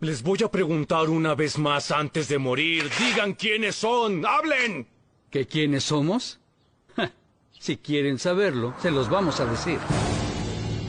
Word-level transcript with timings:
Les 0.00 0.22
voy 0.22 0.38
a 0.44 0.50
preguntar 0.50 1.08
una 1.08 1.34
vez 1.34 1.56
más 1.56 1.90
antes 1.90 2.28
de 2.28 2.38
morir. 2.38 2.90
Digan 2.98 3.32
quiénes 3.32 3.76
son. 3.76 4.26
¡Hablen! 4.26 4.86
¿Que 5.30 5.46
quiénes 5.46 5.84
somos? 5.84 6.38
Ja, 6.94 7.10
si 7.58 7.78
quieren 7.78 8.18
saberlo, 8.18 8.74
se 8.82 8.90
los 8.90 9.08
vamos 9.08 9.40
a 9.40 9.46
decir. 9.46 9.78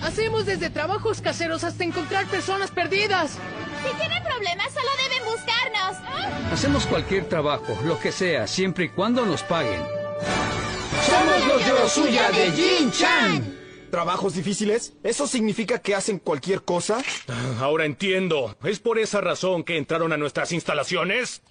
Hacemos 0.01 0.45
desde 0.45 0.69
trabajos 0.69 1.21
caseros 1.21 1.63
hasta 1.63 1.85
encontrar 1.85 2.27
personas 2.27 2.69
perdidas. 2.69 3.31
Si 3.31 3.97
tienen 3.97 4.23
problemas, 4.23 4.73
solo 4.73 4.89
deben 5.01 5.23
buscarnos. 5.25 6.51
Hacemos 6.51 6.85
cualquier 6.85 7.29
trabajo, 7.29 7.77
lo 7.85 7.97
que 7.99 8.11
sea, 8.11 8.45
siempre 8.45 8.85
y 8.85 8.89
cuando 8.89 9.25
nos 9.25 9.41
paguen. 9.41 9.81
Somos 11.05 11.47
los 11.47 11.65
Yorosuya 11.65 12.29
de 12.31 12.51
Jin 12.51 12.91
Chan. 12.91 13.56
¿Trabajos 13.89 14.33
difíciles? 14.33 14.93
¿Eso 15.03 15.27
significa 15.27 15.79
que 15.79 15.95
hacen 15.95 16.19
cualquier 16.19 16.63
cosa? 16.63 17.01
Ahora 17.59 17.85
entiendo. 17.85 18.55
¿Es 18.63 18.79
por 18.79 18.99
esa 18.99 19.21
razón 19.21 19.63
que 19.63 19.77
entraron 19.77 20.11
a 20.13 20.17
nuestras 20.17 20.51
instalaciones? 20.51 21.41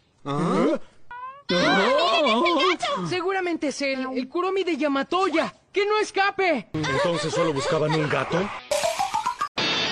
Seguramente 3.08 3.68
es 3.68 3.82
él, 3.82 4.06
el 4.14 4.28
Kuromi 4.28 4.64
de 4.64 4.76
Yamatoya. 4.76 5.54
¡Que 5.72 5.86
no 5.86 5.98
escape! 5.98 6.68
¿Entonces 6.72 7.32
solo 7.32 7.52
buscaban 7.52 7.94
un 7.94 8.08
gato? 8.08 8.38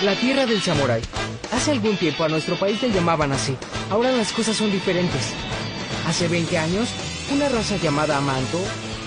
La 0.03 0.15
tierra 0.17 0.47
del 0.47 0.61
samurái. 0.61 1.03
Hace 1.53 1.73
algún 1.73 1.97
tiempo 1.97 2.25
a 2.25 2.29
nuestro 2.29 2.57
país 2.57 2.83
le 2.83 2.91
llamaban 2.91 3.33
así. 3.33 3.57
Ahora 3.91 4.11
las 4.11 4.33
cosas 4.33 4.57
son 4.57 4.71
diferentes. 4.73 5.33
Hace 6.07 6.29
20 6.29 6.59
años, 6.59 6.89
una 7.33 7.49
raza 7.49 7.77
llamada 7.77 8.19
Amanto 8.19 8.59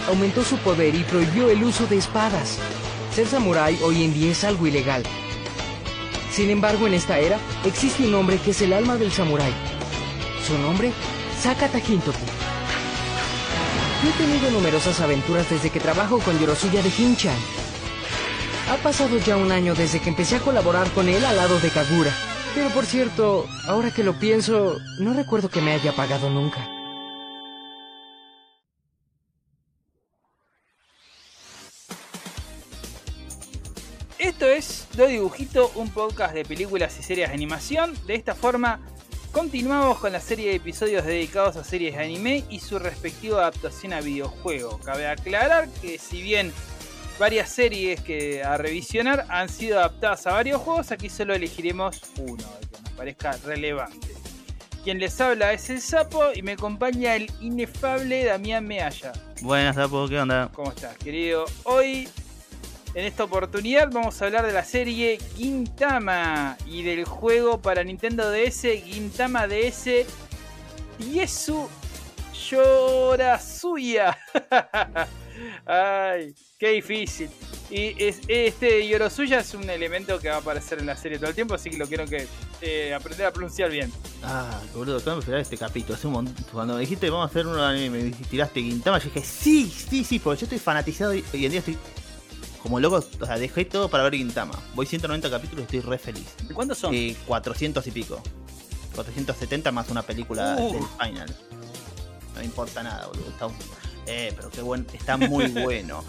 aumentó 0.08 0.44
su 0.44 0.58
poder 0.60 0.96
y 0.96 1.04
prohibió 1.04 1.50
el 1.50 1.64
uso 1.64 1.86
de 1.88 1.98
espadas. 1.98 2.60
Ser 3.18 3.26
samurái 3.26 3.80
hoy 3.82 4.04
en 4.04 4.14
día 4.14 4.32
es 4.32 4.44
algo 4.44 4.68
ilegal. 4.68 5.02
Sin 6.32 6.52
embargo, 6.52 6.86
en 6.86 6.94
esta 6.94 7.18
era 7.18 7.40
existe 7.66 8.08
un 8.08 8.14
hombre 8.14 8.38
que 8.38 8.52
es 8.52 8.62
el 8.62 8.74
alma 8.74 8.96
del 8.96 9.12
samurái. 9.12 9.52
Su 10.46 10.56
nombre, 10.60 10.92
Sakata 11.42 11.80
Hintoki. 11.80 12.20
Yo 14.04 14.10
he 14.12 14.14
tenido 14.24 14.52
numerosas 14.52 15.02
aventuras 15.02 15.50
desde 15.50 15.72
que 15.72 15.80
trabajo 15.80 16.20
con 16.20 16.38
Yorosuya 16.38 16.84
de 16.84 16.92
Hinchan. 16.96 17.36
Ha 18.70 18.76
pasado 18.84 19.18
ya 19.18 19.36
un 19.36 19.52
año 19.52 19.74
desde 19.74 20.00
que 20.00 20.10
empecé 20.10 20.36
a 20.36 20.42
colaborar 20.42 20.88
con 20.92 21.10
él 21.10 21.26
al 21.26 21.38
lado 21.38 21.60
de 21.60 21.72
Kagura. 21.72 22.12
Pero 22.54 22.70
por 22.70 22.86
cierto, 22.86 23.48
ahora 23.68 23.90
que 23.90 24.04
lo 24.04 24.14
pienso, 24.14 24.78
no 25.00 25.16
recuerdo 25.16 25.50
que 25.50 25.62
me 25.62 25.74
haya 25.74 25.92
pagado 25.96 26.30
nunca. 26.30 26.77
Esto 34.38 34.52
es 34.52 34.88
Do 34.96 35.08
Dibujito, 35.08 35.72
un 35.74 35.90
podcast 35.90 36.32
de 36.32 36.46
películas 36.46 37.00
y 37.00 37.02
series 37.02 37.30
de 37.30 37.34
animación. 37.34 37.98
De 38.06 38.14
esta 38.14 38.36
forma, 38.36 38.80
continuamos 39.32 39.98
con 39.98 40.12
la 40.12 40.20
serie 40.20 40.50
de 40.50 40.58
episodios 40.58 41.06
dedicados 41.06 41.56
a 41.56 41.64
series 41.64 41.96
de 41.96 42.04
anime 42.04 42.44
y 42.48 42.60
su 42.60 42.78
respectiva 42.78 43.40
adaptación 43.40 43.94
a 43.94 44.02
videojuego. 44.02 44.78
Cabe 44.78 45.08
aclarar 45.08 45.68
que 45.82 45.98
si 45.98 46.22
bien 46.22 46.54
varias 47.18 47.50
series 47.50 48.00
que 48.02 48.44
a 48.44 48.58
revisionar 48.58 49.26
han 49.30 49.50
sido 49.50 49.80
adaptadas 49.80 50.28
a 50.28 50.34
varios 50.34 50.62
juegos, 50.62 50.92
aquí 50.92 51.10
solo 51.10 51.34
elegiremos 51.34 52.00
uno, 52.20 52.46
el 52.62 52.68
que 52.68 52.82
nos 52.84 52.92
parezca 52.92 53.38
relevante. 53.44 54.10
Quien 54.84 55.00
les 55.00 55.20
habla 55.20 55.52
es 55.52 55.68
el 55.72 55.82
Sapo 55.82 56.26
y 56.36 56.44
me 56.44 56.52
acompaña 56.52 57.16
el 57.16 57.32
inefable 57.42 58.26
Damián 58.26 58.68
Mealla. 58.68 59.14
Buenas, 59.42 59.78
Sapo, 59.78 60.08
¿qué 60.08 60.20
onda? 60.20 60.52
¿Cómo 60.54 60.70
estás, 60.70 60.96
querido? 61.00 61.46
Hoy, 61.64 62.08
en 62.94 63.06
esta 63.06 63.24
oportunidad, 63.24 63.90
vamos 63.92 64.22
a 64.22 64.26
hablar 64.26 64.46
de 64.46 64.54
la 64.54 64.64
serie 64.64 65.20
Gintama 65.36 66.58
y 66.66 66.84
del 66.84 67.06
juego 67.06 67.62
para 67.62 67.84
Nintendo 67.84 68.30
DS, 68.32 68.62
Gintama 68.86 69.48
DS 69.48 70.06
Yesu 71.00 71.70
Yorasuya. 72.50 74.18
Ay, 75.66 76.34
qué 76.58 76.70
difícil. 76.70 77.30
Y 77.70 78.02
es- 78.04 78.22
este 78.28 78.88
Yorosuya 78.88 79.40
es 79.42 79.54
un 79.54 79.70
elemento 79.70 80.20
que 80.20 80.30
va 80.30 80.36
a 80.36 80.40
aparecer 80.40 80.80
en 80.80 80.86
la 80.86 80.96
serie 80.96 81.20
todo 81.20 81.30
el 81.30 81.36
tiempo, 81.36 81.54
así 81.54 81.70
que 81.70 81.78
lo 81.78 81.86
quiero 81.86 82.06
que 82.06 82.26
eh, 82.62 82.94
aprender 82.94 83.28
a 83.28 83.32
pronunciar 83.34 83.70
bien. 83.70 83.92
Ah, 84.24 84.60
boludo, 84.74 84.98
acabo 84.98 85.18
de 85.18 85.20
esperar 85.20 85.42
este 85.42 85.58
capítulo. 85.58 85.96
Hace 85.96 86.08
un 86.08 86.14
montón- 86.14 86.46
Cuando 86.52 86.76
me 86.76 86.80
dijiste 86.80 87.10
vamos 87.10 87.28
a 87.28 87.30
hacer 87.30 87.46
de 87.46 87.62
anime, 87.64 88.04
me 88.04 88.12
tiraste 88.12 88.62
Gintama, 88.62 88.98
yo 89.00 89.06
dije 89.14 89.22
sí, 89.22 89.70
sí, 89.70 90.04
sí, 90.04 90.18
porque 90.20 90.40
yo 90.42 90.46
estoy 90.46 90.60
fanatizado 90.60 91.14
y 91.14 91.24
hoy 91.34 91.46
en 91.46 91.52
día 91.52 91.60
estoy 91.60 91.78
como 92.62 92.80
loco. 92.80 93.04
O 93.20 93.26
sea, 93.26 93.38
dejé 93.38 93.66
todo 93.66 93.90
para 93.90 94.04
ver 94.04 94.16
Gintama. 94.16 94.54
Voy 94.76 94.86
190 94.86 95.30
capítulos 95.30 95.62
y 95.62 95.78
estoy 95.78 95.80
re 95.92 95.98
feliz. 95.98 96.28
¿Cuántos 96.54 96.78
son? 96.78 96.94
Eh, 96.94 97.16
400 97.26 97.86
y 97.88 97.92
pico. 97.92 98.22
470 98.96 99.72
más 99.72 99.90
una 99.90 100.02
película 100.02 100.56
Uh. 100.60 100.74
del 100.74 100.84
final. 100.84 101.36
No 102.34 102.40
me 102.40 102.46
importa 102.46 102.84
nada, 102.84 103.08
boludo. 103.08 103.30
Está, 103.30 103.48
eh, 104.08 104.34
pero 104.36 104.50
qué 104.50 104.62
buen, 104.62 104.86
está 104.94 105.18
muy 105.18 105.48
bueno. 105.64 106.04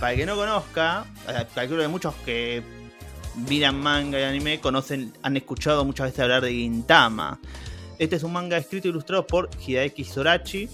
Para 0.00 0.12
el 0.12 0.18
que 0.18 0.26
no 0.26 0.36
conozca, 0.36 1.04
eh, 1.28 1.46
calculo 1.54 1.82
que 1.82 1.88
muchos 1.88 2.14
que 2.24 2.62
miran 3.48 3.78
manga 3.80 4.18
y 4.20 4.24
anime 4.24 4.60
conocen, 4.60 5.12
han 5.22 5.36
escuchado 5.36 5.84
muchas 5.84 6.06
veces 6.08 6.20
hablar 6.20 6.42
de 6.42 6.52
Gintama. 6.52 7.38
Este 7.98 8.16
es 8.16 8.22
un 8.22 8.32
manga 8.32 8.56
escrito 8.56 8.88
e 8.88 8.90
ilustrado 8.90 9.26
por 9.26 9.48
Hidaeki 9.64 10.04
Sorachi, 10.04 10.68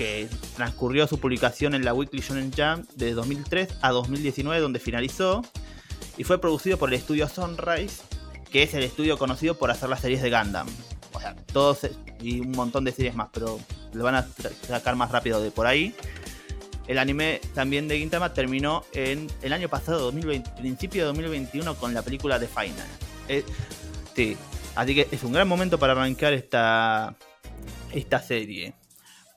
que 0.00 0.30
transcurrió 0.56 1.06
su 1.06 1.20
publicación 1.20 1.74
en 1.74 1.84
la 1.84 1.92
Weekly 1.92 2.22
Shonen 2.22 2.50
Jump 2.56 2.88
de 2.92 3.12
2003 3.12 3.68
a 3.82 3.90
2019, 3.90 4.58
donde 4.58 4.78
finalizó, 4.78 5.42
y 6.16 6.24
fue 6.24 6.40
producido 6.40 6.78
por 6.78 6.88
el 6.88 6.94
estudio 6.94 7.28
Sunrise, 7.28 8.00
que 8.50 8.62
es 8.62 8.72
el 8.72 8.82
estudio 8.82 9.18
conocido 9.18 9.58
por 9.58 9.70
hacer 9.70 9.90
las 9.90 10.00
series 10.00 10.22
de 10.22 10.30
Gundam. 10.30 10.66
O 11.12 11.20
sea, 11.20 11.36
todos 11.52 11.80
y 12.18 12.40
un 12.40 12.52
montón 12.52 12.84
de 12.84 12.92
series 12.92 13.14
más, 13.14 13.28
pero 13.30 13.60
lo 13.92 14.02
van 14.02 14.14
a 14.14 14.26
sacar 14.66 14.96
más 14.96 15.10
rápido 15.10 15.38
de 15.42 15.50
por 15.50 15.66
ahí. 15.66 15.94
El 16.86 16.96
anime 16.96 17.42
también 17.54 17.86
de 17.86 17.98
Gintama 17.98 18.32
terminó 18.32 18.84
en 18.94 19.26
el 19.42 19.52
año 19.52 19.68
pasado, 19.68 20.00
2020, 20.00 20.50
principio 20.52 21.02
de 21.02 21.06
2021, 21.08 21.74
con 21.74 21.92
la 21.92 22.00
película 22.00 22.40
The 22.40 22.48
Final. 22.48 22.88
Eh, 23.28 23.44
sí, 24.16 24.34
así 24.76 24.94
que 24.94 25.08
es 25.10 25.22
un 25.24 25.34
gran 25.34 25.46
momento 25.46 25.78
para 25.78 25.92
arrancar 25.92 26.32
esta, 26.32 27.14
esta 27.92 28.22
serie. 28.22 28.79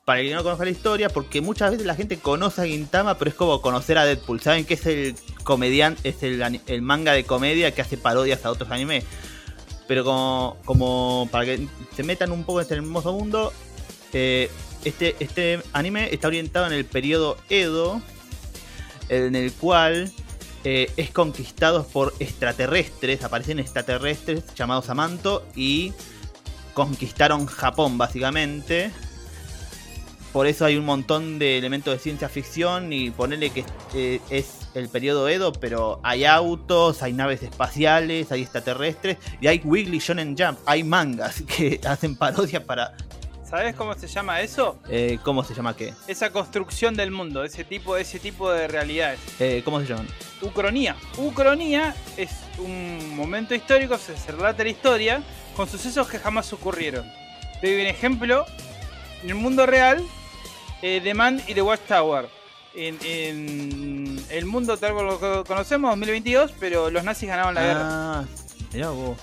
Para 0.06 0.20
el 0.20 0.28
que 0.28 0.36
no 0.36 0.44
conozca 0.44 0.66
la 0.66 0.72
historia, 0.72 1.10
porque 1.10 1.40
muchas 1.40 1.72
veces 1.72 1.86
la 1.86 1.96
gente 1.96 2.18
conoce 2.18 2.62
a 2.62 2.66
Gintama, 2.66 3.18
pero 3.18 3.30
es 3.30 3.36
como 3.36 3.62
conocer 3.62 3.98
a 3.98 4.06
Deadpool. 4.06 4.42
Saben 4.42 4.66
que 4.66 4.74
es 4.74 4.86
el 4.86 5.16
comediante, 5.44 6.10
es 6.10 6.24
el, 6.24 6.82
manga 6.82 7.14
de 7.14 7.24
comedia 7.24 7.74
que 7.74 7.82
hace 7.82 7.98
parodias 7.98 8.46
a 8.46 8.52
otros 8.52 8.70
animes. 8.70 9.06
Pero 9.88 10.04
como, 10.04 10.58
como 10.66 11.30
para 11.32 11.46
que 11.46 11.68
se 11.96 12.04
metan 12.04 12.32
un 12.32 12.44
poco 12.44 12.60
en 12.60 12.64
este 12.64 12.76
hermoso 12.76 13.14
mundo, 13.14 13.54
eh, 14.12 14.50
este, 14.84 15.16
este 15.20 15.62
anime 15.72 16.14
está 16.14 16.28
orientado 16.28 16.68
en 16.68 16.74
el 16.74 16.84
periodo 16.84 17.38
Edo, 17.50 18.02
en 19.08 19.36
el 19.36 19.54
cual 19.54 20.12
eh, 20.66 20.92
es 20.98 21.12
conquistado 21.12 21.86
por 21.88 22.14
extraterrestres, 22.20 23.24
aparecen 23.24 23.60
extraterrestres 23.60 24.44
llamados 24.56 24.90
Amanto 24.90 25.46
y 25.56 25.94
conquistaron 26.74 27.46
Japón 27.46 27.98
básicamente. 27.98 28.92
Por 30.34 30.48
eso 30.48 30.66
hay 30.66 30.78
un 30.78 30.86
montón 30.86 31.38
de 31.38 31.60
elementos 31.60 31.94
de 31.94 32.00
ciencia 32.00 32.28
ficción 32.28 32.92
y 32.92 33.12
ponerle 33.12 33.52
que 33.52 33.64
eh, 33.94 34.20
es 34.32 34.68
el 34.74 34.90
periodo 34.90 35.30
Edo, 35.30 35.54
pero 35.54 36.00
hay 36.02 36.26
autos, 36.26 37.04
hay 37.04 37.14
naves 37.14 37.44
espaciales, 37.44 38.32
hay 38.32 38.42
extraterrestres 38.42 39.18
y 39.40 39.46
hay 39.46 39.62
Wiggly 39.64 40.00
Shonen 40.00 40.36
Jump, 40.36 40.58
hay 40.66 40.84
mangas 40.84 41.42
que 41.48 41.80
hacen 41.88 42.16
parodias 42.16 42.64
para... 42.64 42.96
¿Sabes 43.48 43.76
cómo 43.76 43.94
se 43.94 44.08
llama 44.08 44.42
eso? 44.42 44.80
eh, 44.90 45.20
¿Cómo 45.22 45.44
se 45.44 45.54
llama 45.54 45.76
qué? 45.76 45.94
Esa 46.08 46.32
construcción 46.32 46.96
del 46.96 47.12
mundo, 47.12 47.44
ese 47.44 47.64
tipo, 47.64 47.96
ese 47.98 48.18
tipo 48.18 48.52
de 48.52 48.68
realidades. 48.68 49.20
Eh, 49.40 49.62
¿Cómo 49.64 49.80
se 49.80 49.86
llaman? 49.86 50.08
Ucronía. 50.42 50.96
Ucronía 51.18 51.94
es 52.18 52.32
un 52.58 53.16
momento 53.16 53.54
histórico, 53.54 54.00
se 54.00 54.32
relata 54.32 54.64
la 54.64 54.70
historia 54.72 55.22
con 55.56 55.70
sucesos 55.70 56.08
que 56.10 56.18
jamás 56.18 56.52
ocurrieron. 56.52 57.06
Te 57.62 57.72
doy 57.72 57.82
un 57.82 57.88
ejemplo. 57.88 58.48
En 59.22 59.30
el 59.30 59.36
mundo 59.36 59.68
real, 59.68 60.04
eh, 60.84 61.02
The 61.04 61.14
Man 61.16 61.42
y 61.48 61.56
The 61.56 61.62
Watchtower. 61.64 62.30
En, 62.76 62.98
en 63.06 64.26
el 64.30 64.46
mundo 64.46 64.78
tal 64.78 64.92
como 64.92 65.04
lo 65.04 65.20
co- 65.20 65.44
conocemos, 65.46 65.90
2022, 65.92 66.54
pero 66.60 66.90
los 66.92 67.04
nazis 67.04 67.30
ganaron 67.30 67.54
la 67.56 67.62
guerra. 67.62 67.82
Ah, 67.84 68.24
mirá 68.74 68.90
vos. 68.90 69.18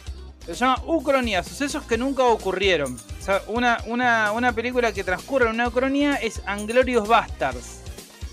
Se 0.46 0.54
llama 0.54 0.80
Ucronía, 0.86 1.42
sucesos 1.42 1.82
que 1.84 1.98
nunca 1.98 2.22
ocurrieron. 2.24 2.94
O 2.96 3.22
sea, 3.24 3.42
una, 3.48 3.78
una, 3.86 4.32
una 4.32 4.52
película 4.52 4.92
que 4.92 5.04
transcurre 5.04 5.46
en 5.46 5.52
una 5.54 5.68
Ucronía 5.68 6.14
es 6.14 6.40
Anglorious 6.46 7.06
Bastards. 7.06 7.79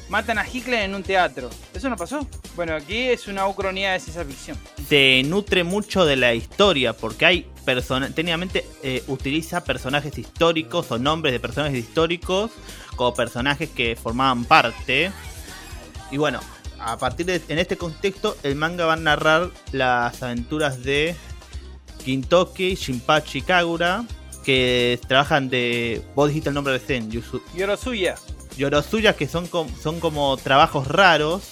Matan 0.09 0.38
a 0.38 0.45
Hitler 0.48 0.83
en 0.83 0.95
un 0.95 1.04
teatro. 1.04 1.50
¿Eso 1.74 1.89
no 1.89 1.98
pasó? 1.98 2.25
Bueno, 2.56 2.74
aquí 2.75 2.98
es 2.98 3.27
una 3.27 3.45
Ucronía 3.48 3.92
de 3.94 4.00
ciencia 4.00 4.24
ficción. 4.24 4.57
se 4.88 5.21
nutre 5.25 5.63
mucho 5.65 6.06
de 6.06 6.15
la 6.15 6.33
historia 6.33 6.94
porque 6.94 7.25
hay 7.25 7.48
personas 7.65 8.15
técnicamente 8.15 8.65
eh, 8.83 9.04
utiliza 9.07 9.63
personajes 9.65 10.18
históricos 10.18 10.89
o 10.92 10.98
nombres 10.98 11.33
de 11.33 11.39
personajes 11.42 11.77
históricos 11.77 12.51
como 12.95 13.13
personajes 13.13 13.69
que 13.69 13.98
formaban 14.01 14.45
parte 14.45 15.12
y 16.09 16.15
bueno 16.18 16.39
a 16.80 16.98
partir 16.98 17.25
de 17.25 17.42
en 17.50 17.59
este 17.59 17.75
contexto 17.75 18.38
el 18.44 18.56
manga 18.56 18.86
va 18.86 18.94
a 18.94 18.95
narrar 18.95 19.50
las 19.74 20.24
aventuras 20.24 20.83
de 20.83 21.13
Gintoki, 22.06 22.75
Shinpachi, 22.75 23.42
Kagura, 23.42 24.06
que 24.45 24.98
trabajan 25.07 25.50
de. 25.50 26.01
Vos 26.15 26.30
dijiste 26.30 26.50
el 26.50 26.56
nombre 26.56 26.71
de 26.74 26.80
Zen, 26.80 27.12
Yusu- 27.12 27.42
Yorosuya. 27.54 28.15
Yorosuya, 28.57 29.15
que 29.15 29.27
son, 29.27 29.48
com- 29.48 29.69
son 29.81 30.00
como 30.00 30.36
trabajos 30.38 30.88
raros. 30.88 31.44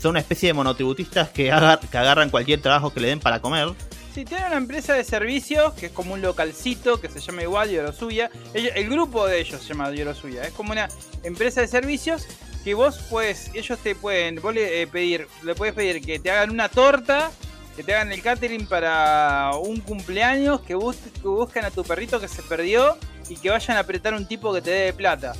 Son 0.00 0.10
una 0.10 0.20
especie 0.20 0.48
de 0.48 0.52
monotributistas 0.54 1.28
que, 1.30 1.52
agar- 1.52 1.80
agarran 1.92 2.30
cualquier 2.30 2.60
trabajo 2.60 2.92
que 2.92 3.00
le 3.00 3.08
den 3.08 3.20
para 3.20 3.40
comer. 3.40 3.68
Sí, 4.14 4.24
tiene 4.24 4.46
una 4.46 4.56
empresa 4.56 4.92
de 4.94 5.04
servicios 5.04 5.72
que 5.74 5.86
es 5.86 5.92
como 5.92 6.12
un 6.14 6.20
localcito 6.20 7.00
que 7.00 7.08
se 7.08 7.20
llama 7.20 7.42
igual 7.42 7.70
Yorosuya. 7.70 8.30
Ellos- 8.52 8.72
el 8.74 8.88
grupo 8.90 9.26
de 9.26 9.40
ellos 9.40 9.62
se 9.62 9.68
llama 9.68 9.90
Yorosuya. 9.92 10.42
Es 10.42 10.52
como 10.52 10.72
una 10.72 10.88
empresa 11.22 11.60
de 11.62 11.68
servicios 11.68 12.26
que 12.64 12.74
vos 12.74 12.98
puedes, 13.10 13.50
ellos 13.54 13.78
te 13.78 13.94
pueden, 13.94 14.36
vos 14.42 14.52
le 14.54 14.82
eh, 14.82 14.86
pedir, 14.86 15.26
le 15.44 15.54
puedes 15.54 15.74
pedir 15.74 16.00
que 16.04 16.18
te 16.18 16.30
hagan 16.30 16.50
una 16.50 16.68
torta, 16.68 17.30
que 17.76 17.82
te 17.82 17.94
hagan 17.94 18.12
el 18.12 18.22
catering 18.22 18.66
para 18.66 19.52
un 19.60 19.80
cumpleaños, 19.80 20.60
que 20.60 20.74
busquen 20.74 21.64
a 21.64 21.70
tu 21.70 21.82
perrito 21.84 22.20
que 22.20 22.28
se 22.28 22.42
perdió 22.42 22.96
y 23.28 23.36
que 23.36 23.50
vayan 23.50 23.76
a 23.78 23.80
apretar 23.80 24.14
un 24.14 24.26
tipo 24.26 24.52
que 24.52 24.60
te 24.62 24.70
dé 24.70 24.92
plata. 24.92 25.32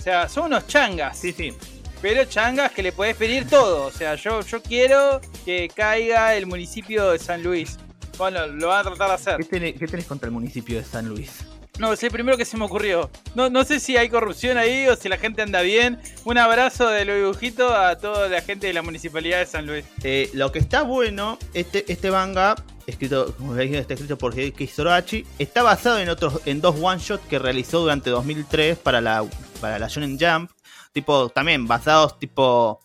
O 0.00 0.02
sea, 0.02 0.30
son 0.30 0.46
unos 0.46 0.66
changas. 0.66 1.18
Sí, 1.18 1.30
sí. 1.30 1.52
Pero 2.00 2.24
changas 2.24 2.72
que 2.72 2.82
le 2.82 2.90
podés 2.90 3.14
pedir 3.16 3.46
todo. 3.46 3.84
O 3.84 3.90
sea, 3.90 4.14
yo, 4.14 4.40
yo 4.40 4.62
quiero 4.62 5.20
que 5.44 5.68
caiga 5.68 6.34
el 6.34 6.46
municipio 6.46 7.10
de 7.10 7.18
San 7.18 7.42
Luis. 7.42 7.78
Bueno, 8.16 8.46
lo 8.46 8.68
van 8.68 8.80
a 8.80 8.82
tratar 8.84 9.08
de 9.08 9.14
hacer. 9.14 9.36
¿Qué 9.36 9.44
tenés, 9.44 9.78
qué 9.78 9.86
tenés 9.86 10.06
contra 10.06 10.28
el 10.28 10.32
municipio 10.32 10.78
de 10.78 10.84
San 10.86 11.06
Luis? 11.06 11.44
No, 11.78 11.92
es 11.92 12.02
el 12.02 12.10
primero 12.10 12.38
que 12.38 12.46
se 12.46 12.56
me 12.56 12.64
ocurrió. 12.64 13.10
No, 13.34 13.50
no 13.50 13.62
sé 13.64 13.78
si 13.78 13.98
hay 13.98 14.08
corrupción 14.08 14.56
ahí 14.56 14.88
o 14.88 14.96
si 14.96 15.10
la 15.10 15.18
gente 15.18 15.42
anda 15.42 15.60
bien. 15.60 16.00
Un 16.24 16.38
abrazo 16.38 16.88
de 16.88 17.04
los 17.04 17.16
dibujitos 17.16 17.70
a 17.70 17.98
toda 17.98 18.30
la 18.30 18.40
gente 18.40 18.68
de 18.68 18.72
la 18.72 18.80
municipalidad 18.80 19.40
de 19.40 19.46
San 19.46 19.66
Luis. 19.66 19.84
Eh, 20.02 20.30
lo 20.32 20.50
que 20.50 20.60
está 20.60 20.82
bueno, 20.82 21.38
este, 21.52 21.84
este 21.92 22.10
manga, 22.10 22.54
escrito, 22.90 23.34
como 23.36 23.54
dije, 23.54 23.78
está 23.78 23.94
escrito 23.94 24.18
por 24.18 24.38
Hideki 24.38 24.66
Sorachi, 24.66 25.26
está 25.38 25.62
basado 25.62 25.98
en 25.98 26.08
otros, 26.08 26.40
en 26.44 26.60
dos 26.60 26.76
one 26.80 27.00
shot 27.00 27.26
que 27.28 27.38
realizó 27.38 27.80
durante 27.80 28.10
2003 28.10 28.78
para 28.78 29.00
la, 29.00 29.24
para 29.60 29.78
la 29.78 29.88
Shonen 29.88 30.18
Jump, 30.18 30.50
tipo, 30.92 31.28
también 31.30 31.66
basados 31.66 32.18
tipo 32.18 32.80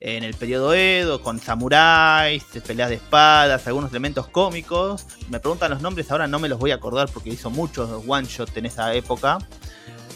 en 0.00 0.22
el 0.22 0.34
periodo 0.34 0.74
Edo, 0.74 1.22
con 1.22 1.40
samuráis, 1.40 2.44
peleas 2.66 2.88
de 2.90 2.96
espadas, 2.96 3.66
algunos 3.66 3.90
elementos 3.90 4.28
cómicos. 4.28 5.06
Me 5.28 5.40
preguntan 5.40 5.70
los 5.70 5.82
nombres, 5.82 6.10
ahora 6.10 6.28
no 6.28 6.38
me 6.38 6.48
los 6.48 6.58
voy 6.58 6.70
a 6.70 6.76
acordar 6.76 7.08
porque 7.12 7.30
hizo 7.30 7.50
muchos 7.50 8.04
one 8.06 8.26
shot 8.26 8.56
en 8.56 8.66
esa 8.66 8.94
época. 8.94 9.38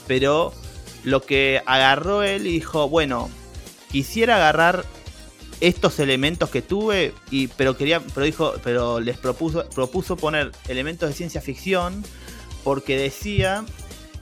Pero 0.06 0.52
lo 1.04 1.22
que 1.22 1.62
agarró 1.66 2.22
él 2.22 2.46
y 2.46 2.52
dijo, 2.52 2.88
bueno, 2.88 3.28
quisiera 3.90 4.36
agarrar 4.36 4.84
estos 5.62 6.00
elementos 6.00 6.50
que 6.50 6.60
tuve 6.60 7.14
y 7.30 7.46
pero 7.46 7.76
quería 7.76 8.00
pero 8.00 8.26
dijo 8.26 8.54
pero 8.64 8.98
les 8.98 9.16
propuso 9.16 9.64
propuso 9.68 10.16
poner 10.16 10.50
elementos 10.66 11.08
de 11.08 11.14
ciencia 11.14 11.40
ficción 11.40 12.04
porque 12.64 12.98
decía 12.98 13.64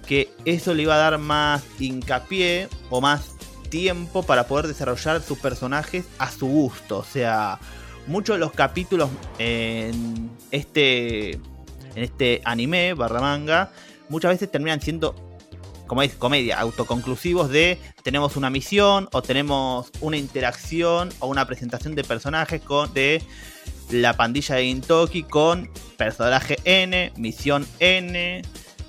que 0.07 0.31
eso 0.45 0.75
le 0.75 0.83
iba 0.83 0.95
a 0.97 0.99
dar 0.99 1.17
más 1.17 1.65
hincapié 1.79 2.69
o 2.91 3.01
más 3.01 3.37
tiempo 3.71 4.23
para 4.23 4.47
poder 4.49 4.67
desarrollar 4.67 5.23
sus 5.23 5.39
personajes 5.39 6.05
a 6.19 6.31
su 6.31 6.47
gusto. 6.47 6.99
O 6.99 7.05
sea 7.05 7.59
muchos 8.07 8.37
de 8.37 8.41
los 8.41 8.53
capítulos 8.53 9.09
en 9.39 10.31
este 10.51 11.33
en 11.95 12.03
este 12.03 12.43
anime 12.45 12.93
barra 12.93 13.21
manga 13.21 13.73
muchas 14.11 14.33
veces 14.33 14.51
terminan 14.51 14.83
siendo 14.83 15.30
como 15.91 16.03
es 16.03 16.15
comedia, 16.15 16.57
autoconclusivos 16.61 17.51
de 17.51 17.77
tenemos 18.05 18.37
una 18.37 18.49
misión 18.49 19.09
o 19.11 19.23
tenemos 19.23 19.91
una 20.01 20.17
interacción 20.19 21.09
o 21.19 21.27
una 21.27 21.49
presentación 21.49 21.97
de 21.97 22.05
personajes 22.05 22.61
con 22.63 22.95
de 22.95 23.21
la 23.91 24.17
pandilla 24.17 24.55
de 24.55 24.67
Gintoki 24.67 25.25
con 25.25 25.69
personaje 25.97 26.59
N, 26.63 27.13
misión 27.17 27.67
N, 27.81 28.43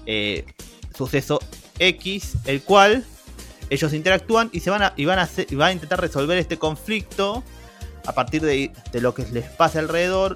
eh, 0.05 0.45
suceso 0.95 1.39
X, 1.79 2.35
el 2.45 2.61
cual 2.61 3.03
ellos 3.71 3.93
interactúan 3.93 4.51
y 4.53 4.59
se 4.59 4.69
van 4.69 4.83
a, 4.83 4.93
y 4.95 5.05
van 5.05 5.17
a, 5.17 5.27
van 5.53 5.69
a 5.69 5.71
intentar 5.71 5.99
resolver 5.99 6.37
este 6.37 6.59
conflicto 6.59 7.43
a 8.05 8.13
partir 8.13 8.43
de, 8.43 8.71
de 8.91 9.01
lo 9.01 9.15
que 9.15 9.25
les 9.31 9.45
pase 9.45 9.79
alrededor. 9.79 10.35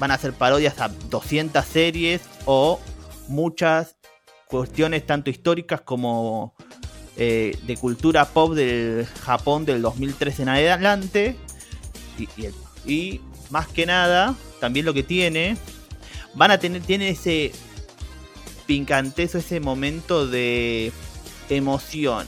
Van 0.00 0.10
a 0.10 0.14
hacer 0.14 0.32
parodias 0.32 0.80
a 0.80 0.88
200 0.88 1.64
series 1.64 2.22
o 2.44 2.80
muchas 3.28 3.94
cuestiones 4.52 5.06
tanto 5.06 5.30
históricas 5.30 5.80
como 5.80 6.54
eh, 7.16 7.58
de 7.66 7.76
cultura 7.78 8.26
pop 8.26 8.52
del 8.52 9.06
Japón 9.06 9.64
del 9.64 9.80
2003 9.80 10.40
en 10.40 10.48
adelante. 10.50 11.36
Y, 12.84 13.22
más 13.48 13.66
que 13.68 13.86
nada, 13.86 14.34
también 14.60 14.84
lo 14.84 14.92
que 14.92 15.02
tiene, 15.02 15.56
van 16.34 16.50
a 16.50 16.58
tener, 16.58 16.82
tiene 16.82 17.08
ese 17.08 17.52
pincanteso, 18.66 19.38
ese 19.38 19.58
momento 19.58 20.26
de 20.26 20.92
emoción. 21.48 22.26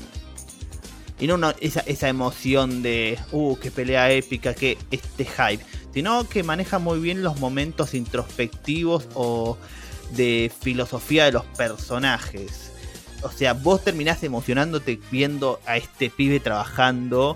Y 1.20 1.26
no 1.26 1.38
esa, 1.60 1.80
esa 1.80 2.08
emoción 2.08 2.82
de, 2.82 3.18
uh, 3.32 3.56
qué 3.56 3.70
pelea 3.70 4.10
épica, 4.10 4.54
que 4.54 4.78
este 4.90 5.26
hype. 5.26 5.62
Sino 5.92 6.26
que 6.26 6.42
maneja 6.42 6.78
muy 6.78 6.98
bien 7.00 7.22
los 7.22 7.38
momentos 7.38 7.92
introspectivos 7.92 9.08
o 9.14 9.58
de 10.16 10.50
filosofía 10.60 11.24
de 11.24 11.32
los 11.32 11.44
personajes. 11.44 12.72
O 13.22 13.30
sea, 13.30 13.54
vos 13.54 13.82
terminás 13.82 14.22
emocionándote 14.22 15.00
viendo 15.10 15.60
a 15.66 15.76
este 15.76 16.10
pibe 16.10 16.40
trabajando 16.40 17.34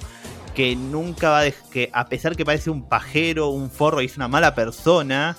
que 0.54 0.75
nunca 0.76 1.30
va 1.30 1.40
a 1.42 1.50
que 1.50 1.88
a 1.92 2.08
pesar 2.08 2.36
que 2.36 2.44
parece 2.44 2.69
un 2.70 2.88
pajero, 2.88 3.48
un 3.48 3.70
forro 3.70 4.02
y 4.02 4.06
es 4.06 4.16
una 4.16 4.28
mala 4.28 4.54
persona, 4.54 5.36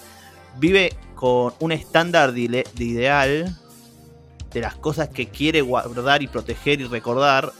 vive 0.58 0.96
con 1.16 1.54
un 1.60 1.72
estándar 1.72 2.32
de 2.32 2.66
ideal 2.78 3.56
de 4.52 4.62
las 4.62 4.76
cosas 4.76 5.10
que 5.10 5.28
quiere 5.28 5.62
guardar 5.62 6.24
y 6.24 6.28
proteger 6.28 6.82
y 6.82 6.86
recordar, 6.86 7.52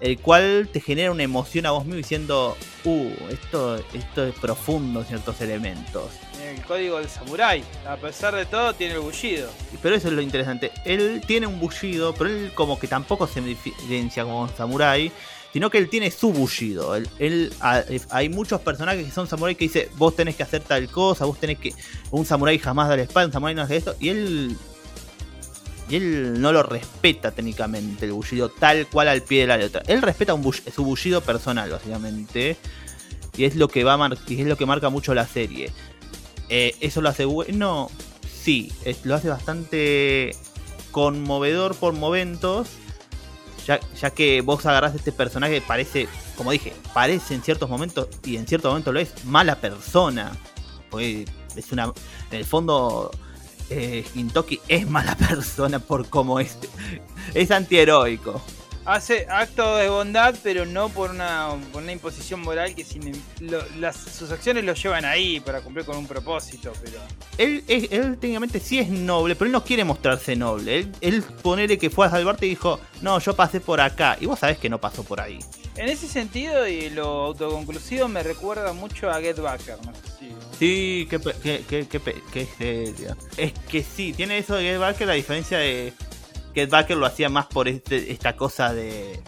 el 0.00 0.18
cual 0.18 0.68
te 0.72 0.80
genera 0.80 1.12
una 1.12 1.22
emoción 1.22 1.66
a 1.66 1.70
vos 1.70 1.84
mismo 1.84 1.98
diciendo, 1.98 2.56
uh, 2.84 3.10
esto, 3.30 3.76
esto 3.92 4.24
es 4.24 4.34
profundo 4.34 5.00
en 5.00 5.06
ciertos 5.06 5.40
elementos. 5.40 6.10
El 6.52 6.62
código 6.62 6.98
del 6.98 7.08
samurái. 7.08 7.64
A 7.86 7.96
pesar 7.96 8.34
de 8.34 8.44
todo, 8.44 8.74
tiene 8.74 8.94
el 8.94 9.00
bullido. 9.00 9.48
Pero 9.80 9.96
eso 9.96 10.08
es 10.08 10.14
lo 10.14 10.20
interesante. 10.20 10.70
Él 10.84 11.22
tiene 11.26 11.46
un 11.46 11.58
bullido, 11.58 12.14
pero 12.14 12.28
él 12.28 12.52
como 12.54 12.78
que 12.78 12.86
tampoco 12.86 13.26
se 13.26 13.40
diferencia 13.40 14.24
como 14.24 14.42
un 14.42 14.54
samurái, 14.54 15.10
sino 15.52 15.70
que 15.70 15.78
él 15.78 15.88
tiene 15.88 16.10
su 16.10 16.30
bullido. 16.30 16.94
Él, 16.94 17.52
hay 18.10 18.28
muchos 18.28 18.60
personajes 18.60 19.06
que 19.06 19.10
son 19.10 19.26
samuráis 19.26 19.56
que 19.56 19.64
dice, 19.64 19.88
vos 19.96 20.14
tenés 20.14 20.36
que 20.36 20.42
hacer 20.42 20.62
tal 20.62 20.88
cosa, 20.88 21.24
vos 21.24 21.38
tenés 21.38 21.58
que... 21.58 21.72
Un 22.10 22.26
samurái 22.26 22.58
jamás 22.58 22.88
da 22.88 22.96
la 22.96 23.02
espalda, 23.02 23.28
un 23.28 23.32
samurái 23.32 23.54
no 23.54 23.62
hace 23.62 23.76
esto, 23.76 23.96
y 23.98 24.10
él... 24.10 24.56
Y 25.88 25.96
él 25.96 26.40
no 26.40 26.52
lo 26.52 26.62
respeta 26.62 27.32
técnicamente 27.32 28.06
el 28.06 28.12
bullido 28.12 28.48
tal 28.48 28.86
cual 28.86 29.08
al 29.08 29.22
pie 29.22 29.42
de 29.42 29.46
la 29.48 29.56
letra. 29.58 29.82
Él 29.86 30.00
respeta 30.00 30.34
su 30.74 30.84
bullido 30.84 31.20
personal, 31.20 31.70
básicamente. 31.70 32.56
Y 33.36 33.44
es 33.44 33.56
lo 33.56 33.68
que 33.68 33.84
va 33.84 33.94
a 33.94 34.10
y 34.28 34.40
es 34.40 34.46
lo 34.46 34.56
que 34.56 34.64
marca 34.64 34.88
mucho 34.90 35.12
la 35.12 35.26
serie. 35.26 35.70
Eh, 36.54 36.76
¿Eso 36.80 37.00
lo 37.00 37.08
hace 37.08 37.24
bueno? 37.24 37.90
Sí, 38.30 38.70
lo 39.04 39.14
hace 39.14 39.30
bastante 39.30 40.36
conmovedor 40.90 41.74
por 41.74 41.94
momentos. 41.94 42.68
Ya, 43.66 43.80
ya 43.98 44.10
que 44.10 44.42
vos 44.42 44.66
agarrás 44.66 44.94
este 44.94 45.12
personaje, 45.12 45.62
parece, 45.62 46.08
como 46.36 46.50
dije, 46.50 46.74
parece 46.92 47.32
en 47.32 47.42
ciertos 47.42 47.70
momentos, 47.70 48.08
y 48.22 48.36
en 48.36 48.46
cierto 48.46 48.68
momento 48.68 48.92
lo 48.92 49.00
es, 49.00 49.24
mala 49.24 49.62
persona. 49.62 50.32
Es 51.56 51.72
una. 51.72 51.84
En 52.30 52.38
el 52.38 52.44
fondo, 52.44 53.10
eh, 53.70 54.04
es 54.68 54.90
mala 54.90 55.16
persona 55.28 55.78
por 55.78 56.06
cómo 56.10 56.38
es. 56.38 56.58
Es 57.32 57.50
antiheroico. 57.50 58.42
Hace 58.84 59.26
actos 59.30 59.78
de 59.80 59.88
bondad, 59.88 60.34
pero 60.42 60.66
no 60.66 60.88
por 60.88 61.10
una, 61.10 61.50
por 61.72 61.82
una 61.82 61.92
imposición 61.92 62.40
moral 62.40 62.74
que 62.74 62.82
sin, 62.84 63.12
lo- 63.40 63.64
las, 63.78 63.96
sus 63.96 64.30
acciones 64.32 64.64
lo 64.64 64.74
llevan 64.74 65.04
ahí 65.04 65.38
para 65.38 65.60
cumplir 65.60 65.86
con 65.86 65.96
un 65.96 66.06
propósito. 66.08 66.72
Pero 66.82 66.98
Él, 67.38 67.62
es- 67.68 67.92
él 67.92 68.18
técnicamente 68.18 68.58
sí 68.58 68.80
es 68.80 68.88
noble, 68.88 69.36
pero 69.36 69.46
él 69.46 69.52
no 69.52 69.62
quiere 69.62 69.84
mostrarse 69.84 70.34
noble. 70.34 70.78
Él, 70.80 70.92
él 71.00 71.22
ponele 71.42 71.78
que 71.78 71.90
fue 71.90 72.06
a 72.06 72.10
salvarte 72.10 72.46
y 72.46 72.50
dijo, 72.50 72.80
no, 73.02 73.20
yo 73.20 73.36
pasé 73.36 73.60
por 73.60 73.80
acá. 73.80 74.16
Y 74.20 74.26
vos 74.26 74.40
sabés 74.40 74.58
que 74.58 74.68
no 74.68 74.80
pasó 74.80 75.04
por 75.04 75.20
ahí. 75.20 75.38
en 75.76 75.88
ese 75.88 76.06
sentido 76.08 76.66
y 76.68 76.90
lo 76.90 77.04
autoconclusivo 77.26 78.06
me 78.08 78.22
recuerda 78.22 78.72
mucho 78.72 79.08
a 79.10 79.20
Get 79.20 79.38
Backer. 79.38 79.76
No 79.86 79.92
sé 79.94 80.00
si- 80.18 80.32
Sí, 80.58 81.06
qué, 81.08 81.18
pe- 81.20 81.34
qué, 81.42 81.64
qué, 81.68 81.86
qué, 81.88 82.00
pe- 82.00 82.22
qué 82.32 82.46
serio. 82.58 83.16
Es 83.36 83.52
que 83.70 83.82
sí, 83.84 84.12
tiene 84.12 84.38
eso 84.38 84.54
de 84.56 84.64
Get 84.64 84.78
Backer, 84.78 85.06
la 85.06 85.14
diferencia 85.14 85.58
de 85.58 85.92
Get 86.54 86.70
Backer 86.70 86.96
lo 86.96 87.06
hacía 87.06 87.28
más 87.28 87.46
por 87.46 87.68
este, 87.68 88.12
esta 88.12 88.36
cosa 88.36 88.72
de, 88.72 89.20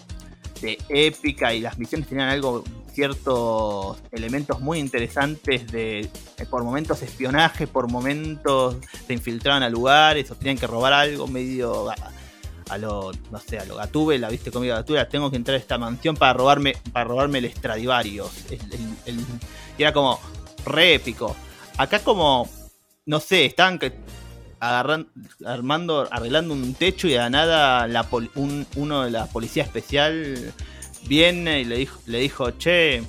de 0.60 0.78
épica 0.88 1.54
y 1.54 1.60
las 1.60 1.78
misiones 1.78 2.08
tenían 2.08 2.28
algo, 2.28 2.64
ciertos 2.92 3.98
elementos 4.12 4.60
muy 4.60 4.78
interesantes 4.78 5.66
de, 5.70 6.00
eh, 6.00 6.46
por 6.48 6.62
momentos 6.62 7.02
espionaje, 7.02 7.66
por 7.66 7.90
momentos 7.90 8.76
se 9.06 9.12
infiltraban 9.12 9.62
a 9.62 9.68
lugares 9.68 10.30
o 10.30 10.36
tenían 10.36 10.56
que 10.56 10.66
robar 10.66 10.92
algo 10.92 11.26
medio 11.26 11.90
a, 12.70 12.78
lo, 12.78 13.10
no 13.30 13.38
sé, 13.40 13.58
a 13.58 13.64
lo 13.64 13.76
Gatúbela, 13.76 14.28
viste 14.28 14.50
conmigo 14.50 14.74
Gatúbela, 14.74 15.08
tengo 15.08 15.30
que 15.30 15.36
entrar 15.36 15.56
a 15.56 15.58
esta 15.58 15.76
mansión 15.76 16.16
para 16.16 16.32
robarme, 16.34 16.76
para 16.92 17.04
robarme 17.04 17.38
el 17.38 17.52
Stradivarius. 17.52 18.30
Y 19.76 19.82
era 19.82 19.92
como 19.92 20.20
re 20.64 20.94
épico. 20.94 21.34
Acá 21.76 21.98
como 21.98 22.48
no 23.06 23.20
sé, 23.20 23.44
estaban 23.44 23.78
agarran, 24.68 25.06
armando, 25.44 26.08
arreglando 26.10 26.54
un 26.54 26.74
techo 26.74 27.06
y 27.08 27.14
la 27.14 27.30
nada 27.30 27.86
la 27.88 28.04
pol- 28.04 28.30
un- 28.34 28.66
uno 28.76 29.04
de 29.04 29.10
la 29.10 29.26
policía 29.26 29.62
especial 29.62 30.52
viene 31.06 31.60
y 31.60 31.64
le 31.64 31.76
dijo, 31.76 32.00
le 32.06 32.18
dijo, 32.20 32.50
che, 32.52 33.02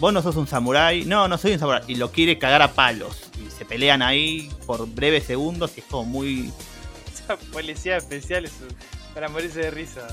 vos 0.00 0.12
no 0.12 0.22
sos 0.22 0.36
un 0.36 0.46
samurái, 0.46 1.04
no, 1.04 1.28
no 1.28 1.38
soy 1.38 1.52
un 1.52 1.58
samurái, 1.58 1.82
y 1.88 1.94
lo 1.96 2.10
quiere 2.10 2.38
cagar 2.38 2.62
a 2.62 2.72
palos. 2.72 3.30
Y 3.46 3.50
se 3.50 3.64
pelean 3.64 4.02
ahí 4.02 4.50
por 4.66 4.86
breves 4.88 5.24
segundos 5.24 5.72
y 5.76 5.80
es 5.80 5.86
como 5.86 6.04
muy... 6.04 6.50
Esa 7.12 7.36
policía 7.52 7.96
especial 7.96 8.44
es 8.44 8.52
para 9.14 9.28
morirse 9.28 9.60
de 9.60 9.70
risa. 9.70 10.06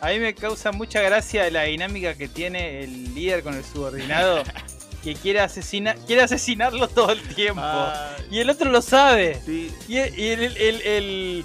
A 0.00 0.08
mí 0.10 0.18
me 0.20 0.34
causa 0.34 0.70
mucha 0.70 1.00
gracia 1.02 1.50
la 1.50 1.64
dinámica 1.64 2.14
que 2.14 2.28
tiene 2.28 2.84
el 2.84 3.14
líder 3.14 3.42
con 3.42 3.54
el 3.54 3.64
subordinado 3.64 4.42
que 5.02 5.14
quiere, 5.14 5.40
asesina 5.40 5.94
quiere 6.06 6.22
asesinarlo 6.22 6.88
todo 6.88 7.12
el 7.12 7.20
tiempo. 7.22 7.62
Y 8.30 8.38
el 8.38 8.50
otro 8.50 8.70
lo 8.70 8.82
sabe. 8.82 9.40
Sí, 9.44 9.70
Y, 9.88 9.96
el, 9.96 10.18
y 10.18 10.28
el- 10.28 11.44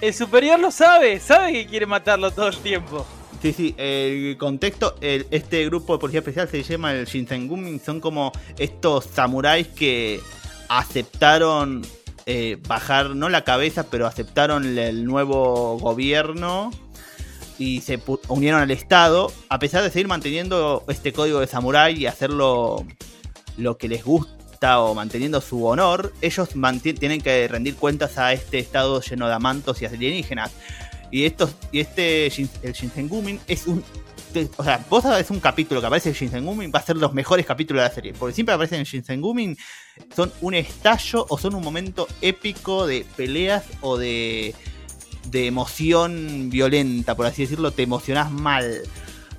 el- 0.00 0.14
superior 0.14 0.58
lo 0.60 0.70
sabe. 0.70 1.18
Sabe 1.20 1.52
que 1.52 1.66
quiere 1.66 1.86
matarlo 1.86 2.30
todo 2.30 2.48
el 2.48 2.56
tiempo. 2.58 3.06
Sí, 3.42 3.52
sí, 3.52 3.74
el 3.76 4.36
contexto, 4.38 4.96
el- 5.02 5.26
este 5.30 5.64
grupo 5.66 5.92
de 5.94 5.98
policía 5.98 6.20
especial 6.20 6.48
se 6.48 6.62
llama 6.62 6.92
el 6.92 7.04
Shinsengumin, 7.06 7.78
son 7.80 8.00
como 8.00 8.32
estos 8.58 9.04
samuráis 9.04 9.68
que 9.68 10.20
aceptaron 10.68 11.82
eh, 12.26 12.56
bajar, 12.66 13.10
no 13.10 13.28
la 13.28 13.44
cabeza, 13.44 13.84
pero 13.90 14.06
aceptaron 14.06 14.78
el 14.78 15.04
nuevo 15.04 15.78
gobierno 15.78 16.70
y 17.58 17.80
se 17.80 18.00
unieron 18.28 18.60
al 18.60 18.70
Estado, 18.70 19.32
a 19.48 19.58
pesar 19.58 19.82
de 19.82 19.90
seguir 19.90 20.08
manteniendo 20.08 20.84
este 20.88 21.12
código 21.12 21.40
de 21.40 21.46
samurái 21.46 21.96
y 21.96 22.06
hacerlo 22.06 22.84
lo 23.56 23.78
que 23.78 23.88
les 23.88 24.04
gusta 24.04 24.80
o 24.80 24.94
manteniendo 24.94 25.40
su 25.40 25.64
honor, 25.66 26.12
ellos 26.20 26.48
tienen 26.98 27.20
que 27.20 27.48
rendir 27.48 27.76
cuentas 27.76 28.18
a 28.18 28.32
este 28.32 28.58
Estado 28.58 29.00
lleno 29.00 29.28
de 29.28 29.34
amantos 29.34 29.82
y 29.82 29.86
alienígenas. 29.86 30.52
Y 31.10 31.26
estos, 31.26 31.54
y 31.70 31.80
este 31.80 32.26
el 32.26 32.72
Shinsengumin 32.72 33.40
es 33.46 33.66
un. 33.66 33.84
O 34.56 34.64
sea, 34.64 34.84
vos 34.90 35.04
sabés 35.04 35.30
un 35.30 35.38
capítulo 35.38 35.80
que 35.80 35.86
aparece 35.86 36.08
en 36.08 36.14
Shinsengumin, 36.16 36.72
va 36.74 36.80
a 36.80 36.82
ser 36.82 36.96
los 36.96 37.12
mejores 37.12 37.46
capítulos 37.46 37.82
de 37.82 37.88
la 37.88 37.94
serie. 37.94 38.14
Porque 38.14 38.34
siempre 38.34 38.52
aparecen 38.52 38.80
en 38.80 38.84
Shinsengumin, 38.84 39.56
son 40.16 40.32
un 40.40 40.54
estallo 40.54 41.24
o 41.28 41.38
son 41.38 41.54
un 41.54 41.62
momento 41.62 42.08
épico 42.20 42.86
de 42.86 43.06
peleas 43.16 43.64
o 43.80 43.96
de. 43.96 44.54
De 45.26 45.46
emoción 45.46 46.50
violenta, 46.50 47.14
por 47.14 47.26
así 47.26 47.42
decirlo, 47.42 47.70
te 47.70 47.82
emocionás 47.82 48.30
mal. 48.30 48.82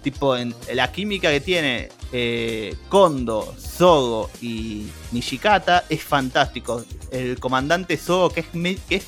Tipo, 0.01 0.37
en 0.37 0.53
la 0.73 0.91
química 0.91 1.31
que 1.31 1.41
tiene 1.41 1.89
eh, 2.11 2.75
Kondo, 2.89 3.55
Sogo 3.57 4.29
y 4.41 4.87
Nishikata 5.11 5.85
es 5.89 6.03
fantástico. 6.03 6.85
El 7.11 7.39
comandante 7.39 7.97
Sogo, 7.97 8.29
que 8.29 8.41
es, 8.41 8.47
que 8.87 8.95
es 8.95 9.05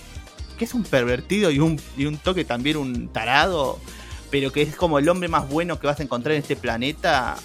que 0.58 0.66
es 0.66 0.74
un 0.74 0.84
pervertido 0.84 1.52
y 1.52 1.60
un, 1.60 1.80
y 1.96 2.06
un 2.06 2.18
toque 2.18 2.44
también 2.44 2.78
un 2.78 3.10
tarado, 3.10 3.80
pero 4.32 4.52
que 4.52 4.64
es 4.64 4.76
como 4.76 5.00
el 5.00 5.08
hombre 5.08 5.30
más 5.30 5.48
bueno 5.48 5.80
que 5.80 5.88
vas 5.88 6.00
a 6.00 6.04
encontrar 6.04 6.34
en 6.34 6.42
este 6.42 6.56
planeta, 6.56 7.38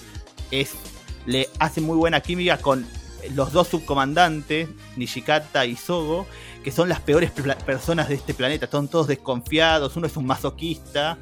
es 0.51 0.71
le 1.27 1.49
hace 1.59 1.81
muy 1.81 1.97
buena 1.97 2.21
química 2.21 2.59
con 2.59 2.87
los 3.35 3.53
dos 3.53 3.69
subcomandantes, 3.69 4.69
Nishikata 4.97 5.67
y 5.67 5.77
Sogo, 5.77 6.27
que 6.63 6.71
son 6.71 6.89
las 6.89 7.01
peores 7.01 7.31
personas 7.65 8.09
de 8.09 8.15
este 8.17 8.35
planeta, 8.35 8.69
son 8.71 8.89
todos 8.89 9.07
desconfiados, 9.07 9.97
uno 9.97 10.07
es 10.07 10.17
un 10.17 10.27
masoquista, 10.27 11.19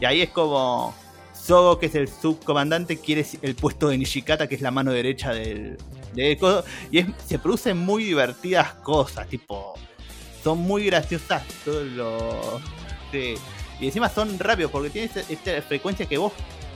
y 0.00 0.04
ahí 0.04 0.22
es 0.22 0.30
como 0.30 0.94
Sogo, 1.32 1.78
que 1.78 1.86
es 1.86 1.94
el 1.94 2.08
subcomandante, 2.08 2.98
quiere 2.98 3.26
el 3.42 3.54
puesto 3.54 3.88
de 3.88 3.98
Nishikata, 3.98 4.48
que 4.48 4.54
es 4.54 4.60
la 4.60 4.70
mano 4.70 4.92
derecha 4.92 5.32
del, 5.32 5.78
del 6.14 6.38
y 6.90 7.04
se 7.26 7.38
producen 7.38 7.78
muy 7.78 8.04
divertidas 8.04 8.74
cosas, 8.74 9.28
tipo 9.28 9.74
son 10.42 10.58
muy 10.58 10.86
graciosas 10.86 11.42
todos 11.64 11.86
los. 11.86 12.62
Y 13.12 13.86
encima 13.86 14.08
son 14.08 14.38
rápidos 14.38 14.70
porque 14.70 14.90
tiene 14.90 15.10
esta 15.28 15.62
frecuencia 15.62 16.06
que 16.06 16.18
vos. 16.18 16.32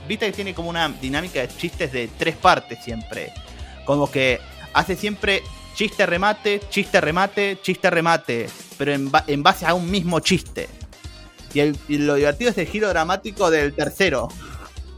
Viste 0.07 0.25
que 0.27 0.31
tiene 0.31 0.53
como 0.53 0.69
una 0.69 0.87
dinámica 0.89 1.41
de 1.41 1.47
chistes 1.49 1.91
de 1.91 2.07
tres 2.17 2.35
partes 2.35 2.83
siempre. 2.83 3.33
Como 3.85 4.09
que 4.09 4.39
hace 4.73 4.95
siempre 4.95 5.43
chiste, 5.75 6.05
remate, 6.05 6.61
chiste, 6.69 6.99
remate, 7.01 7.59
chiste, 7.61 7.89
remate. 7.89 8.49
Pero 8.77 8.93
en, 8.93 9.11
ba- 9.11 9.23
en 9.27 9.43
base 9.43 9.65
a 9.65 9.73
un 9.73 9.89
mismo 9.89 10.19
chiste. 10.19 10.67
Y, 11.53 11.59
el- 11.59 11.77
lo 11.87 12.15
divertido 12.15 12.51
es 12.51 12.57
el 12.57 12.67
giro 12.67 12.89
dramático 12.89 13.49
del 13.49 13.73
tercero. 13.73 14.27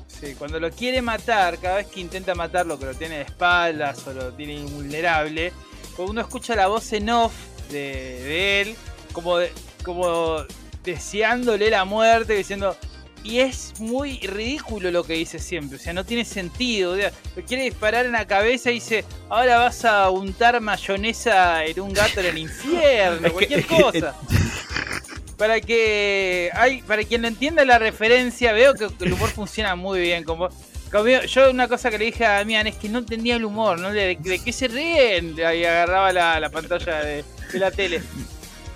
Sí, 0.08 0.36
cuando 0.38 0.60
lo 0.60 0.70
quiere 0.72 1.02
matar, 1.02 1.58
cada 1.60 1.78
vez 1.78 1.88
que 1.88 2.02
intenta 2.02 2.36
matarlo, 2.36 2.78
que 2.78 2.86
lo 2.86 2.94
tiene 2.94 3.16
de 3.18 3.22
espaldas 3.24 4.06
o 4.08 4.12
lo 4.14 4.34
tiene 4.34 4.56
invulnerable, 4.56 5.54
uno 5.98 6.22
escucha 6.22 6.56
la 6.56 6.68
voz 6.68 6.92
en 6.94 7.10
off 7.10 7.34
de, 7.70 7.78
de 8.24 8.62
él, 8.62 8.76
como, 9.14 9.38
de- 9.38 9.52
como 9.84 10.44
deseándole 10.84 11.70
la 11.70 11.86
muerte, 11.86 12.34
diciendo. 12.34 12.76
Y 13.24 13.40
es 13.40 13.74
muy 13.80 14.18
ridículo 14.20 14.92
lo 14.92 15.04
que 15.04 15.14
dice 15.14 15.40
siempre, 15.40 15.78
o 15.78 15.80
sea, 15.80 15.94
no 15.94 16.06
tiene 16.06 16.26
sentido. 16.26 16.94
o 16.94 16.96
sea, 16.96 17.12
quiere 17.48 17.64
disparar 17.64 18.06
en 18.06 18.14
la 18.14 18.26
cabeza 18.26 18.72
y 18.72 18.76
dice: 18.76 19.04
Ahora 19.30 19.58
vas 19.60 19.84
a 19.86 20.10
untar 20.10 20.60
mayonesa 20.62 21.64
en 21.66 21.80
un 21.82 21.94
gato 21.94 22.22
en 22.22 22.26
el 22.28 22.38
infierno, 22.38 23.30
cualquier 23.34 23.66
cosa. 23.68 24.16
Para 25.38 25.62
que 25.62 26.50
hay, 26.54 26.82
para 26.82 27.02
quien 27.06 27.22
no 27.22 27.30
entienda 27.30 27.64
la 27.64 27.80
referencia, 27.80 28.52
veo 28.52 28.74
que 28.74 28.88
el 29.06 29.14
humor 29.14 29.30
funciona 29.30 29.74
muy 29.76 30.02
bien. 30.02 30.26
Como, 30.26 30.50
como 30.92 31.08
yo- 31.08 31.24
yo 31.24 31.50
una 31.52 31.70
cosa 31.70 31.90
que 31.90 31.98
le 31.98 32.06
dije 32.06 32.26
a 32.26 32.34
Damián 32.40 32.68
es 32.68 32.76
que 32.76 32.90
no 32.90 33.00
entendía 33.00 33.38
el 33.38 33.46
humor, 33.46 33.80
¿no? 33.80 33.90
¿De, 33.92 34.18
de 34.20 34.40
qué 34.40 34.52
se 34.52 34.68
ríen? 34.68 35.36
Y 35.38 35.42
agarraba 35.42 36.12
la, 36.12 36.42
la 36.42 36.50
pantalla 36.50 37.00
de, 37.06 37.24
de 37.54 37.60
la 37.60 37.72
tele. 37.72 38.02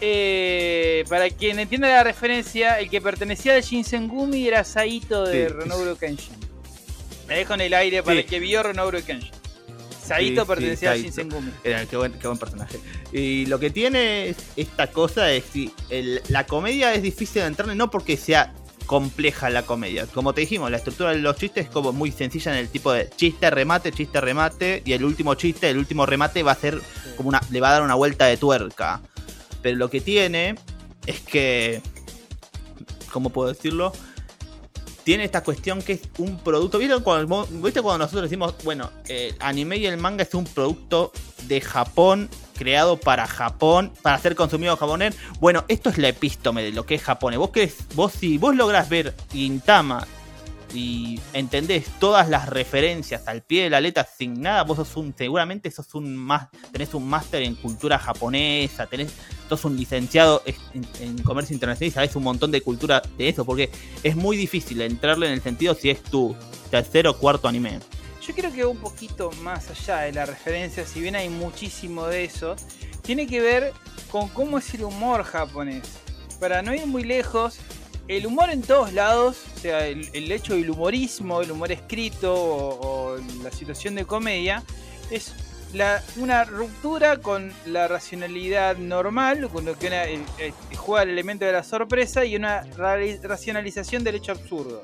Eh, 0.05 1.05
para 1.07 1.29
quien 1.29 1.59
entienda 1.59 1.87
la 1.87 2.03
referencia, 2.03 2.77
el 2.77 2.89
que 2.89 2.99
pertenecía 2.99 3.55
al 3.55 3.61
Shinsengumi 3.61 4.45
era 4.49 4.65
Saito 4.65 5.23
de 5.25 5.47
Sí. 5.47 5.53
Renoburo 5.53 5.97
Kenshin. 5.97 6.35
Me 7.25 7.37
dejo 7.37 7.53
en 7.53 7.61
el 7.61 7.73
aire 7.73 8.03
para 8.03 8.15
Sí. 8.15 8.19
el 8.19 8.25
que 8.25 8.39
vio 8.41 8.61
Renoburo 8.63 9.01
Kenshin. 9.05 9.31
Saito 10.05 10.41
Sí, 10.41 10.47
pertenecía 10.47 10.89
Saito. 10.89 11.03
Shinsengumi. 11.05 11.51
Era, 11.63 11.85
qué, 11.85 11.95
buen, 11.95 12.11
qué 12.13 12.27
buen 12.27 12.37
personaje. 12.37 12.79
Y 13.13 13.45
lo 13.45 13.59
que 13.59 13.69
tiene 13.69 14.27
es- 14.27 14.35
esta 14.57 14.87
cosa 14.87 15.31
es 15.31 15.45
que 15.45 15.69
la 16.27 16.45
comedia 16.47 16.93
es 16.93 17.01
difícil 17.01 17.41
de 17.43 17.47
entrarle, 17.47 17.75
no 17.75 17.89
porque 17.89 18.17
sea 18.17 18.53
compleja 18.85 19.49
la 19.49 19.63
comedia. 19.63 20.05
Como 20.07 20.33
te 20.33 20.41
dijimos, 20.41 20.69
la 20.69 20.75
estructura 20.75 21.11
de 21.11 21.19
los 21.19 21.37
chistes 21.37 21.67
es 21.67 21.71
como 21.71 21.93
muy 21.93 22.11
sencilla 22.11 22.51
en 22.51 22.57
el 22.57 22.67
tipo 22.67 22.91
de 22.91 23.09
chiste, 23.15 23.49
remate, 23.49 23.93
chiste, 23.93 24.19
remate. 24.19 24.81
Y 24.83 24.91
el 24.91 25.05
último 25.05 25.35
chiste, 25.35 25.69
el 25.69 25.77
último 25.77 26.05
remate 26.05 26.43
va 26.43 26.51
a 26.51 26.55
ser 26.55 26.81
como 27.15 27.29
una. 27.29 27.39
le 27.49 27.61
va 27.61 27.69
a 27.69 27.71
dar 27.71 27.83
una 27.83 27.95
vuelta 27.95 28.25
de 28.25 28.35
tuerca. 28.35 29.01
Pero 29.63 29.77
lo 29.77 29.89
que 29.89 30.01
tiene 30.01 30.55
es 31.07 31.21
que. 31.21 31.81
¿Cómo 33.11 33.31
puedo 33.31 33.49
decirlo? 33.49 33.93
Tiene 35.03 35.23
esta 35.23 35.43
cuestión 35.43 35.81
que 35.81 35.93
es 35.93 36.01
un 36.17 36.37
producto. 36.37 36.77
¿Vieron 36.77 37.01
cuando, 37.01 37.47
¿Viste 37.47 37.81
cuando 37.81 38.05
nosotros 38.05 38.23
decimos, 38.23 38.55
bueno, 38.63 38.89
el 39.07 39.35
anime 39.39 39.77
y 39.77 39.85
el 39.85 39.97
manga 39.97 40.23
es 40.23 40.33
un 40.33 40.45
producto 40.45 41.11
de 41.47 41.59
Japón, 41.59 42.29
creado 42.57 42.97
para 42.97 43.27
Japón, 43.27 43.91
para 44.01 44.17
ser 44.19 44.35
consumido 44.35 44.77
japonés? 44.77 45.15
Bueno, 45.39 45.65
esto 45.67 45.89
es 45.89 45.97
la 45.97 46.09
epístome 46.09 46.63
de 46.63 46.71
lo 46.71 46.85
que 46.85 46.95
es 46.95 47.01
japonés. 47.01 47.39
Vos, 47.39 47.49
querés, 47.49 47.77
vos 47.95 48.13
si 48.13 48.37
vos 48.37 48.55
lográs 48.55 48.87
ver 48.89 49.13
Gintama 49.31 50.07
y 50.73 51.19
entendés 51.33 51.85
todas 51.99 52.29
las 52.29 52.49
referencias 52.49 53.27
al 53.27 53.43
pie 53.43 53.63
de 53.63 53.69
la 53.69 53.79
letra 53.79 54.07
sin 54.17 54.41
nada, 54.41 54.63
vos 54.63 54.77
sos 54.77 54.95
un, 54.97 55.13
seguramente 55.15 55.69
sos 55.71 55.93
un 55.93 56.15
más, 56.15 56.47
tenés 56.71 56.93
un 56.93 57.07
máster 57.07 57.43
en 57.43 57.55
cultura 57.55 57.99
japonesa, 57.99 58.87
tenés, 58.87 59.13
sos 59.47 59.63
un 59.65 59.77
licenciado 59.77 60.41
en, 60.45 61.17
comercio 61.19 61.53
internacional 61.53 61.87
y 61.89 61.91
sabés 61.91 62.15
un 62.15 62.23
montón 62.23 62.51
de 62.51 62.61
cultura 62.61 63.01
de 63.17 63.29
eso, 63.29 63.45
porque 63.45 63.69
es 64.01 64.15
muy 64.15 64.35
difícil 64.35 64.81
entrarle 64.81 65.27
en 65.27 65.33
el 65.33 65.41
sentido 65.41 65.75
si 65.75 65.89
es 65.89 66.01
tu 66.01 66.35
tercer 66.71 67.07
o 67.07 67.17
cuarto 67.17 67.47
anime. 67.47 67.79
Yo 68.25 68.33
creo 68.33 68.51
que 68.51 68.65
un 68.65 68.77
poquito 68.77 69.31
más 69.41 69.69
allá 69.69 70.01
de 70.01 70.13
la 70.13 70.25
referencia, 70.25 70.85
si 70.85 71.01
bien 71.01 71.15
hay 71.15 71.29
muchísimo 71.29 72.07
de 72.07 72.23
eso, 72.23 72.55
tiene 73.01 73.27
que 73.27 73.41
ver 73.41 73.73
con 74.09 74.29
cómo 74.29 74.57
es 74.57 74.73
el 74.73 74.85
humor 74.85 75.23
japonés. 75.23 75.83
Para 76.39 76.61
no 76.61 76.73
ir 76.73 76.85
muy 76.87 77.03
lejos, 77.03 77.59
el 78.07 78.25
humor 78.27 78.49
en 78.49 78.61
todos 78.61 78.93
lados, 78.93 79.37
o 79.55 79.59
sea, 79.59 79.87
el, 79.87 80.31
hecho 80.31 80.55
del 80.55 80.69
humorismo, 80.69 81.41
el 81.41 81.51
humor 81.51 81.71
escrito 81.71 82.33
o, 82.35 83.17
la 83.41 83.51
situación 83.51 83.95
de 83.95 84.05
comedia, 84.05 84.63
es 85.09 85.33
la- 85.73 86.03
una 86.17 86.43
ruptura 86.43 87.17
con 87.17 87.51
la 87.65 87.87
racionalidad 87.87 88.77
normal, 88.77 89.49
con 89.49 89.65
lo 89.65 89.77
que 89.77 90.21
juega 90.75 91.03
el 91.03 91.09
elemento 91.09 91.45
de 91.45 91.53
la 91.53 91.63
sorpresa 91.63 92.25
y 92.25 92.35
una 92.35 92.61
ra- 92.77 92.97
racionalización 93.21 94.03
del 94.03 94.15
hecho 94.15 94.33
absurdo, 94.33 94.83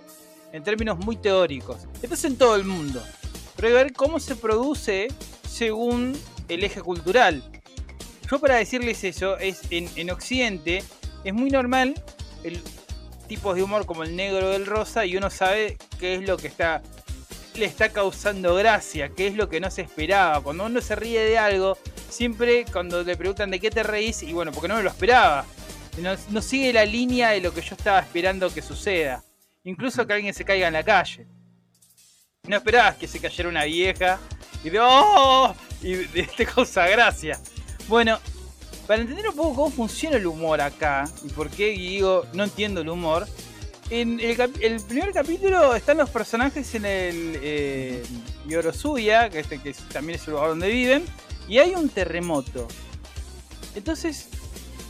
en 0.53 0.63
términos 0.63 0.97
muy 0.97 1.17
teóricos. 1.17 1.77
Esto 2.01 2.15
es 2.15 2.23
en 2.23 2.37
todo 2.37 2.55
el 2.55 2.63
mundo, 2.63 3.03
pero 3.55 3.67
hay 3.67 3.73
que 3.73 3.83
ver 3.83 3.93
cómo 3.93 4.19
se 4.19 4.35
produce 4.35 5.09
según 5.47 6.17
el 6.47 6.63
eje 6.63 6.81
cultural. 6.81 7.43
Yo 8.31 8.39
para 8.39 8.55
decirles 8.55 9.03
eso, 9.03 9.37
es 9.37 9.61
en 9.71 10.09
Occidente 10.09 10.83
es 11.25 11.33
muy 11.33 11.49
normal 11.49 12.01
el 12.43 12.61
tipos 13.29 13.55
de 13.55 13.63
humor 13.63 13.85
como 13.85 14.03
el 14.03 14.13
negro 14.17 14.49
o 14.49 14.53
el 14.53 14.65
rosa 14.65 15.05
y 15.05 15.15
uno 15.15 15.29
sabe 15.29 15.77
qué 15.99 16.15
es 16.15 16.27
lo 16.27 16.35
que 16.35 16.47
está 16.47 16.81
le 17.55 17.65
está 17.65 17.89
causando 17.89 18.55
gracia, 18.55 19.09
qué 19.09 19.27
es 19.27 19.35
lo 19.35 19.49
que 19.49 19.59
no 19.59 19.69
se 19.69 19.81
esperaba. 19.81 20.41
Cuando 20.41 20.65
uno 20.65 20.79
se 20.81 20.95
ríe 20.95 21.19
de 21.21 21.37
algo, 21.37 21.77
siempre 22.09 22.63
cuando 22.71 23.03
le 23.03 23.17
preguntan 23.17 23.51
de 23.51 23.59
qué 23.59 23.69
te 23.69 23.83
reís, 23.83 24.23
y 24.23 24.31
bueno, 24.31 24.51
porque 24.53 24.69
no 24.69 24.75
me 24.75 24.83
lo 24.83 24.89
esperaba. 24.89 25.45
No, 25.97 26.15
no 26.29 26.41
sigue 26.41 26.71
la 26.71 26.85
línea 26.85 27.29
de 27.31 27.41
lo 27.41 27.53
que 27.53 27.61
yo 27.61 27.75
estaba 27.75 27.99
esperando 27.99 28.53
que 28.53 28.61
suceda. 28.61 29.23
Incluso 29.65 30.07
que 30.07 30.13
alguien 30.13 30.33
se 30.33 30.45
caiga 30.45 30.67
en 30.67 30.73
la 30.73 30.83
calle. 30.83 31.27
No 32.47 32.55
esperabas 32.55 32.95
que 32.95 33.07
se 33.07 33.19
cayera 33.19 33.49
una 33.49 33.65
vieja 33.65 34.19
y 34.63 34.69
de 34.69 34.79
¡Oh! 34.81 35.53
Y 35.81 35.95
de- 35.95 36.23
te 36.37 36.45
causa 36.45 36.87
gracia. 36.87 37.37
Bueno, 37.89 38.19
para 38.89 39.01
entender 39.01 39.29
un 39.29 39.35
poco 39.35 39.53
cómo 39.53 39.69
funciona 39.69 40.17
el 40.17 40.25
humor 40.25 40.59
acá 40.61 41.07
y 41.23 41.29
por 41.29 41.47
qué 41.51 41.67
digo 41.67 42.25
no 42.33 42.43
entiendo 42.43 42.81
el 42.81 42.89
humor, 42.89 43.27
en 43.91 44.19
el, 44.19 44.35
el 44.61 44.81
primer 44.81 45.11
capítulo 45.11 45.75
están 45.75 45.97
los 45.97 46.09
personajes 46.09 46.73
en 46.73 46.85
el 46.85 47.39
eh, 47.39 48.03
Yorosuya, 48.47 49.29
que, 49.29 49.41
este, 49.41 49.59
que 49.59 49.73
también 49.93 50.19
es 50.19 50.25
el 50.27 50.33
lugar 50.33 50.49
donde 50.49 50.69
viven, 50.69 51.05
y 51.47 51.59
hay 51.59 51.75
un 51.75 51.87
terremoto. 51.89 52.67
Entonces, 53.75 54.29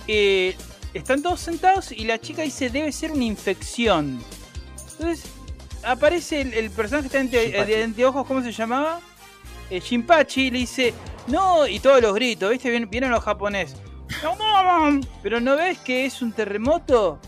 eh, 0.08 0.56
están 0.94 1.22
todos 1.22 1.42
sentados 1.42 1.92
y 1.92 2.06
la 2.06 2.22
chica 2.22 2.42
dice 2.44 2.70
debe 2.70 2.94
ser 2.94 3.12
una 3.12 3.26
infección. 3.26 4.22
Entonces, 4.92 5.26
aparece 5.84 6.40
el, 6.40 6.54
el 6.54 6.70
personaje 6.72 7.10
que 7.10 7.18
está 7.18 7.66
de, 7.66 7.84
anteojos, 7.84 8.26
¿cómo 8.26 8.42
se 8.42 8.54
llamaba? 8.54 9.02
Eh, 9.70 9.82
Shinpachi 9.82 10.52
le 10.52 10.60
dice, 10.60 10.94
no, 11.28 11.68
y 11.68 11.80
todos 11.80 12.02
los 12.02 12.14
gritos, 12.14 12.50
¿viste? 12.50 12.70
Vien- 12.72 12.90
Vienen 12.90 13.12
los 13.12 13.24
japoneses. 13.26 13.78
"No, 14.24 14.36
no, 14.90 15.02
Pero 15.24 15.40
no 15.40 15.56
ves 15.56 15.78
que 15.80 16.06
es 16.06 16.22
un 16.22 16.32
terremoto. 16.32 17.20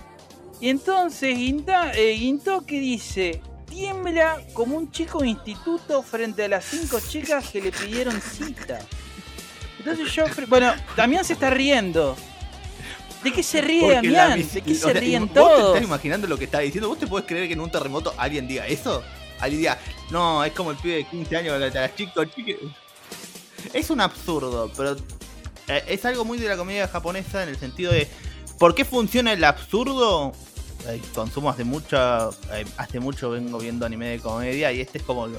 Y 0.60 0.70
entonces 0.70 1.36
Ginta, 1.38 1.92
eh, 1.94 2.16
Gintoki 2.18 2.80
dice, 2.80 3.42
tiembla 3.68 4.40
como 4.54 4.78
un 4.78 4.92
chico 4.92 5.20
de 5.20 5.30
instituto 5.30 6.04
frente 6.04 6.46
a 6.46 6.48
las 6.50 6.66
cinco 6.66 7.00
chicas 7.00 7.50
que 7.50 7.62
le 7.62 7.72
pidieron 7.72 8.22
cita. 8.22 8.80
Entonces 9.80 10.12
yo, 10.14 10.26
bueno, 10.48 10.74
Damián 10.96 11.26
se 11.26 11.34
está 11.34 11.50
riendo. 11.50 12.16
¿De 13.24 13.32
qué 13.32 13.42
se 13.44 13.62
ríe 13.62 13.82
Porque 13.82 13.96
Damián? 13.96 14.48
¿De 14.54 14.62
qué 14.62 14.76
se 14.76 14.82
sea, 14.82 14.94
ríen 14.94 15.24
¿Vos 15.24 15.34
te 15.34 15.40
todos? 15.40 15.68
estás 15.76 15.84
imaginando 15.84 16.28
lo 16.28 16.38
que 16.38 16.46
está 16.46 16.60
diciendo? 16.60 16.90
¿Vos 16.90 17.00
te 17.00 17.08
podés 17.08 17.26
creer 17.26 17.48
que 17.48 17.54
en 17.54 17.62
un 17.62 17.72
terremoto 17.72 18.14
alguien 18.18 18.48
diga 18.48 18.68
eso? 18.68 19.04
Alguien 19.40 19.62
diga, 19.62 19.80
no, 20.12 20.44
es 20.44 20.52
como 20.54 20.72
el 20.72 20.78
pibe 20.78 20.96
de 20.98 21.04
15 21.06 21.38
años, 21.38 21.60
la, 21.60 21.70
la 21.70 21.96
chica, 21.96 22.30
chica". 22.30 22.54
Es 23.74 23.90
un 23.90 24.02
absurdo, 24.02 24.72
pero 24.76 24.96
es 25.68 26.06
algo 26.06 26.26
muy 26.26 26.38
de 26.38 26.48
la 26.48 26.58
comedia 26.58 26.88
japonesa 26.88 27.44
en 27.44 27.50
el 27.50 27.58
sentido 27.58 27.92
de 27.92 28.08
¿por 28.60 28.76
qué 28.76 28.86
funciona 28.86 29.34
el 29.34 29.44
absurdo? 29.44 30.34
Eh, 30.88 31.00
consumo 31.14 31.50
hace 31.50 31.64
mucho, 31.64 32.32
eh, 32.54 32.66
hace 32.78 33.00
mucho 33.00 33.30
vengo 33.30 33.60
viendo 33.60 33.86
anime 33.86 34.08
de 34.10 34.20
comedia 34.20 34.72
y 34.72 34.82
este 34.82 34.98
es 34.98 35.04
como, 35.04 35.26
el- 35.28 35.36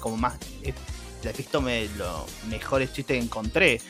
como 0.00 0.16
más, 0.18 0.34
es, 0.62 0.74
la 1.22 1.30
epítome 1.30 1.88
de 1.88 1.96
los 1.96 2.22
mejores 2.48 2.92
chistes 2.92 3.16
que 3.18 3.24
encontré. 3.24 3.80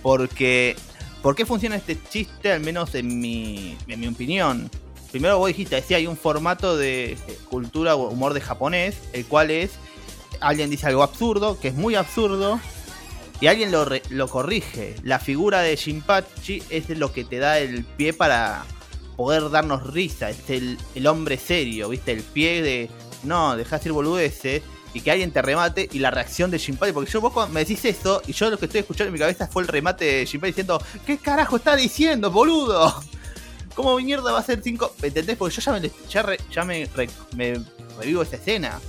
Porque, 0.00 0.76
¿por 1.22 1.34
qué 1.34 1.44
funciona 1.44 1.74
este 1.76 1.98
chiste? 2.08 2.52
Al 2.52 2.60
menos 2.60 2.94
en 2.94 3.18
mi, 3.20 3.76
en 3.88 3.98
mi 4.00 4.06
opinión. 4.06 4.70
Primero 5.10 5.38
vos 5.38 5.48
dijiste, 5.48 5.76
decía, 5.76 5.96
hay 5.96 6.06
un 6.06 6.16
formato 6.16 6.76
de 6.76 7.12
eh, 7.12 7.18
cultura 7.48 7.96
o 7.96 8.08
humor 8.10 8.32
de 8.34 8.40
japonés, 8.40 8.96
el 9.12 9.24
cual 9.26 9.50
es, 9.50 9.72
alguien 10.40 10.70
dice 10.70 10.86
algo 10.86 11.02
absurdo, 11.02 11.58
que 11.58 11.68
es 11.68 11.74
muy 11.74 11.94
absurdo, 11.96 12.60
y 13.40 13.46
alguien 13.46 13.70
lo, 13.72 13.86
lo 14.10 14.28
corrige. 14.28 14.94
La 15.02 15.18
figura 15.18 15.60
de 15.60 15.76
Shinpachi 15.76 16.62
es 16.70 16.88
lo 16.90 17.12
que 17.12 17.24
te 17.24 17.38
da 17.38 17.58
el 17.58 17.84
pie 17.84 18.12
para 18.12 18.64
poder 19.16 19.50
darnos 19.50 19.86
risa. 19.92 20.30
Es 20.30 20.48
el, 20.50 20.78
hombre 21.06 21.36
serio, 21.38 21.88
¿viste? 21.88 22.12
El 22.12 22.22
pie 22.22 22.62
de, 22.62 22.90
no, 23.22 23.56
dejá 23.56 23.76
de 23.76 23.80
decir 23.80 23.92
boludeces. 23.92 24.62
Y 24.94 25.00
que 25.00 25.10
alguien 25.10 25.32
te 25.32 25.42
remate 25.42 25.88
y 25.92 25.98
la 25.98 26.12
reacción 26.12 26.52
de 26.52 26.58
Shinpachi. 26.58 26.92
Porque 26.92 27.10
yo 27.10 27.20
vos 27.20 27.50
me 27.50 27.60
decís 27.60 27.84
eso 27.84 28.22
y 28.28 28.32
yo 28.32 28.48
lo 28.48 28.56
que 28.58 28.66
estoy 28.66 28.80
escuchando 28.82 29.08
en 29.08 29.14
mi 29.14 29.18
cabeza 29.18 29.48
fue 29.48 29.62
el 29.62 29.68
remate 29.68 30.04
de 30.04 30.24
Shinpachi 30.24 30.52
diciendo, 30.52 30.80
¿qué 31.04 31.18
carajo 31.18 31.56
está 31.56 31.74
diciendo, 31.74 32.30
boludo? 32.30 33.02
¿Cómo 33.74 33.96
mierda 33.98 34.30
va 34.30 34.38
a 34.38 34.42
ser 34.44 34.60
5? 34.62 34.94
¿Entendés? 35.02 35.36
Porque 35.36 35.56
yo 35.56 35.60
ya 35.62 35.72
me, 35.72 35.90
ya 36.48 36.64
me, 36.64 36.88
re- 36.94 37.10
me 37.34 37.60
revivo 37.98 38.22
esa 38.22 38.36
escena. 38.36 38.80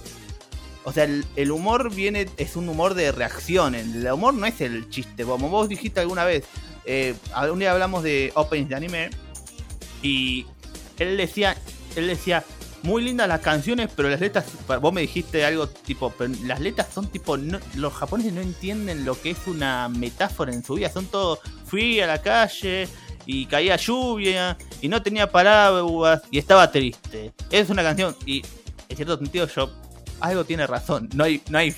O 0.85 0.93
sea, 0.93 1.03
el, 1.03 1.51
humor 1.51 1.93
viene, 1.93 2.29
es 2.37 2.55
un 2.55 2.69
humor 2.69 2.93
de 2.93 3.11
reacción. 3.11 3.73
El 3.73 4.07
humor 4.11 4.35
no 4.35 4.45
es 4.45 4.61
el 4.61 4.87
chiste. 4.89 5.25
Como 5.25 5.49
vos 5.49 5.67
dijiste 5.67 5.99
alguna 5.99 6.25
vez, 6.25 6.45
eh, 6.85 7.15
un 7.51 7.59
día 7.59 7.71
hablamos 7.71 8.03
de 8.03 8.31
openings 8.35 8.69
de 8.69 8.75
anime. 8.75 9.09
Y 10.03 10.45
él 10.99 11.17
decía, 11.17 11.57
él 11.95 12.07
decía, 12.07 12.43
muy 12.83 13.03
lindas 13.03 13.27
las 13.27 13.41
canciones, 13.41 13.89
pero 13.95 14.09
las 14.09 14.19
letras, 14.19 14.45
vos 14.79 14.93
me 14.93 15.01
dijiste 15.01 15.43
algo 15.43 15.67
tipo, 15.67 16.13
pero 16.15 16.31
las 16.43 16.59
letras 16.59 16.89
son 16.93 17.07
tipo, 17.07 17.35
los 17.35 17.93
japoneses 17.93 18.31
no 18.31 18.41
entienden 18.41 19.05
lo 19.05 19.19
que 19.19 19.31
es 19.31 19.47
una 19.47 19.89
metáfora 19.89 20.53
en 20.53 20.63
su 20.63 20.75
vida. 20.75 20.91
Son 20.91 21.07
todo, 21.07 21.39
fui 21.65 21.99
a 21.99 22.05
la 22.05 22.21
calle 22.21 22.87
y 23.25 23.47
caía 23.47 23.75
lluvia 23.75 24.55
y 24.81 24.87
no 24.87 25.01
tenía 25.01 25.31
paraguas 25.31 26.21
y 26.29 26.37
estaba 26.37 26.71
triste. 26.71 27.33
Es 27.49 27.71
una 27.71 27.81
canción 27.81 28.15
y 28.25 28.43
en 28.87 28.95
cierto 28.95 29.17
sentido 29.17 29.47
yo 29.47 29.71
algo 30.19 30.43
tiene 30.45 30.67
razón. 30.67 31.09
No 31.13 31.23
hay, 31.23 31.41
no 31.49 31.57
hay 31.57 31.75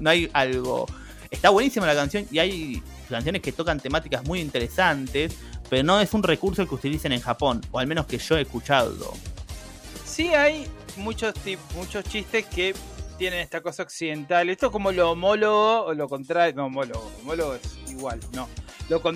no 0.00 0.10
hay 0.10 0.28
algo. 0.32 0.86
Está 1.30 1.50
buenísima 1.50 1.86
la 1.86 1.94
canción 1.94 2.26
y 2.30 2.38
hay 2.38 2.82
canciones 3.08 3.42
que 3.42 3.52
tocan 3.52 3.78
temáticas 3.78 4.24
muy 4.24 4.40
interesantes, 4.40 5.36
pero 5.68 5.82
no 5.84 6.00
es 6.00 6.12
un 6.12 6.22
recurso 6.22 6.66
que 6.66 6.74
utilicen 6.74 7.12
en 7.12 7.20
Japón, 7.20 7.60
o 7.70 7.78
al 7.78 7.86
menos 7.86 8.06
que 8.06 8.18
yo 8.18 8.36
he 8.36 8.42
escuchado. 8.42 9.14
Sí 10.04 10.28
hay 10.28 10.66
muchos 10.96 11.34
muchos 11.76 12.04
chistes 12.04 12.46
que 12.46 12.74
tienen 13.16 13.40
esta 13.40 13.60
cosa 13.60 13.82
occidental. 13.82 14.48
Esto 14.48 14.66
es 14.66 14.72
como 14.72 14.92
lo 14.92 15.10
homólogo 15.10 15.84
o 15.84 15.94
lo 15.94 16.08
contrario. 16.08 16.54
No, 16.56 16.66
homólogo. 16.66 17.10
Homólogo 17.20 17.54
es 17.54 17.90
igual, 17.90 18.18
no. 18.32 18.48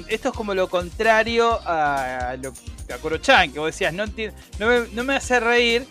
Esto 0.09 0.29
es 0.29 0.35
como 0.35 0.55
lo 0.55 0.69
contrario 0.69 1.59
a, 1.65 2.37
lo 2.41 2.53
a 2.95 2.99
Koro-chan, 2.99 3.51
que 3.53 3.59
vos 3.59 3.73
decías, 3.73 3.93
no, 3.93 4.05
no, 4.07 4.69
me, 4.69 4.89
no 4.93 5.03
me 5.03 5.17
hace 5.17 5.41
reír. 5.41 5.87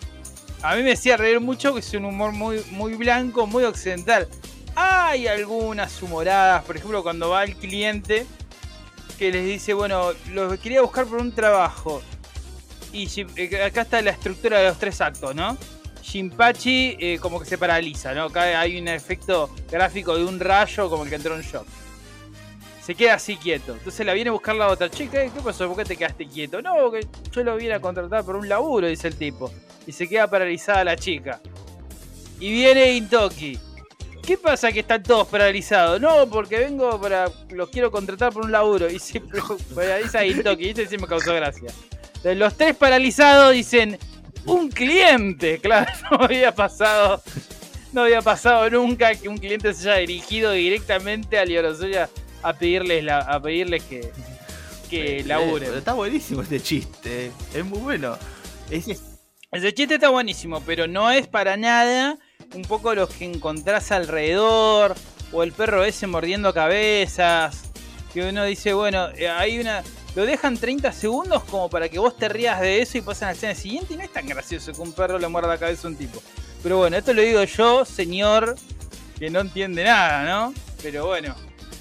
A 0.64 0.78
mí 0.78 0.84
me 0.84 0.94
hacía 0.94 1.18
reír 1.18 1.42
mucho, 1.42 1.74
que 1.74 1.82
es 1.82 1.94
un 1.94 2.06
humor 2.06 2.32
muy, 2.32 2.64
muy 2.72 2.96
blanco, 2.96 3.46
muy 3.46 3.66
occidental. 3.66 4.30
Hay 4.76 5.28
algunas 5.28 6.02
humoradas, 6.02 6.64
por 6.64 6.78
ejemplo, 6.78 7.04
cuando 7.04 7.30
va 7.30 7.44
el 7.44 7.58
cliente 7.58 8.26
que 9.20 9.30
les 9.30 9.46
dice, 9.46 9.74
bueno, 9.74 10.14
los 10.32 10.58
quería 10.60 10.82
buscar 10.82 11.06
por 11.06 11.20
un 11.20 11.34
trabajo. 11.34 12.02
Y 12.94 13.10
eh, 13.36 13.62
acá 13.62 13.82
está 13.82 14.02
la 14.02 14.12
estructura 14.12 14.60
de 14.60 14.70
los 14.70 14.80
tres 14.80 15.02
actos, 15.02 15.36
¿no? 15.36 15.58
Shinpachi 16.02 16.96
eh, 16.98 17.20
como 17.20 17.42
que 17.42 17.46
se 17.46 17.58
paraliza, 17.58 18.14
¿no? 18.14 18.24
Acá 18.24 18.60
hay 18.60 18.80
un 18.80 18.88
efecto 18.88 19.54
gráfico 19.70 20.18
de 20.18 20.24
un 20.24 20.40
rayo 20.40 20.90
como 20.90 21.04
el 21.04 21.10
que 21.10 21.16
entró 21.16 21.36
en 21.36 21.42
shock. 21.42 21.68
Se 22.86 22.96
queda 22.96 23.14
así 23.14 23.38
quieto. 23.38 23.74
Entonces 23.74 24.06
la 24.06 24.14
viene 24.14 24.30
a 24.30 24.34
buscar 24.34 24.56
la 24.56 24.68
otra 24.68 24.90
chica. 24.90 25.24
¿Qué 25.24 25.40
pasó? 25.42 25.68
¿Por 25.70 25.78
qué 25.78 25.86
te 25.86 25.96
quedaste 25.96 26.28
quieto? 26.28 26.62
No, 26.62 26.92
que 26.92 27.08
yo 27.32 27.44
lo 27.44 27.56
vine 27.56 27.74
a 27.74 27.80
contratar 27.80 28.26
por 28.26 28.36
un 28.36 28.50
laburo, 28.50 28.88
dice 28.88 29.08
el 29.08 29.16
tipo. 29.16 29.50
Y 29.88 29.94
se 29.94 30.08
queda 30.10 30.28
paralizada 30.28 30.84
la 30.84 30.98
chica. 30.98 31.40
Y 32.42 32.52
viene 32.52 32.92
Intoki. 32.92 33.58
¿Qué 34.22 34.38
pasa 34.38 34.72
que 34.74 34.82
están 34.82 35.02
todos 35.02 35.30
paralizados? 35.30 36.02
No, 36.02 36.28
porque 36.30 36.60
vengo 36.60 37.00
para. 37.00 37.32
Los 37.52 37.70
quiero 37.70 37.90
contratar 37.90 38.34
por 38.34 38.44
un 38.44 38.52
laburo. 38.52 38.90
Y 38.90 39.00
se 39.00 39.22
paraliza 39.76 40.26
Intoki. 40.26 40.66
Y 40.66 40.70
ese 40.72 40.86
sí 40.86 40.98
me 40.98 41.08
causó 41.08 41.34
gracia. 41.34 41.70
Los 42.24 42.58
tres 42.58 42.76
paralizados 42.76 43.54
dicen. 43.54 43.98
Un 44.46 44.70
cliente. 44.70 45.60
Claro, 45.62 45.90
no 46.12 46.26
había 46.26 46.54
pasado. 46.54 47.24
No 47.94 48.02
había 48.02 48.22
pasado 48.22 48.70
nunca 48.70 49.16
que 49.16 49.30
un 49.30 49.38
cliente 49.38 49.74
se 49.74 49.90
haya 49.90 50.00
dirigido 50.00 50.52
directamente 50.52 51.38
a 51.38 51.46
Liorosuya 51.46 52.10
a 52.44 52.54
pedirles 52.54 53.04
la, 53.04 53.20
a 53.20 53.42
pedirles 53.42 53.84
que, 53.84 54.12
que 54.90 55.24
laburen. 55.26 55.68
Pero 55.70 55.78
está 55.80 55.94
buenísimo 55.94 56.42
este 56.42 56.62
chiste, 56.62 57.32
es 57.54 57.66
muy 57.66 57.80
bueno. 57.80 58.18
Es, 58.70 58.88
es- 58.88 59.02
Ese 59.52 59.74
chiste 59.74 59.96
está 59.96 60.10
buenísimo, 60.10 60.62
pero 60.66 60.88
no 60.88 61.12
es 61.12 61.28
para 61.28 61.58
nada 61.58 62.18
un 62.56 62.64
poco 62.64 62.94
los 62.96 63.10
que 63.10 63.26
encontrás 63.26 63.92
alrededor, 63.92 64.96
o 65.32 65.44
el 65.44 65.52
perro 65.52 65.84
ese 65.84 66.06
mordiendo 66.08 66.54
cabezas, 66.54 67.64
que 68.14 68.30
uno 68.30 68.44
dice, 68.46 68.74
bueno, 68.74 69.10
eh, 69.16 69.28
hay 69.30 69.60
una... 69.60 69.84
Lo 70.16 70.26
dejan 70.28 70.58
30 70.58 70.92
segundos 70.92 71.44
como 71.46 71.70
para 71.72 71.90
que 71.90 71.98
vos 71.98 72.16
te 72.16 72.30
rías 72.30 72.62
de 72.62 72.84
eso 72.84 73.00
y 73.00 73.02
pasan 73.02 73.30
a 73.30 73.32
la 73.32 73.36
escena 73.36 73.56
siguiente 73.56 73.96
y 73.96 73.98
no 73.98 74.04
es 74.04 74.14
tan 74.14 74.28
gracioso 74.28 74.72
que 74.72 74.80
un 74.82 74.94
perro 74.94 75.18
le 75.18 75.28
muerda 75.28 75.50
la 75.50 75.58
cabeza 75.58 75.88
a 75.88 75.92
un 75.92 75.98
tipo. 75.98 76.22
Pero 76.62 76.78
bueno, 76.78 76.98
esto 76.98 77.14
lo 77.14 77.24
digo 77.24 77.44
yo, 77.44 77.84
señor, 77.84 78.56
que 79.18 79.32
no 79.32 79.40
entiende 79.40 79.84
nada, 79.84 80.24
¿no? 80.24 80.54
Pero 80.84 81.08
bueno. 81.08 81.36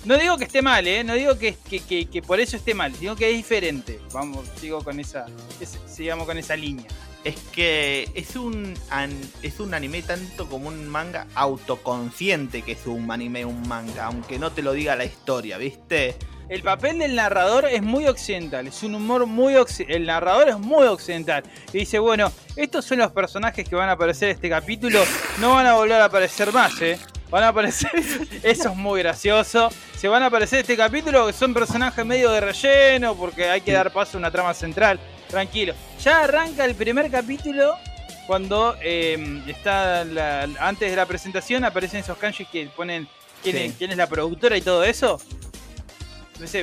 No 0.04 0.18
digo 0.18 0.36
que 0.36 0.44
esté 0.44 0.62
mal, 0.62 0.86
¿eh? 0.86 1.04
No 1.04 1.14
digo 1.14 1.38
que, 1.38 1.56
que, 1.70 1.80
que- 1.80 2.06
que 2.06 2.22
por 2.22 2.40
eso 2.40 2.56
esté 2.56 2.74
mal, 2.74 2.92
digo 2.98 3.14
que 3.14 3.30
es 3.30 3.36
diferente. 3.36 4.00
Vamos, 4.12 4.46
sigo 4.60 4.82
con 4.82 4.98
esa, 4.98 5.26
es- 5.60 5.78
sigamos 5.86 6.26
con 6.26 6.38
esa 6.38 6.56
línea. 6.56 6.86
es 7.24 7.36
que 7.52 8.10
es 8.16 8.34
un, 8.34 8.74
an- 8.90 9.16
es 9.44 9.60
un 9.60 9.74
anime 9.74 10.02
tanto 10.02 10.48
como 10.48 10.66
un 10.66 10.88
manga 10.88 11.28
autoconsciente 11.36 12.62
que 12.62 12.72
es 12.72 12.84
un 12.86 13.08
anime, 13.12 13.44
un 13.44 13.66
manga, 13.68 14.06
aunque 14.06 14.40
no 14.40 14.50
te 14.50 14.60
lo 14.62 14.72
diga 14.72 14.96
la 14.96 15.04
historia, 15.04 15.56
¿viste? 15.56 16.16
El 16.48 16.62
papel 16.62 16.98
del 16.98 17.14
narrador 17.14 17.66
es 17.66 17.80
muy 17.80 18.08
occidental, 18.08 18.66
es 18.66 18.82
un 18.82 18.96
humor 18.96 19.26
muy 19.26 19.54
occidental. 19.54 19.96
El 19.96 20.06
narrador 20.06 20.48
es 20.48 20.58
muy 20.58 20.84
occidental. 20.86 21.44
Y 21.72 21.78
dice, 21.78 22.00
bueno, 22.00 22.30
estos 22.56 22.84
son 22.84 22.98
los 22.98 23.12
personajes 23.12 23.66
que 23.68 23.76
van 23.76 23.88
a 23.88 23.92
aparecer 23.92 24.28
en 24.30 24.34
este 24.34 24.50
capítulo, 24.50 25.00
no 25.38 25.50
van 25.54 25.66
a 25.66 25.74
volver 25.74 26.00
a 26.00 26.06
aparecer 26.06 26.52
más, 26.52 26.78
¿eh? 26.82 26.98
Van 27.32 27.42
a 27.44 27.48
aparecer. 27.48 27.90
Eso 28.44 28.68
es 28.68 28.76
muy 28.76 29.00
gracioso. 29.02 29.70
Se 29.96 30.06
van 30.06 30.22
a 30.22 30.26
aparecer 30.26 30.60
este 30.60 30.76
capítulo 30.76 31.26
que 31.26 31.32
son 31.32 31.52
personajes 31.54 32.04
medio 32.04 32.30
de 32.30 32.40
relleno 32.42 33.14
porque 33.16 33.48
hay 33.48 33.62
que 33.62 33.72
dar 33.72 33.90
paso 33.92 34.16
a 34.16 34.20
una 34.20 34.30
trama 34.30 34.52
central. 34.54 35.00
Tranquilo. 35.28 35.72
Ya 36.04 36.24
arranca 36.24 36.64
el 36.66 36.74
primer 36.74 37.10
capítulo 37.10 37.74
cuando 38.26 38.76
eh, 38.82 39.42
está 39.48 40.04
la- 40.04 40.46
antes 40.60 40.90
de 40.90 40.94
la 40.96 41.06
presentación 41.06 41.64
aparecen 41.64 42.00
esos 42.00 42.18
kanjis 42.18 42.46
que 42.48 42.66
ponen 42.66 43.08
quién, 43.42 43.56
Sí. 43.56 43.62
es, 43.64 43.74
quién 43.76 43.90
es 43.92 43.96
la 43.96 44.06
productora 44.06 44.56
y 44.56 44.60
todo 44.60 44.84
eso. 44.84 45.18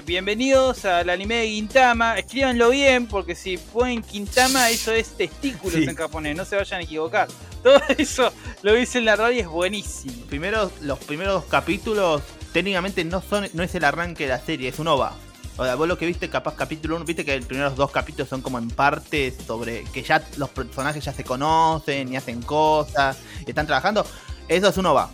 Bienvenidos 0.06 0.84
al 0.84 1.10
anime 1.10 1.36
de 1.36 1.48
Gintama. 1.48 2.18
Escríbanlo 2.20 2.70
bien, 2.70 3.08
porque 3.08 3.34
si 3.34 3.58
ponen 3.58 4.02
Quintama, 4.02 4.70
eso 4.70 4.92
es 4.92 5.16
testículos 5.16 5.76
Sí. 5.76 5.86
en 5.86 5.96
japonés. 5.96 6.36
No 6.36 6.44
se 6.44 6.58
vayan 6.58 6.82
a 6.82 6.84
equivocar. 6.84 7.30
Todo 7.64 7.80
eso 7.98 8.34
lo 8.62 8.74
dice 8.74 8.98
en 8.98 9.06
la 9.06 9.16
radio 9.16 9.38
y 9.38 9.40
es 9.40 9.48
buenísimo. 9.48 10.26
Primero, 10.28 10.70
los 10.82 11.00
primeros 11.00 11.36
dos 11.36 11.46
capítulos 11.46 12.22
técnicamente 12.52 13.06
no 13.06 13.22
son 13.22 13.48
no 13.54 13.64
es 13.64 13.74
el 13.74 13.86
arranque 13.86 14.24
de 14.26 14.30
la 14.32 14.42
serie, 14.42 14.68
es 14.68 14.80
un 14.80 14.90
OVA. 14.90 15.14
O 15.56 15.64
sea, 15.64 15.76
vos 15.76 15.88
lo 15.88 15.98
que 15.98 16.06
viste, 16.06 16.30
capaz 16.30 16.56
capítulo 16.56 16.98
1, 16.98 17.06
viste 17.06 17.24
que 17.24 17.38
los 17.38 17.46
primeros 17.46 17.78
dos 17.78 17.90
capítulos 17.90 18.28
son 18.28 18.42
como 18.42 18.58
en 18.60 18.70
partes 18.70 19.36
sobre 19.48 19.86
que 19.86 20.04
ya 20.04 20.22
los 20.36 20.50
personajes 20.50 21.06
ya 21.06 21.14
se 21.14 21.24
conocen 21.24 22.12
y 22.12 22.18
hacen 22.18 22.42
cosas, 22.42 23.18
y 23.46 23.50
están 23.52 23.66
trabajando. 23.66 24.06
Eso 24.50 24.68
es 24.68 24.78
un 24.78 24.88
OVA. 24.88 25.10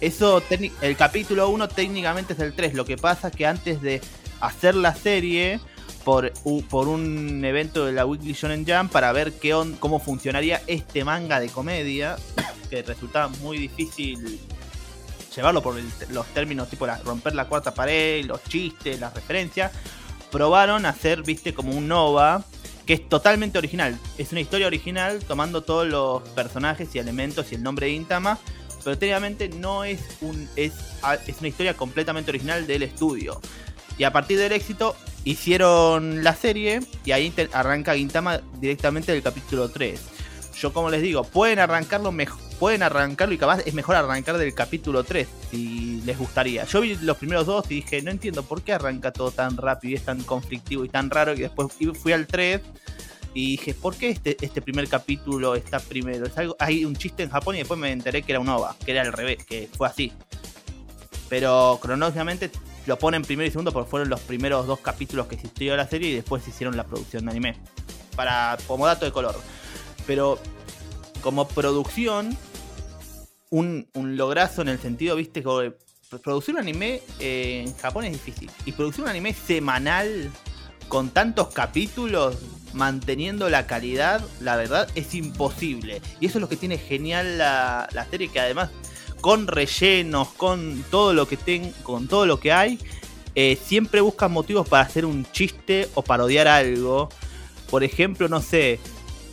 Eso, 0.00 0.42
el 0.80 0.96
capítulo 0.96 1.48
1 1.48 1.68
técnicamente 1.68 2.32
es 2.34 2.38
el 2.40 2.52
3. 2.54 2.74
Lo 2.74 2.84
que 2.84 2.96
pasa 2.96 3.28
es 3.28 3.36
que 3.36 3.46
antes 3.46 3.82
de 3.82 4.00
hacer 4.40 4.74
la 4.76 4.94
serie, 4.94 5.58
por, 6.04 6.32
por 6.70 6.86
un 6.88 7.44
evento 7.44 7.84
de 7.84 7.92
la 7.92 8.06
Weekly 8.06 8.32
Shonen 8.32 8.64
Jump, 8.66 8.92
para 8.92 9.10
ver 9.12 9.32
qué 9.32 9.54
on- 9.54 9.74
cómo 9.76 9.98
funcionaría 9.98 10.62
este 10.68 11.04
manga 11.04 11.40
de 11.40 11.48
comedia, 11.48 12.16
que 12.70 12.82
resultaba 12.82 13.28
muy 13.40 13.58
difícil 13.58 14.38
llevarlo 15.34 15.62
por 15.62 15.76
el- 15.78 15.90
los 16.10 16.26
términos 16.28 16.68
tipo 16.70 16.86
la- 16.86 16.98
romper 16.98 17.34
la 17.34 17.46
cuarta 17.46 17.74
pared, 17.74 18.24
los 18.24 18.42
chistes, 18.44 19.00
las 19.00 19.12
referencias, 19.12 19.72
probaron 20.30 20.86
hacer, 20.86 21.22
viste, 21.24 21.52
como 21.54 21.72
un 21.72 21.88
Nova 21.88 22.44
que 22.86 22.94
es 22.94 23.08
totalmente 23.08 23.58
original. 23.58 23.98
Es 24.16 24.30
una 24.32 24.40
historia 24.40 24.66
original 24.66 25.18
tomando 25.26 25.62
todos 25.62 25.86
los 25.86 26.22
personajes 26.30 26.88
y 26.94 26.98
elementos 26.98 27.52
y 27.52 27.56
el 27.56 27.62
nombre 27.62 27.86
de 27.86 27.92
Intama, 27.92 28.38
pero 28.88 28.96
técnicamente 28.98 29.50
no 29.50 29.84
es 29.84 30.00
un 30.22 30.48
es, 30.56 30.72
a- 31.02 31.16
es 31.16 31.40
una 31.40 31.48
historia 31.48 31.74
completamente 31.74 32.30
original 32.30 32.66
del 32.66 32.82
estudio. 32.82 33.38
Y 33.98 34.04
a 34.04 34.12
partir 34.14 34.38
del 34.38 34.52
éxito 34.52 34.96
hicieron 35.24 36.24
la 36.24 36.34
serie 36.34 36.80
y 37.04 37.12
ahí 37.12 37.30
arranca 37.52 37.94
Gintama 37.96 38.40
directamente 38.60 39.12
del 39.12 39.22
capítulo 39.22 39.68
3. 39.68 40.00
Yo 40.58 40.72
como 40.72 40.88
les 40.88 41.02
digo, 41.02 41.22
pueden 41.22 41.58
arrancarlo 41.58 42.12
mejor, 42.12 42.40
pueden 42.58 42.82
arrancarlo 42.82 43.34
y 43.34 43.38
capaz 43.38 43.60
es 43.66 43.74
mejor 43.74 43.96
arrancar 43.96 44.38
del 44.38 44.54
capítulo 44.54 45.04
3 45.04 45.28
si 45.50 46.00
les 46.06 46.16
gustaría. 46.16 46.64
Yo 46.64 46.80
vi 46.80 46.96
los 47.02 47.18
primeros 47.18 47.44
dos 47.44 47.66
y 47.68 47.74
dije, 47.76 48.00
no 48.00 48.10
entiendo 48.10 48.42
por 48.42 48.62
qué 48.62 48.72
arranca 48.72 49.12
todo 49.12 49.30
tan 49.32 49.58
rápido 49.58 49.92
y 49.92 49.94
es 49.96 50.04
tan 50.04 50.22
conflictivo 50.22 50.82
y 50.86 50.88
tan 50.88 51.10
raro 51.10 51.34
y 51.34 51.40
después 51.40 51.68
fui 52.00 52.12
al 52.12 52.26
3 52.26 52.62
y 53.34 53.52
dije, 53.52 53.74
¿por 53.74 53.96
qué 53.96 54.10
este, 54.10 54.36
este 54.40 54.62
primer 54.62 54.88
capítulo 54.88 55.54
está 55.54 55.80
primero? 55.80 56.26
Es 56.26 56.36
algo, 56.38 56.56
hay 56.58 56.84
un 56.84 56.96
chiste 56.96 57.22
en 57.22 57.30
Japón 57.30 57.54
y 57.54 57.58
después 57.58 57.78
me 57.78 57.92
enteré 57.92 58.22
que 58.22 58.32
era 58.32 58.40
un 58.40 58.48
OVA, 58.48 58.76
que 58.84 58.92
era 58.92 59.02
al 59.02 59.12
revés, 59.12 59.44
que 59.44 59.68
fue 59.72 59.86
así. 59.86 60.12
Pero 61.28 61.78
cronológicamente 61.80 62.50
lo 62.86 62.98
ponen 62.98 63.22
primero 63.22 63.46
y 63.46 63.50
segundo 63.50 63.72
porque 63.72 63.90
fueron 63.90 64.08
los 64.08 64.20
primeros 64.20 64.66
dos 64.66 64.80
capítulos 64.80 65.26
que 65.26 65.34
existió 65.34 65.76
la 65.76 65.86
serie 65.86 66.10
y 66.10 66.14
después 66.14 66.46
hicieron 66.48 66.76
la 66.76 66.84
producción 66.84 67.26
de 67.26 67.30
anime. 67.30 67.56
Para, 68.16 68.56
como 68.66 68.86
dato 68.86 69.04
de 69.04 69.12
color. 69.12 69.38
Pero 70.06 70.38
como 71.20 71.46
producción, 71.46 72.36
un, 73.50 73.88
un 73.94 74.16
lograzo 74.16 74.62
en 74.62 74.68
el 74.68 74.78
sentido, 74.78 75.16
viste, 75.16 75.42
como 75.42 75.62
producir 76.22 76.54
un 76.54 76.60
anime 76.60 77.02
eh, 77.20 77.64
en 77.66 77.76
Japón 77.76 78.04
es 78.04 78.12
difícil. 78.12 78.50
Y 78.64 78.72
producir 78.72 79.04
un 79.04 79.10
anime 79.10 79.34
semanal 79.34 80.30
con 80.88 81.10
tantos 81.10 81.48
capítulos, 81.48 82.36
manteniendo 82.78 83.50
la 83.50 83.66
calidad, 83.66 84.24
la 84.40 84.56
verdad 84.56 84.88
es 84.94 85.14
imposible. 85.14 86.00
Y 86.20 86.26
eso 86.26 86.38
es 86.38 86.40
lo 86.40 86.48
que 86.48 86.56
tiene 86.56 86.78
genial 86.78 87.36
la, 87.36 87.88
la 87.92 88.06
serie, 88.06 88.28
que 88.28 88.40
además 88.40 88.70
con 89.20 89.48
rellenos, 89.48 90.28
con 90.28 90.84
todo 90.90 91.12
lo 91.12 91.26
que 91.26 91.36
ten, 91.36 91.72
con 91.82 92.06
todo 92.06 92.24
lo 92.24 92.38
que 92.38 92.52
hay, 92.52 92.78
eh, 93.34 93.58
siempre 93.62 94.00
buscan 94.00 94.32
motivos 94.32 94.68
para 94.68 94.84
hacer 94.84 95.04
un 95.04 95.26
chiste 95.32 95.88
o 95.94 96.02
parodiar 96.02 96.48
algo. 96.48 97.08
Por 97.68 97.82
ejemplo, 97.84 98.28
no 98.28 98.40
sé, 98.40 98.78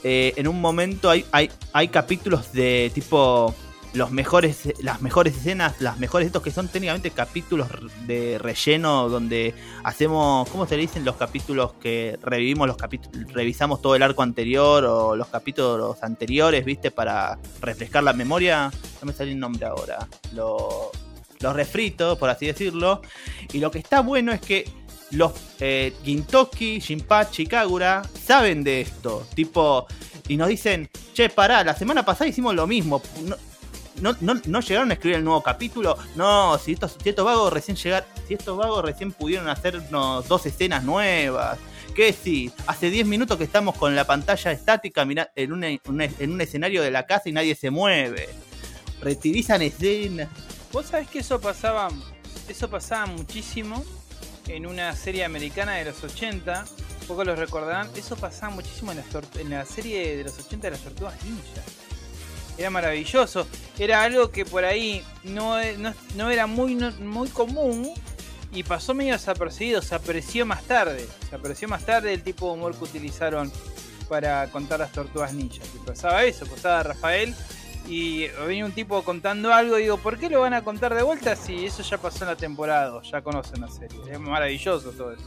eh, 0.04 0.34
en 0.36 0.48
un 0.48 0.60
momento 0.60 1.10
hay, 1.10 1.24
hay, 1.32 1.50
hay 1.72 1.88
capítulos 1.88 2.52
de 2.52 2.92
tipo 2.94 3.54
los 3.96 4.12
mejores, 4.12 4.74
las 4.84 5.02
mejores 5.02 5.36
escenas, 5.38 5.80
las 5.80 5.98
mejores 5.98 6.28
estos 6.28 6.44
que 6.44 6.52
son 6.52 6.68
técnicamente 6.68 7.12
capítulos 7.12 7.68
de 8.06 8.38
relleno 8.38 9.10
donde 9.10 9.54
hacemos, 9.84 10.48
¿cómo 10.50 10.68
se 10.68 10.76
le 10.76 10.82
dicen 10.82 11.06
los 11.06 11.16
capítulos 11.16 11.74
que 11.82 12.20
revivimos 12.22 12.68
los 12.68 12.78
capítulos, 12.78 13.32
revisamos 13.34 13.82
todo 13.82 13.96
el 13.96 14.04
arco 14.04 14.22
anterior 14.22 14.84
o 14.86 15.16
los 15.16 15.28
capítulos 15.28 16.04
anteriores, 16.04 16.66
viste, 16.66 16.92
para 16.92 17.40
refrescar 17.62 18.04
la 18.04 18.14
memoria? 18.14 18.72
No 19.02 19.08
me 19.08 19.14
sale 19.14 19.32
el 19.32 19.40
nombre 19.40 19.66
ahora. 19.66 20.08
Lo- 20.34 20.92
los 21.40 21.54
refritos, 21.54 22.18
por 22.18 22.30
así 22.30 22.46
decirlo. 22.48 23.02
Y 23.54 23.60
lo 23.60 23.70
que 23.72 23.80
está 23.80 24.02
bueno 24.02 24.32
es 24.32 24.40
que 24.42 24.70
los 25.12 25.34
eh, 25.60 25.94
Gintoki, 26.04 26.80
Jinpachi 26.82 27.44
y 27.44 27.48
Kagura 27.48 28.02
saben 28.26 28.64
de 28.64 28.82
esto. 28.82 29.28
Tipo, 29.36 29.86
y 30.28 30.38
nos 30.38 30.48
dicen, 30.48 30.90
che, 31.14 31.30
pará, 31.30 31.64
la 31.64 31.76
semana 31.76 32.04
pasada 32.04 32.30
hicimos 32.30 32.56
lo 32.56 32.66
mismo. 32.68 33.02
No, 34.02 34.16
no, 34.22 34.60
llegaron 34.60 34.92
a 34.92 34.94
escribir 34.94 35.18
el 35.18 35.24
nuevo 35.24 35.42
capítulo. 35.42 35.98
No, 36.16 36.58
si 36.58 36.74
estos, 36.74 36.98
si 37.02 37.12
vagos 37.12 37.52
recién 37.52 37.78
llegar, 37.78 38.06
si 38.28 38.34
estos 38.34 38.58
vagos 38.58 38.84
recién 38.84 39.12
pudieron 39.12 39.48
hacernos 39.48 40.28
dos 40.28 40.46
escenas 40.46 40.84
nuevas. 40.84 41.58
¿Qué 41.96 42.12
sí? 42.12 42.52
Hace 42.68 42.90
10 42.90 43.08
minutos 43.08 43.38
que 43.38 43.46
estamos 43.46 43.78
con 43.78 43.96
la 43.96 44.06
pantalla 44.06 44.52
estática 44.52 45.08
en, 45.36 45.54
un 45.54 46.42
escenario 46.42 46.82
de 46.82 46.92
la 46.92 47.06
casa 47.06 47.30
y 47.30 47.32
nadie 47.32 47.56
se 47.56 47.70
mueve. 47.72 48.28
Reutilizan 49.02 49.62
escenas. 49.62 50.28
Vos 50.74 50.88
sabés 50.88 51.08
que 51.08 51.20
eso 51.20 51.40
pasaba, 51.40 51.88
eso 52.50 52.70
pasaba 52.70 53.06
muchísimo 53.06 53.86
en 54.48 54.66
una 54.66 54.94
serie 54.94 55.24
americana 55.24 55.76
de 55.76 55.86
los 55.86 56.04
80. 56.04 56.66
Pocos 57.08 57.26
lo 57.26 57.36
recordarán. 57.36 57.90
Eso 57.96 58.18
pasaba 58.18 58.54
muchísimo 58.54 58.92
en 58.92 58.98
la, 58.98 59.04
en 59.40 59.50
la 59.52 59.66
serie 59.66 60.18
de 60.18 60.24
los 60.26 60.38
80 60.38 60.68
de 60.68 60.72
las 60.72 60.82
Tortugas 60.82 61.24
Ninja. 61.24 61.62
Era 62.58 62.70
maravilloso. 62.70 63.48
Era 63.78 64.04
algo 64.04 64.32
que 64.32 64.46
por 64.46 64.64
ahí 64.66 65.04
no, 65.24 65.58
no, 65.78 65.94
no 66.16 66.30
era 66.30 66.48
muy, 66.48 66.76
no- 66.76 66.92
muy 66.94 67.28
común 67.30 67.92
y 68.54 68.64
pasó 68.64 68.94
medio 68.94 69.14
desapercibido. 69.14 69.82
Se 69.82 69.96
apreció 69.96 70.46
más 70.46 70.64
tarde. 70.64 71.08
Se 71.30 71.36
apreció 71.36 71.68
más 71.68 71.86
tarde 71.86 72.14
el 72.14 72.24
tipo 72.24 72.48
de 72.48 72.54
humor 72.54 72.76
que 72.78 72.84
utilizaron 72.86 73.52
para 74.08 74.48
contar 74.52 74.80
las 74.80 74.92
Tortugas 74.92 75.34
Ninja. 75.34 75.64
Y 75.76 75.86
pasaba 75.86 76.24
eso, 76.24 76.46
pasaba 76.46 76.84
Rafael 76.84 77.36
y 77.88 78.28
venía 78.48 78.66
un 78.66 78.72
tipo 78.72 79.04
contando 79.04 79.54
algo 79.54 79.78
y 79.78 79.84
digo, 79.84 79.98
¿por 79.98 80.18
qué 80.18 80.30
lo 80.30 80.40
van 80.42 80.54
a 80.54 80.64
contar 80.64 80.96
de 80.96 81.04
vuelta 81.04 81.36
si 81.36 81.66
eso 81.66 81.84
ya 81.84 81.98
pasó 81.98 82.24
en 82.24 82.30
la 82.32 82.36
temporada? 82.36 83.02
Ya 83.12 83.22
conocen 83.22 83.62
la 83.62 83.68
serie. 83.68 84.00
Es 84.10 84.20
maravilloso 84.20 84.92
todo 84.92 85.12
eso. 85.14 85.24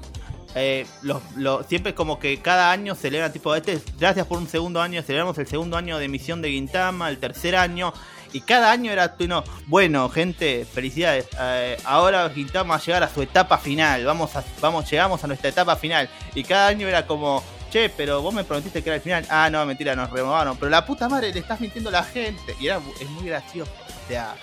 Eh, 0.60 0.86
los, 1.02 1.22
los- 1.36 1.64
siempre 1.66 1.94
como 1.94 2.18
que 2.18 2.38
cada 2.40 2.72
año 2.72 2.96
celebran 2.96 3.32
tipo 3.32 3.54
este 3.54 3.80
gracias 3.96 4.26
por 4.26 4.38
un 4.38 4.48
segundo 4.48 4.80
año 4.82 5.00
celebramos 5.02 5.38
el 5.38 5.46
segundo 5.46 5.76
año 5.76 5.98
de 5.98 6.06
emisión 6.06 6.42
de 6.42 6.50
Gintama 6.50 7.08
el 7.10 7.18
tercer 7.18 7.54
año 7.54 7.92
y 8.32 8.40
cada 8.40 8.72
año 8.72 8.90
era 8.90 9.14
no, 9.28 9.44
bueno 9.66 10.08
gente 10.08 10.66
felicidades 10.66 11.28
eh, 11.40 11.76
ahora 11.84 12.28
Gintama 12.30 12.70
va 12.70 12.76
a 12.76 12.84
llegar 12.84 13.02
a 13.04 13.08
su 13.08 13.22
etapa 13.22 13.58
final 13.58 14.04
vamos 14.04 14.34
a, 14.34 14.42
vamos 14.60 14.90
llegamos 14.90 15.22
a 15.22 15.28
nuestra 15.28 15.48
etapa 15.48 15.76
final 15.76 16.10
y 16.34 16.42
cada 16.42 16.66
año 16.66 16.88
era 16.88 17.06
como 17.06 17.40
che 17.70 17.88
pero 17.88 18.20
vos 18.20 18.34
me 18.34 18.42
prometiste 18.42 18.82
que 18.82 18.88
era 18.88 18.96
el 18.96 19.02
final 19.02 19.26
ah 19.30 19.48
no 19.50 19.64
mentira 19.64 19.94
nos 19.94 20.10
renovaron 20.10 20.56
pero 20.56 20.70
la 20.70 20.84
puta 20.84 21.08
madre 21.08 21.32
le 21.32 21.38
estás 21.38 21.60
mintiendo 21.60 21.90
a 21.90 21.92
la 21.92 22.02
gente 22.02 22.56
y 22.58 22.66
era 22.66 22.80
es 23.00 23.08
muy 23.10 23.26
gracioso 23.28 23.70
o 23.86 24.08
sea 24.08 24.34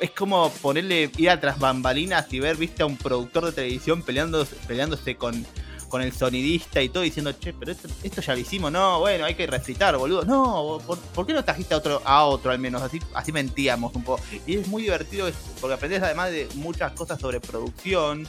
es 0.00 0.10
como 0.10 0.50
ponerle 0.50 1.10
ir 1.16 1.30
a 1.30 1.40
tras 1.40 1.58
bambalinas 1.58 2.26
y 2.32 2.40
ver, 2.40 2.56
viste, 2.56 2.82
a 2.82 2.86
un 2.86 2.96
productor 2.96 3.46
de 3.46 3.52
televisión 3.52 4.02
peleando, 4.02 4.46
peleándose 4.66 5.16
con, 5.16 5.46
con 5.88 6.00
el 6.02 6.12
sonidista 6.12 6.80
y 6.80 6.88
todo, 6.88 7.02
diciendo, 7.02 7.32
che, 7.32 7.52
pero 7.52 7.72
esto, 7.72 7.88
esto 8.02 8.22
ya 8.22 8.32
lo 8.32 8.38
hicimos, 8.38 8.72
no, 8.72 9.00
bueno, 9.00 9.26
hay 9.26 9.34
que 9.34 9.46
refritar, 9.46 9.96
boludo. 9.98 10.24
No, 10.24 10.80
¿por, 10.86 10.98
por 10.98 11.26
qué 11.26 11.34
no 11.34 11.44
trajiste 11.44 11.74
a 11.74 11.78
otro, 11.78 12.00
a 12.04 12.24
otro 12.24 12.50
al 12.50 12.58
menos? 12.58 12.80
Así, 12.82 12.98
así 13.14 13.30
mentíamos 13.32 13.94
un 13.94 14.02
poco. 14.02 14.22
Y 14.46 14.56
es 14.56 14.68
muy 14.68 14.82
divertido 14.82 15.28
porque 15.60 15.74
aprendes 15.74 16.02
además 16.02 16.30
de 16.30 16.48
muchas 16.54 16.92
cosas 16.92 17.20
sobre 17.20 17.40
producción 17.40 18.26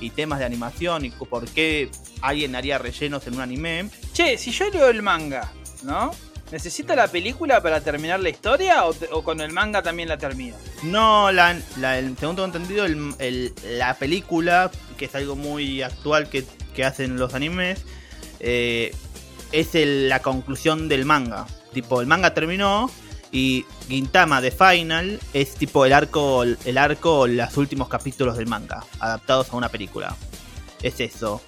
y 0.00 0.10
temas 0.10 0.40
de 0.40 0.44
animación 0.44 1.04
y 1.06 1.10
por 1.10 1.46
qué 1.48 1.90
alguien 2.20 2.54
haría 2.54 2.78
rellenos 2.78 3.26
en 3.26 3.34
un 3.34 3.40
anime. 3.40 3.88
Che, 4.12 4.36
si 4.36 4.50
yo 4.50 4.68
leo 4.68 4.88
el 4.88 5.02
manga, 5.02 5.50
¿no? 5.84 6.10
¿Necesito 6.52 6.94
la 6.94 7.08
película 7.08 7.62
para 7.62 7.80
terminar 7.80 8.20
la 8.20 8.28
historia 8.28 8.84
o, 8.84 8.94
o 9.12 9.24
con 9.24 9.40
el 9.40 9.52
manga 9.52 9.82
también 9.82 10.08
la 10.08 10.18
termino? 10.18 10.56
No, 10.84 11.32
la, 11.32 11.52
el, 11.52 12.16
según 12.18 12.36
tengo 12.36 12.44
entendido, 12.44 12.86
la 12.88 13.94
película, 13.94 14.70
que 14.98 15.06
es 15.06 15.14
algo 15.14 15.34
muy 15.34 15.80
actual 15.80 16.28
que, 16.28 16.44
hacen 16.84 17.16
los 17.16 17.32
animes, 17.32 17.84
eh, 18.40 18.94
es 19.52 19.70
la 19.74 20.20
conclusión 20.20 20.88
del 20.88 21.06
manga. 21.06 21.46
Tipo, 21.72 22.00
el 22.00 22.06
manga 22.06 22.34
terminó 22.34 22.90
Y 23.32 23.64
Gintama 23.88 24.40
The 24.40 24.50
Final 24.50 25.20
es 25.32 25.54
tipo 25.54 25.86
el 25.86 25.92
arco, 25.92 26.42
el 26.42 26.78
arco, 26.78 27.26
los 27.26 27.56
últimos 27.56 27.88
capítulos 27.88 28.36
del 28.36 28.46
manga, 28.46 28.84
adaptados 29.00 29.50
a 29.50 29.56
una 29.56 29.70
película. 29.70 30.14
Es 30.82 31.00
eso. 31.00 31.40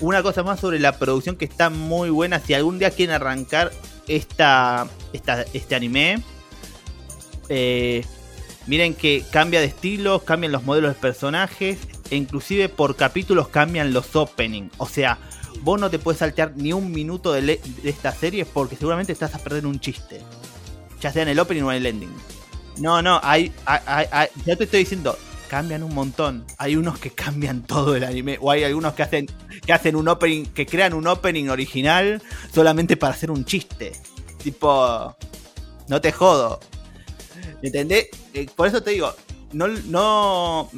Una 0.00 0.22
cosa 0.22 0.42
más 0.42 0.60
sobre 0.60 0.78
la 0.78 0.98
producción 0.98 1.36
que 1.36 1.46
está 1.46 1.70
muy 1.70 2.10
buena. 2.10 2.40
Si 2.40 2.52
algún 2.52 2.78
día 2.78 2.90
quieren 2.90 3.14
arrancar 3.14 3.72
esta, 4.06 4.86
esta 5.14 5.42
este 5.54 5.74
anime, 5.74 6.22
eh, 7.48 8.04
miren 8.66 8.94
que 8.94 9.24
cambia 9.30 9.60
de 9.60 9.66
estilo, 9.66 10.20
cambian 10.20 10.52
los 10.52 10.64
modelos 10.64 10.94
de 10.94 11.00
personajes, 11.00 11.78
e 12.10 12.16
inclusive 12.16 12.68
por 12.68 12.96
capítulos 12.96 13.48
cambian 13.48 13.92
los 13.92 14.14
openings. 14.14 14.72
O 14.78 14.86
sea, 14.86 15.18
vos 15.62 15.80
no 15.80 15.90
te 15.90 15.98
puedes 15.98 16.18
saltear 16.18 16.52
ni 16.56 16.72
un 16.72 16.92
minuto 16.92 17.32
de, 17.32 17.60
esta 17.84 18.12
serie 18.12 18.44
porque 18.44 18.76
seguramente 18.76 19.12
estás 19.12 19.34
a 19.34 19.38
perder 19.38 19.66
un 19.66 19.80
chiste. 19.80 20.20
Ya 21.00 21.12
sea 21.12 21.22
en 21.22 21.28
el 21.28 21.38
opening 21.38 21.62
o 21.62 21.72
en 21.72 21.78
el 21.78 21.86
ending. 21.86 22.14
No, 22.78 23.02
no, 23.02 23.20
hay- 23.22 23.52
ya 24.44 24.56
te 24.56 24.64
estoy 24.64 24.80
diciendo, 24.80 25.16
cambian 25.48 25.82
un 25.82 25.94
montón. 25.94 26.44
Hay 26.58 26.76
unos 26.76 26.98
que 26.98 27.10
cambian 27.10 27.62
todo 27.62 27.96
el 27.96 28.04
anime. 28.04 28.38
O 28.40 28.50
hay 28.50 28.64
algunos 28.64 28.94
que 28.94 29.02
hacen, 29.02 29.26
que 29.64 29.72
hacen 29.72 29.96
un 29.96 30.08
opening, 30.08 30.44
que 30.46 30.66
crean 30.66 30.92
un 30.94 31.06
opening 31.06 31.48
original 31.48 32.22
solamente 32.52 32.96
para 32.96 33.14
hacer 33.14 33.30
un 33.30 33.44
chiste. 33.44 33.92
Tipo, 34.42 35.16
no 35.88 36.00
te 36.00 36.12
jodo. 36.12 36.60
¿Entendés? 37.62 38.08
Eh, 38.34 38.46
por 38.54 38.68
eso 38.68 38.82
te 38.82 38.90
digo, 38.90 39.14
no, 39.52 39.68
no, 39.68 40.70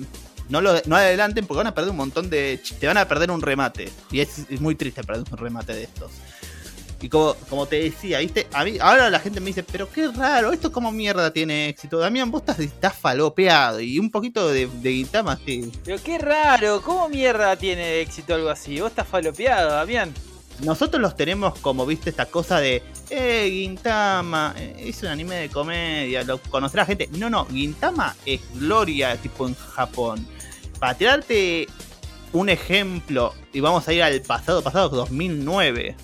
no, 0.48 0.60
lo, 0.60 0.74
no 0.86 0.96
adelanten 0.96 1.46
porque 1.46 1.58
van 1.58 1.66
a 1.68 1.74
perder 1.74 1.90
un 1.90 1.96
montón 1.96 2.30
de... 2.30 2.60
Te 2.78 2.86
van 2.86 2.98
a 2.98 3.08
perder 3.08 3.30
un 3.30 3.42
remate. 3.42 3.90
Y 4.10 4.20
es, 4.20 4.48
muy 4.60 4.74
triste 4.74 5.02
perder 5.02 5.24
un 5.30 5.38
remate 5.38 5.74
de 5.74 5.84
estos. 5.84 6.10
Y 7.00 7.08
como, 7.08 7.34
como 7.48 7.66
te 7.66 7.80
decía, 7.80 8.18
¿viste? 8.18 8.48
A 8.52 8.64
mí, 8.64 8.76
ahora 8.80 9.08
la 9.08 9.20
gente 9.20 9.40
me 9.40 9.46
dice, 9.46 9.62
pero 9.62 9.88
qué 9.88 10.08
raro, 10.08 10.52
esto 10.52 10.72
como 10.72 10.90
mierda 10.90 11.32
tiene 11.32 11.68
éxito. 11.68 11.98
Damián, 11.98 12.30
vos 12.30 12.42
estás, 12.42 12.58
estás 12.58 12.96
falopeado 12.96 13.80
y 13.80 14.00
un 14.00 14.10
poquito 14.10 14.48
de, 14.48 14.66
de 14.66 14.92
Gintama, 14.92 15.38
sí. 15.44 15.70
Pero 15.84 16.02
qué 16.02 16.18
raro, 16.18 16.82
¿cómo 16.82 17.08
mierda 17.08 17.54
tiene 17.54 18.00
éxito 18.00 18.34
algo 18.34 18.48
así? 18.48 18.80
Vos 18.80 18.90
estás 18.90 19.06
falopeado, 19.06 19.70
Damián. 19.70 20.12
Nosotros 20.62 21.00
los 21.00 21.16
tenemos 21.16 21.58
como, 21.60 21.86
viste, 21.86 22.10
esta 22.10 22.26
cosa 22.26 22.58
de, 22.58 22.82
eh, 23.10 23.48
Gintama, 23.50 24.54
eh, 24.56 24.86
es 24.88 25.02
un 25.02 25.08
anime 25.08 25.36
de 25.36 25.48
comedia, 25.48 26.24
lo 26.24 26.38
conocerá 26.38 26.84
gente. 26.84 27.08
No, 27.12 27.30
no, 27.30 27.46
Gintama 27.46 28.16
es 28.26 28.40
gloria, 28.54 29.16
tipo 29.16 29.46
en 29.46 29.54
Japón. 29.54 30.26
Para 30.80 30.94
tirarte 30.94 31.68
un 32.32 32.48
ejemplo, 32.48 33.34
y 33.52 33.60
vamos 33.60 33.86
a 33.86 33.92
ir 33.92 34.02
al 34.02 34.20
pasado, 34.22 34.62
pasado 34.62 34.88
2009. 34.88 35.96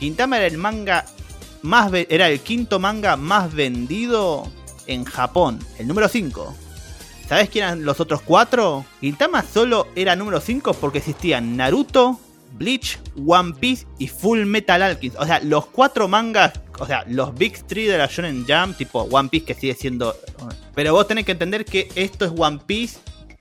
Gintama 0.00 0.38
era 0.38 0.46
el 0.46 0.56
manga 0.56 1.04
más, 1.62 1.92
era 2.08 2.28
el 2.28 2.40
quinto 2.40 2.78
manga 2.78 3.16
más 3.16 3.52
vendido 3.52 4.50
en 4.86 5.04
Japón, 5.04 5.58
el 5.78 5.86
número 5.86 6.08
5. 6.08 6.54
¿Sabes 7.28 7.50
quién 7.50 7.64
eran 7.66 7.84
los 7.84 8.00
otros 8.00 8.22
cuatro? 8.22 8.86
Gintama 9.00 9.42
solo 9.42 9.88
era 9.94 10.16
número 10.16 10.40
5 10.40 10.72
porque 10.74 10.98
existían 10.98 11.58
Naruto, 11.58 12.18
Bleach, 12.52 12.98
One 13.26 13.54
Piece 13.54 13.86
y 13.98 14.08
Full 14.08 14.44
Metal 14.44 14.82
Alchemist. 14.82 15.16
O 15.18 15.26
sea, 15.26 15.40
los 15.40 15.66
cuatro 15.66 16.08
mangas, 16.08 16.52
o 16.78 16.86
sea, 16.86 17.04
los 17.08 17.34
Big 17.34 17.62
Three 17.66 17.86
de 17.86 17.98
la 17.98 18.06
Shonen 18.06 18.44
Jump, 18.48 18.76
tipo 18.76 19.02
One 19.02 19.28
Piece 19.28 19.46
que 19.46 19.54
sigue 19.54 19.74
siendo... 19.74 20.16
Pero 20.74 20.92
vos 20.92 21.06
tenés 21.06 21.24
que 21.24 21.32
entender 21.32 21.64
que 21.64 21.88
esto 21.94 22.24
es 22.24 22.32
One 22.36 22.60
Piece 22.66 22.98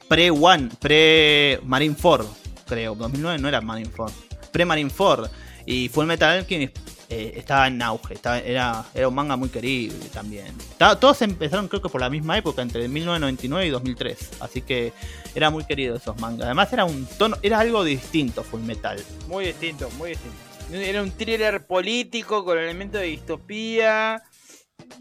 pre-One, 0.07 0.69
pre-Marineford, 0.79 2.25
creo. 2.67 2.95
2009 2.95 3.39
no 3.39 3.47
era 3.47 3.61
Marineford. 3.61 4.11
Pre-Marineford. 4.51 5.29
Y 5.65 5.89
Full 5.89 6.05
Metal 6.05 6.37
Alchemist 6.39 6.77
eh, 7.09 7.33
estaba 7.37 7.67
en 7.67 7.81
auge. 7.81 8.13
estaba- 8.15 8.39
era, 8.39 8.85
era 8.93 9.07
un 9.07 9.15
manga 9.15 9.35
muy 9.37 9.49
querible 9.49 9.97
también. 10.13 10.47
Estaba- 10.71 10.99
todos 10.99 11.21
empezaron 11.21 11.67
creo 11.67 11.81
que 11.81 11.89
por 11.89 12.01
la 12.01 12.09
misma 12.09 12.37
época, 12.37 12.61
entre 12.61 12.87
1999 12.87 13.67
y 13.67 13.69
2003. 13.69 14.17
Así 14.39 14.61
que 14.61 14.91
era 15.35 15.49
muy 15.49 15.63
querido 15.65 15.95
esos 15.95 16.19
mangas. 16.19 16.45
Además 16.45 16.71
era 16.73 16.85
un 16.85 17.05
tono, 17.17 17.37
era 17.41 17.59
algo 17.59 17.83
distinto 17.83 18.43
Full 18.43 18.61
Metal. 18.61 19.01
Muy 19.27 19.45
distinto, 19.45 19.89
muy 19.97 20.09
distinto. 20.11 20.37
Era 20.73 21.01
un 21.01 21.11
thriller 21.11 21.65
político 21.65 22.43
con 22.43 22.57
elementos 22.57 22.99
de 22.99 23.07
distopía 23.07 24.21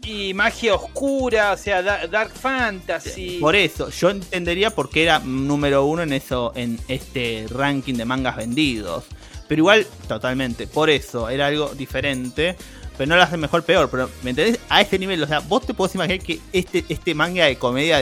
y 0.05 0.33
magia 0.33 0.75
oscura, 0.75 1.51
o 1.51 1.57
sea, 1.57 1.81
da- 1.81 2.07
dark 2.07 2.31
fantasy. 2.31 3.37
Por 3.41 3.55
eso, 3.55 3.89
yo 3.89 4.09
entendería 4.09 4.69
por 4.73 4.89
qué 4.89 5.03
era 5.03 5.19
número 5.19 5.85
uno 5.85 6.03
en 6.03 6.13
eso, 6.13 6.53
en 6.55 6.79
este 6.87 7.45
ranking 7.49 7.95
de 7.95 8.05
mangas 8.05 8.37
vendidos. 8.37 9.03
Pero 9.47 9.59
igual, 9.61 9.87
totalmente, 10.07 10.67
por 10.67 10.89
eso, 10.89 11.29
era 11.29 11.47
algo 11.47 11.73
diferente. 11.75 12.55
Pero 12.97 13.09
no 13.09 13.15
lo 13.15 13.21
hace 13.23 13.37
mejor 13.37 13.63
peor. 13.63 13.89
Pero, 13.89 14.09
¿me 14.23 14.31
entendés? 14.31 14.59
A 14.69 14.81
este 14.81 14.97
nivel, 14.97 15.21
o 15.23 15.27
sea, 15.27 15.39
vos 15.39 15.65
te 15.65 15.73
podés 15.73 15.93
imaginar 15.95 16.19
que 16.19 16.39
este, 16.51 16.83
este 16.89 17.13
manga 17.13 17.45
de 17.45 17.57
comedia 17.57 18.01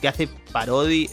que 0.00 0.08
hace 0.08 0.28
parodia 0.52 1.08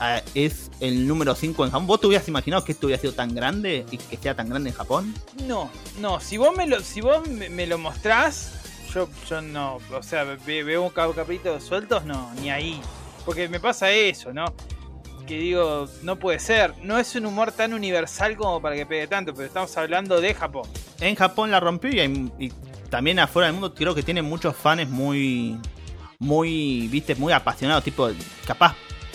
ah, 0.00 0.20
es 0.34 0.70
el 0.80 1.06
número 1.06 1.34
5 1.34 1.64
en 1.64 1.70
Japón. 1.70 1.86
¿Vos 1.86 2.00
te 2.00 2.06
hubieras 2.08 2.26
imaginado 2.28 2.64
que 2.64 2.72
esto 2.72 2.86
hubiera 2.86 3.00
sido 3.00 3.12
tan 3.14 3.34
grande 3.34 3.86
y 3.90 3.98
que 3.98 4.16
sea 4.16 4.34
tan 4.34 4.48
grande 4.48 4.70
en 4.70 4.76
Japón? 4.76 5.14
No, 5.46 5.70
no, 6.00 6.20
si 6.20 6.36
vos 6.36 6.54
me 6.56 6.66
lo, 6.66 6.80
si 6.80 7.00
vos 7.00 7.26
me, 7.28 7.66
lo 7.66 7.78
mostrás, 7.78 8.52
yo, 8.92 9.08
yo 9.28 9.40
no, 9.40 9.78
o 9.92 10.02
sea, 10.02 10.24
ve- 10.24 10.62
veo 10.64 10.82
un 10.82 10.90
cap- 10.90 11.14
capítulo 11.14 11.60
sueltos, 11.60 12.04
no, 12.04 12.32
ni 12.40 12.50
ahí. 12.50 12.80
Porque 13.24 13.48
me 13.48 13.60
pasa 13.60 13.90
eso, 13.90 14.32
¿no? 14.32 14.46
Que 15.26 15.38
digo, 15.38 15.88
no 16.02 16.16
puede 16.18 16.38
ser. 16.38 16.72
No 16.82 16.98
es 16.98 17.14
un 17.16 17.26
humor 17.26 17.50
tan 17.52 17.72
universal 17.74 18.36
como 18.36 18.62
para 18.62 18.76
que 18.76 18.86
pegue 18.86 19.06
tanto, 19.08 19.34
pero 19.34 19.46
estamos 19.46 19.76
hablando 19.76 20.20
de 20.20 20.34
Japón. 20.34 20.68
en 21.00 21.14
Japón 21.16 21.50
la 21.50 21.58
rompió 21.60 21.90
y, 21.92 22.00
hay- 22.00 22.32
y 22.38 22.52
también 22.90 23.18
afuera 23.18 23.46
del 23.46 23.54
mundo 23.54 23.74
creo 23.74 23.94
que 23.94 24.02
tiene 24.04 24.22
muchos 24.22 24.54
fans 24.56 24.88
muy 24.88 25.58
muy 26.20 26.88
viste 26.88 27.14
muy 27.16 27.32
apasionados 27.32 27.84
tipo 27.84 28.08
capaz 28.46 28.74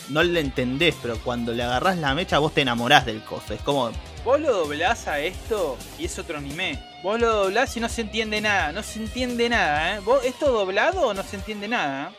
no 0.10 0.22
le 0.22 0.40
entendés 0.42 0.94
pero 1.02 1.18
cuando 1.20 1.52
le 1.54 1.64
agarrás 1.64 1.98
la 1.98 2.14
mecha 2.14 2.38
vos 2.38 2.54
te 2.54 2.62
enamorás 2.62 3.06
del 3.06 3.24
coso 3.24 3.54
es 3.54 3.62
como 3.62 3.92
Vos 4.24 4.40
lo 4.40 4.52
doblás 4.54 5.08
a 5.08 5.20
esto 5.20 5.78
y 5.98 6.06
es 6.06 6.20
otro 6.20 6.38
anime. 6.38 6.80
Vos 7.02 7.20
lo 7.20 7.34
doblás 7.46 7.76
y 7.76 7.80
no 7.80 7.90
se 7.90 8.02
entiende 8.02 8.40
nada, 8.40 8.72
no 8.72 8.84
se 8.84 9.00
entiende 9.00 9.50
nada, 9.50 9.96
¿eh? 9.96 10.00
¿Vos, 10.02 10.24
¿Esto 10.24 10.52
doblado 10.52 11.08
o 11.08 11.14
no 11.16 11.24
se 11.24 11.38
entiende 11.38 11.68
nada? 11.68 12.12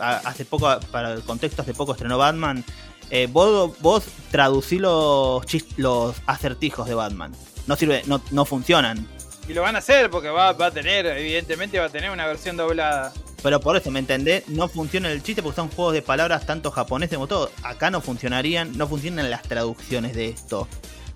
hace 0.00 0.44
poco 0.46 0.66
para 0.90 1.12
el 1.12 1.22
contexto 1.22 1.60
hace 1.62 1.74
poco 1.74 1.92
estrenó 1.92 2.16
Batman 2.18 2.64
eh, 3.10 3.28
vos, 3.30 3.72
vos 3.80 4.04
traducí 4.30 4.78
los 4.78 5.44
los 5.76 6.16
acertijos 6.26 6.86
de 6.88 6.94
Batman 6.94 7.32
no 7.66 7.76
sirve 7.76 8.02
no, 8.06 8.20
no 8.30 8.44
funcionan 8.44 9.06
Y 9.48 9.52
lo 9.54 9.62
van 9.62 9.76
a 9.76 9.78
hacer 9.78 10.10
porque 10.10 10.28
va, 10.28 10.52
va 10.52 10.66
a 10.66 10.70
tener, 10.70 11.06
evidentemente 11.06 11.78
va 11.78 11.86
a 11.86 11.90
tener 11.90 12.10
una 12.10 12.26
versión 12.26 12.56
doblada. 12.56 13.12
Pero 13.42 13.60
por 13.60 13.76
eso, 13.76 13.90
¿me 13.90 13.98
entendés? 13.98 14.48
No 14.48 14.68
funciona 14.68 15.12
el 15.12 15.22
chiste 15.22 15.42
porque 15.42 15.56
son 15.56 15.68
juegos 15.68 15.92
de 15.92 16.00
palabras 16.00 16.46
tanto 16.46 16.70
japoneses 16.70 17.16
como 17.16 17.26
todo. 17.26 17.50
Acá 17.62 17.90
no 17.90 18.00
funcionarían, 18.00 18.76
no 18.78 18.88
funcionan 18.88 19.30
las 19.30 19.42
traducciones 19.42 20.14
de 20.14 20.30
esto. 20.30 20.66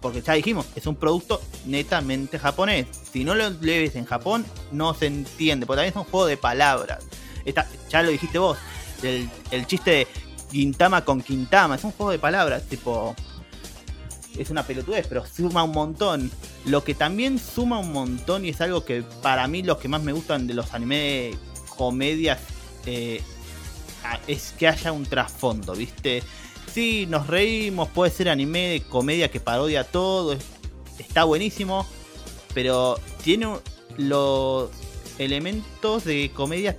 Porque 0.02 0.20
ya 0.20 0.34
dijimos, 0.34 0.66
es 0.76 0.86
un 0.86 0.96
producto 0.96 1.40
netamente 1.64 2.38
japonés. 2.38 2.86
Si 3.10 3.24
no 3.24 3.34
lo 3.34 3.48
lees 3.48 3.96
en 3.96 4.04
Japón, 4.04 4.44
no 4.72 4.92
se 4.92 5.06
entiende. 5.06 5.64
Porque 5.64 5.78
también 5.78 5.94
es 5.94 5.96
un 5.96 6.10
juego 6.10 6.26
de 6.26 6.36
palabras. 6.36 6.98
Esta- 7.46 7.66
ya 7.88 8.02
lo 8.02 8.10
dijiste 8.10 8.38
vos. 8.38 8.58
El, 9.02 9.30
el 9.50 9.66
chiste 9.66 9.90
de 9.90 10.06
Quintama 10.50 11.04
con 11.04 11.20
Quintama. 11.20 11.76
Es 11.76 11.84
un 11.84 11.92
juego 11.92 12.10
de 12.12 12.18
palabras. 12.18 12.62
Tipo. 12.64 13.14
Es 14.36 14.50
una 14.50 14.62
pelotudez, 14.62 15.06
pero 15.08 15.26
suma 15.26 15.64
un 15.64 15.72
montón. 15.72 16.30
Lo 16.64 16.84
que 16.84 16.94
también 16.94 17.38
suma 17.38 17.78
un 17.78 17.92
montón 17.92 18.44
y 18.44 18.50
es 18.50 18.60
algo 18.60 18.84
que 18.84 19.02
para 19.22 19.48
mí 19.48 19.62
los 19.62 19.78
que 19.78 19.88
más 19.88 20.02
me 20.02 20.12
gustan 20.12 20.46
de 20.46 20.54
los 20.54 20.74
anime 20.74 21.32
comedias 21.76 22.38
eh, 22.86 23.20
es 24.28 24.52
que 24.56 24.68
haya 24.68 24.92
un 24.92 25.04
trasfondo, 25.06 25.74
¿viste? 25.74 26.22
Sí, 26.72 27.06
nos 27.08 27.26
reímos, 27.26 27.88
puede 27.88 28.12
ser 28.12 28.28
anime 28.28 28.68
de 28.68 28.82
comedia 28.82 29.30
que 29.30 29.40
parodia 29.40 29.82
todo, 29.84 30.32
es- 30.34 30.44
está 30.98 31.24
buenísimo, 31.24 31.84
pero 32.54 32.98
tiene 33.24 33.48
los 33.96 34.70
elementos 35.18 36.04
de 36.04 36.30
comedia 36.32 36.76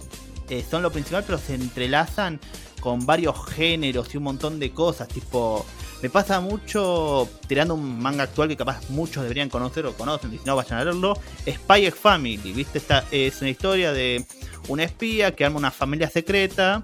eh, 0.50 0.64
son 0.70 0.82
lo 0.82 0.92
principal, 0.92 1.24
pero 1.26 1.38
se 1.38 1.56
entrelazan 1.56 2.40
con 2.80 3.06
varios 3.06 3.36
géneros 3.50 4.14
y 4.14 4.18
un 4.18 4.24
montón 4.24 4.60
de 4.60 4.72
cosas, 4.72 5.08
tipo... 5.08 5.66
Me 6.02 6.10
pasa 6.10 6.40
mucho 6.40 7.28
tirando 7.48 7.74
un 7.74 8.00
manga 8.00 8.24
actual 8.24 8.48
que 8.48 8.56
capaz 8.56 8.90
muchos 8.90 9.22
deberían 9.22 9.50
conocer 9.50 9.86
o 9.86 9.94
conocen, 9.94 10.34
y 10.34 10.38
si 10.38 10.46
no 10.46 10.56
vayan 10.56 10.80
a 10.80 10.86
verlo. 10.86 11.20
Spy 11.46 11.92
Family, 11.92 12.54
¿viste? 12.54 12.78
Esta 12.78 13.04
es 13.12 13.42
una 13.42 13.50
historia 13.50 13.92
de 13.92 14.26
un 14.70 14.80
espía 14.80 15.36
que 15.36 15.44
arma 15.44 15.58
una 15.58 15.72
familia 15.72 16.10
secreta 16.10 16.84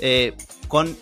eh, 0.00 0.34
con 0.66 0.96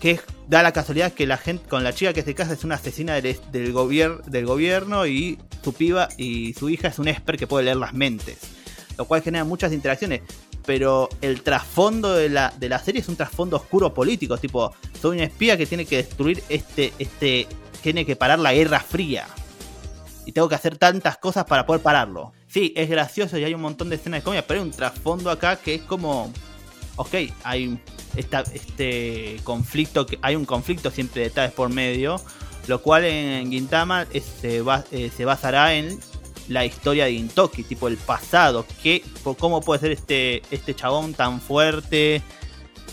que 0.00 0.18
da 0.48 0.62
la 0.62 0.72
casualidad 0.72 1.12
que 1.12 1.26
la 1.26 1.36
gente 1.36 1.68
con 1.68 1.84
la 1.84 1.94
chica 1.94 2.12
que 2.12 2.22
se 2.22 2.34
casa 2.34 2.52
es 2.52 2.64
una 2.64 2.74
asesina 2.74 3.14
del, 3.14 3.38
del 3.52 3.72
gobierno 3.72 5.06
y 5.06 5.38
su 5.62 5.72
piba 5.72 6.08
y 6.18 6.52
su 6.54 6.68
hija 6.68 6.88
es 6.88 6.98
un 6.98 7.08
expert 7.08 7.38
que 7.38 7.46
puede 7.46 7.64
leer 7.64 7.78
las 7.78 7.94
mentes, 7.94 8.38
lo 8.98 9.06
cual 9.06 9.22
genera 9.22 9.44
muchas 9.44 9.72
interacciones. 9.72 10.22
Pero 10.66 11.08
el 11.20 11.42
trasfondo 11.42 12.14
de 12.14 12.28
la, 12.28 12.52
de 12.58 12.68
la 12.68 12.78
serie 12.78 13.00
es 13.00 13.08
un 13.08 13.16
trasfondo 13.16 13.56
oscuro 13.56 13.92
político, 13.92 14.38
tipo, 14.38 14.74
soy 15.00 15.18
un 15.18 15.22
espía 15.22 15.56
que 15.56 15.66
tiene 15.66 15.84
que 15.84 15.96
destruir 15.96 16.42
este, 16.48 16.92
este, 16.98 17.46
tiene 17.82 18.06
que 18.06 18.16
parar 18.16 18.38
la 18.38 18.54
Guerra 18.54 18.80
Fría. 18.80 19.26
Y 20.24 20.32
tengo 20.32 20.48
que 20.48 20.54
hacer 20.54 20.78
tantas 20.78 21.18
cosas 21.18 21.44
para 21.44 21.66
poder 21.66 21.82
pararlo. 21.82 22.32
sí, 22.48 22.72
es 22.76 22.88
gracioso 22.88 23.36
y 23.36 23.44
hay 23.44 23.52
un 23.52 23.60
montón 23.60 23.90
de 23.90 23.96
escenas 23.96 24.20
de 24.20 24.24
comedia, 24.24 24.46
pero 24.46 24.60
hay 24.60 24.66
un 24.66 24.72
trasfondo 24.72 25.30
acá 25.30 25.56
que 25.56 25.74
es 25.74 25.82
como, 25.82 26.32
ok, 26.96 27.14
hay 27.42 27.78
esta, 28.16 28.40
este 28.54 29.38
conflicto, 29.44 30.06
que 30.06 30.18
hay 30.22 30.36
un 30.36 30.46
conflicto 30.46 30.90
siempre 30.90 31.22
detrás 31.22 31.52
por 31.52 31.68
medio, 31.68 32.20
lo 32.68 32.80
cual 32.80 33.04
en 33.04 33.50
Gintama 33.50 34.06
eh, 34.12 34.22
eh, 34.42 35.10
se 35.14 35.24
basará 35.24 35.74
en 35.74 35.98
la 36.48 36.64
historia 36.64 37.04
de 37.06 37.12
Gintoki, 37.12 37.62
tipo 37.62 37.88
el 37.88 37.96
pasado, 37.96 38.66
por 39.22 39.36
cómo 39.36 39.60
puede 39.60 39.80
ser 39.80 39.92
este, 39.92 40.42
este 40.50 40.74
chabón 40.74 41.14
tan 41.14 41.40
fuerte, 41.40 42.22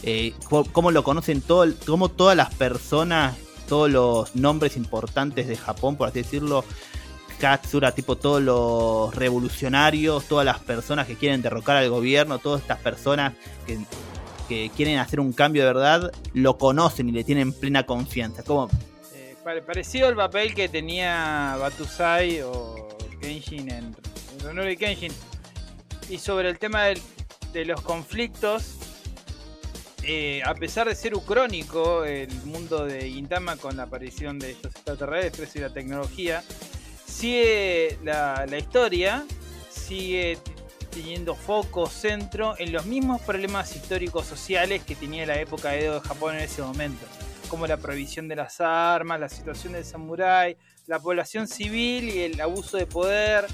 eh, 0.04 0.34
cómo 0.72 0.92
lo 0.92 1.04
conocen 1.04 1.42
todo, 1.42 1.72
cómo 1.86 2.10
todas 2.10 2.36
las 2.38 2.54
personas, 2.54 3.36
todos 3.68 3.90
los 3.92 4.36
nombres 4.36 4.78
importantes 4.78 5.48
de 5.48 5.56
Japón, 5.58 5.96
por 5.98 6.08
así 6.10 6.22
decirlo, 6.22 6.64
Katsura, 7.40 7.92
tipo 7.92 8.16
todos 8.18 8.42
los 8.42 9.16
revolucionarios, 9.16 10.26
todas 10.26 10.46
las 10.46 10.60
personas 10.60 11.08
que 11.08 11.16
quieren 11.16 11.42
derrocar 11.42 11.78
al 11.78 11.90
gobierno, 11.90 12.38
todas 12.40 12.62
estas 12.62 12.78
personas 12.80 13.34
que, 13.66 13.80
que 14.48 14.70
quieren 14.76 15.00
hacer 15.00 15.20
un 15.20 15.34
cambio 15.34 15.64
de 15.66 15.74
verdad, 15.74 16.12
lo 16.34 16.58
conocen 16.58 17.10
y 17.10 17.12
le 17.12 17.24
tienen 17.24 17.52
plena 17.52 17.84
confianza. 17.86 18.44
Como, 18.44 18.70
Eh, 19.16 19.36
pare- 19.44 19.62
parecido 19.64 20.08
al 20.08 20.16
papel 20.16 20.54
que 20.54 20.70
tenía 20.70 21.58
Batusai 21.60 22.42
o 22.42 22.88
Kenshin 23.22 23.72
en 23.72 23.96
Rurouni 24.44 24.76
Kenshin. 24.76 25.14
Y 26.10 26.18
sobre 26.18 26.50
el 26.50 26.60
tema 26.60 26.86
de 27.54 27.66
los 27.66 27.82
conflictos, 27.82 28.78
eh, 30.04 30.42
a 30.44 30.56
pesar 30.56 30.88
de 30.88 30.96
ser 30.96 31.14
ucrónico 31.14 32.04
el 32.04 32.34
mundo 32.46 32.86
de 32.86 33.10
Gintama 33.10 33.56
con 33.56 33.78
la 33.78 33.84
aparición 33.84 34.40
de 34.40 34.52
estos 34.52 34.72
extraterrestres 34.72 35.56
y 35.56 35.60
la 35.60 35.72
tecnología, 35.72 36.44
sigue 37.06 38.00
la, 38.04 38.46
historia, 38.58 39.26
sigue 39.70 40.40
teniendo 40.90 41.36
foco, 41.36 41.88
centro 41.88 42.56
en 42.58 42.74
los 42.74 42.86
mismos 42.86 43.22
problemas 43.22 43.76
históricos 43.76 44.26
sociales 44.26 44.84
que 44.84 44.96
tenía 44.96 45.26
la 45.26 45.40
época 45.40 45.76
Edo 45.76 46.02
de 46.02 46.08
Japón 46.08 46.36
en 46.36 46.42
ese 46.42 46.64
momento, 46.64 47.06
como 47.48 47.68
la 47.68 47.78
prohibición 47.78 48.28
de 48.28 48.38
las 48.38 48.60
armas, 48.60 49.20
la 49.20 49.30
situación 49.30 49.74
del 49.74 49.86
samurái, 49.86 50.58
la 50.92 51.00
población 51.00 51.48
civil 51.48 52.10
y 52.10 52.20
el 52.20 52.42
abuso 52.42 52.76
de 52.76 52.86
poder, 52.86 53.48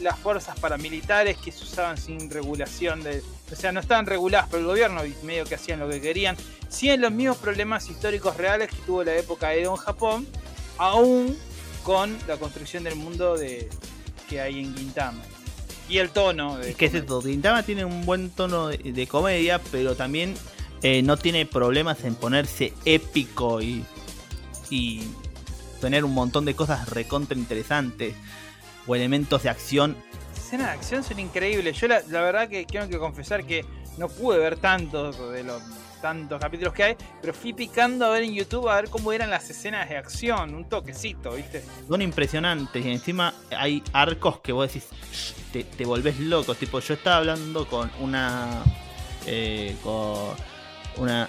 las 0.00 0.18
fuerzas 0.18 0.58
paramilitares 0.58 1.36
que 1.36 1.52
se 1.52 1.62
usaban 1.62 1.96
sin 1.96 2.28
regulación 2.28 3.04
de, 3.04 3.22
o 3.52 3.54
sea, 3.54 3.70
no 3.70 3.78
estaban 3.78 4.04
reguladas 4.04 4.48
por 4.48 4.58
el 4.58 4.66
gobierno 4.66 5.06
y 5.06 5.14
medio 5.22 5.44
que 5.44 5.54
hacían 5.54 5.78
lo 5.78 5.88
que 5.88 6.00
querían, 6.00 6.36
siguen 6.68 7.02
los 7.02 7.12
mismos 7.12 7.36
problemas 7.36 7.88
históricos 7.88 8.36
reales 8.36 8.68
que 8.68 8.78
tuvo 8.84 9.04
la 9.04 9.14
época 9.14 9.54
Edo 9.54 9.70
en 9.70 9.76
Japón, 9.76 10.26
aún 10.76 11.38
con 11.84 12.18
la 12.26 12.36
construcción 12.36 12.82
del 12.82 12.96
mundo 12.96 13.36
de, 13.36 13.68
que 14.28 14.40
hay 14.40 14.58
en 14.58 14.76
Gintama. 14.76 15.22
Y 15.88 15.98
el 15.98 16.10
tono 16.10 16.58
de 16.58 16.74
¿Qué 16.74 16.86
es 16.86 16.90
comedia. 16.90 16.98
esto? 16.98 17.22
Gintama 17.22 17.62
tiene 17.62 17.84
un 17.84 18.04
buen 18.04 18.30
tono 18.30 18.66
de, 18.66 18.78
de 18.78 19.06
comedia, 19.06 19.60
pero 19.70 19.94
también 19.94 20.34
eh, 20.82 21.00
no 21.02 21.16
tiene 21.16 21.46
problemas 21.46 22.02
en 22.02 22.16
ponerse 22.16 22.72
épico 22.84 23.62
y 23.62 23.84
tener 25.82 26.04
un 26.04 26.14
montón 26.14 26.46
de 26.46 26.54
cosas 26.56 26.88
recontra 26.88 27.36
interesantes 27.36 28.14
o 28.86 28.96
elementos 28.96 29.42
de 29.42 29.50
acción. 29.50 29.96
escenas 30.34 30.68
de 30.68 30.72
acción 30.72 31.04
son 31.04 31.18
increíbles. 31.18 31.78
Yo 31.78 31.88
la, 31.88 32.00
la 32.08 32.22
verdad 32.22 32.48
que 32.48 32.64
tengo 32.64 32.88
que 32.88 32.98
confesar 32.98 33.44
que 33.44 33.64
no 33.98 34.08
pude 34.08 34.38
ver 34.38 34.56
tantos 34.56 35.18
de 35.32 35.44
los 35.44 35.62
tantos 36.00 36.40
capítulos 36.40 36.72
que 36.74 36.82
hay, 36.82 36.96
pero 37.20 37.32
fui 37.32 37.52
picando 37.52 38.04
a 38.06 38.10
ver 38.10 38.24
en 38.24 38.34
YouTube 38.34 38.68
a 38.68 38.74
ver 38.74 38.90
cómo 38.90 39.12
eran 39.12 39.30
las 39.30 39.48
escenas 39.50 39.88
de 39.88 39.96
acción, 39.96 40.52
un 40.52 40.64
toquecito, 40.68 41.34
¿viste? 41.34 41.64
Son 41.86 42.02
impresionantes 42.02 42.84
y 42.84 42.90
encima 42.90 43.32
hay 43.56 43.84
arcos 43.92 44.40
que 44.40 44.50
vos 44.50 44.66
decís, 44.66 44.88
te, 45.52 45.62
te 45.62 45.84
volvés 45.84 46.18
loco. 46.18 46.56
Tipo, 46.56 46.80
yo 46.80 46.94
estaba 46.94 47.18
hablando 47.18 47.68
con 47.68 47.88
una. 48.00 48.64
eh, 49.26 49.76
con 49.84 50.34
una, 50.96 51.28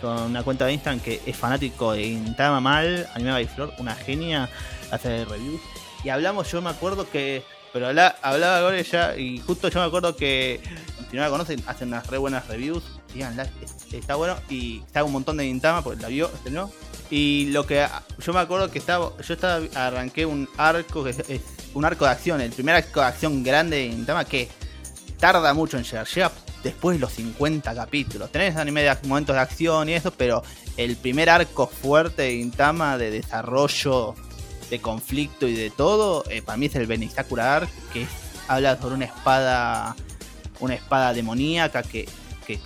con, 0.00 0.22
una 0.22 0.42
cuenta 0.42 0.66
de 0.66 0.72
Instagram 0.74 1.00
que 1.00 1.20
es 1.26 1.36
fanático 1.36 1.92
de 1.92 2.04
Gintama 2.04 2.60
Mal, 2.60 3.08
Anime 3.14 3.32
by 3.32 3.46
Flor, 3.46 3.72
una 3.78 3.94
genia, 3.94 4.48
hace 4.90 5.24
reviews. 5.24 5.60
Y 6.04 6.08
hablamos, 6.10 6.50
yo 6.50 6.62
me 6.62 6.70
acuerdo 6.70 7.08
que. 7.10 7.42
Pero 7.72 7.88
habla- 7.88 8.16
hablaba 8.22 8.66
con 8.66 8.74
ella 8.74 9.14
y 9.16 9.38
justo 9.40 9.68
yo 9.68 9.80
me 9.80 9.86
acuerdo 9.86 10.16
que. 10.16 10.60
Si 11.10 11.16
no 11.16 11.22
la 11.22 11.30
conocen, 11.30 11.62
hacen 11.66 11.88
unas 11.88 12.06
re 12.06 12.18
buenas 12.18 12.46
reviews. 12.48 12.82
Díganla, 13.14 13.44
es- 13.62 13.92
está 13.94 14.14
bueno. 14.14 14.36
Y 14.48 14.80
está 14.80 15.04
un 15.04 15.12
montón 15.12 15.36
de 15.38 15.44
Gintama 15.44 15.82
porque 15.82 16.00
la 16.02 16.08
vio, 16.08 16.30
este 16.34 16.50
no. 16.50 16.70
Y 17.10 17.46
lo 17.52 17.66
que 17.66 17.86
yo 18.18 18.32
me 18.34 18.40
acuerdo 18.40 18.70
que 18.70 18.78
estaba, 18.78 19.12
yo 19.26 19.34
estaba 19.34 19.64
arranqué 19.74 20.26
un 20.26 20.48
arco 20.58 21.02
que 21.04 21.10
es, 21.10 21.22
un 21.74 21.84
arco 21.84 22.04
de 22.04 22.10
acción, 22.10 22.40
el 22.42 22.52
primer 22.52 22.74
arco 22.74 23.00
de 23.00 23.06
acción 23.06 23.42
grande 23.42 23.76
de 23.78 23.88
Gintama 23.90 24.24
que 24.26 24.48
tarda 25.18 25.52
mucho 25.54 25.76
en 25.78 25.84
llegar, 25.84 26.06
llega 26.06 26.32
después 26.62 26.96
de 26.96 27.00
los 27.00 27.12
50 27.12 27.74
capítulos. 27.74 28.30
Tenés 28.32 28.56
anime 28.56 28.82
de 28.82 28.96
momentos 29.04 29.34
de 29.34 29.40
acción 29.40 29.88
y 29.88 29.92
eso, 29.94 30.10
pero 30.12 30.42
el 30.76 30.96
primer 30.96 31.30
arco 31.30 31.66
fuerte 31.66 32.22
de 32.22 32.30
Gintama 32.36 32.98
de 32.98 33.10
desarrollo, 33.10 34.14
de 34.70 34.80
conflicto 34.80 35.46
y 35.48 35.54
de 35.54 35.70
todo, 35.70 36.24
eh, 36.30 36.42
para 36.42 36.56
mí 36.58 36.66
es 36.66 36.74
el 36.74 36.86
Benisakura 36.86 37.56
Arc, 37.56 37.70
que 37.92 38.02
es- 38.02 38.08
habla 38.48 38.76
sobre 38.80 38.94
una 38.96 39.04
espada, 39.06 39.94
una 40.60 40.74
espada 40.74 41.12
demoníaca 41.12 41.82
que, 41.82 42.08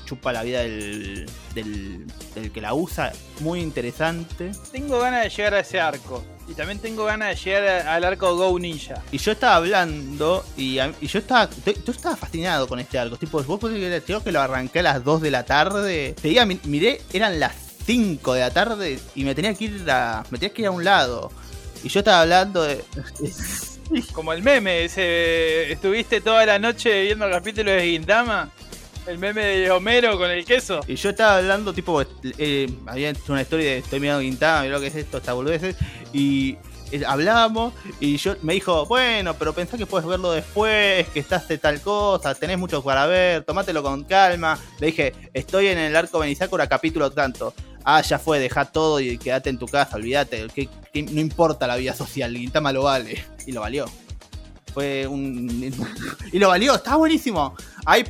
chupa 0.05 0.33
la 0.33 0.45
vida 0.45 0.61
del, 0.61 1.27
del 1.55 2.53
que 2.53 2.61
la 2.61 2.73
usa, 2.73 3.13
muy 3.41 3.61
interesante. 3.61 4.53
Tengo 4.71 5.01
ganas 5.01 5.25
de 5.25 5.31
llegar 5.31 5.55
a 5.55 5.59
ese 5.61 5.81
arco. 5.81 6.25
Y 6.53 6.55
también 6.55 6.79
tengo 6.81 7.07
ganas 7.07 7.31
de 7.31 7.37
llegar 7.51 7.89
al 7.89 8.05
arco 8.05 8.37
Go 8.37 8.59
Ninja. 8.59 8.97
Y 9.11 9.17
yo 9.17 9.33
estaba 9.33 9.57
hablando 9.57 10.45
y, 10.55 10.79
a- 10.81 10.93
y 11.01 11.07
yo 11.07 11.19
estaba 11.19 11.49
yo, 11.65 11.93
estaba 11.93 12.15
fascinado 12.15 12.69
con 12.69 12.79
este 12.79 12.99
arco. 12.99 13.17
Tipo, 13.17 13.43
vos 13.43 13.59
podés 13.59 14.03
creo 14.05 14.23
que 14.23 14.31
lo 14.33 14.39
arranqué 14.43 14.81
a 14.81 14.83
las 14.83 15.03
2 15.03 15.23
de 15.23 15.31
la 15.31 15.45
tarde. 15.47 16.15
Te 16.21 16.29
diga, 16.29 16.45
mi- 16.45 16.61
miré, 16.65 17.01
eran 17.15 17.41
las 17.41 17.55
5 17.87 18.35
de 18.35 18.41
la 18.41 18.51
tarde 18.51 18.99
y 19.15 19.25
me 19.25 19.35
tenía 19.35 19.55
que 19.55 19.65
ir 19.65 19.91
a, 19.91 20.25
me 20.31 20.37
tenía 20.39 20.53
que 20.53 20.61
ir 20.61 20.69
a 20.69 20.73
un 20.73 20.85
lado. 20.85 21.33
Y 21.83 21.89
yo 21.89 22.01
estaba 22.01 22.21
hablando 22.21 22.63
de... 22.65 22.85
Como 24.13 24.33
el 24.35 24.43
meme, 24.43 24.85
ese, 24.85 25.73
estuviste 25.73 26.21
toda 26.21 26.45
la 26.47 26.59
noche 26.59 27.03
viendo 27.03 27.29
capítulos 27.31 27.75
de 27.77 27.83
Gintama. 27.93 28.51
El 29.07 29.19
meme 29.19 29.45
de 29.45 29.71
Homero 29.71 30.17
con 30.17 30.31
el 30.31 30.45
queso. 30.45 30.81
Y 30.87 30.95
yo 30.95 31.11
estaba 31.11 31.39
hablando, 31.39 31.73
tipo, 31.73 32.03
eh, 32.39 32.73
había 32.87 33.13
una 33.29 33.43
historia 33.43 33.71
de 33.73 33.79
estoy 33.79 33.99
mirando 33.99 34.23
Gintama, 34.23 34.63
mira 34.63 34.75
lo 34.75 34.81
que 34.81 34.87
es 34.87 34.95
esto, 34.95 35.19
esta 35.19 35.33
boludeces. 35.33 35.77
Y 36.13 36.57
hablábamos 37.07 37.73
y 38.01 38.17
yo 38.17 38.37
me 38.43 38.55
dijo, 38.55 38.87
bueno, 38.87 39.35
pero 39.35 39.53
pensá 39.53 39.77
que 39.77 39.87
puedes 39.87 40.07
verlo 40.07 40.33
después, 40.33 41.09
que 41.09 41.21
estás 41.21 41.49
de 41.49 41.59
tal 41.59 41.81
cosa, 41.81 42.35
tenés 42.35 42.59
mucho 42.59 42.83
para 42.83 43.07
ver, 43.07 43.43
tomátelo 43.45 43.83
con 43.83 44.05
calma. 44.05 44.59
Le 44.79 44.89
dije, 44.89 45.13
estoy 45.33 45.69
en 45.69 45.79
el 45.79 45.97
arco 45.97 46.19
Benisakura 46.19 46.69
capítulo 46.69 47.11
tanto. 47.11 47.55
Ah, 47.85 48.01
ya 48.03 48.19
fue, 48.19 48.39
deja 48.39 48.67
todo 48.67 49.01
y 49.01 49.19
quédate 49.19 49.51
en 49.51 49.59
tu 49.59 49.67
casa, 49.67 49.97
olvídate, 49.97 50.47
que, 50.55 50.69
no 51.03 51.21
importa 51.21 51.67
la 51.67 51.75
vida 51.75 51.95
social, 51.95 52.37
Gintama 52.37 52.73
lo 52.73 52.85
vale. 52.85 53.25
Y 53.47 53.53
lo 53.53 53.63
valió. 53.63 53.87
Fue 54.73 55.07
un... 55.07 55.75
y 56.33 56.39
lo 56.39 56.49
valió, 56.49 56.77
está 56.77 56.95
buenísimo. 56.95 57.57
Hay 57.85 58.05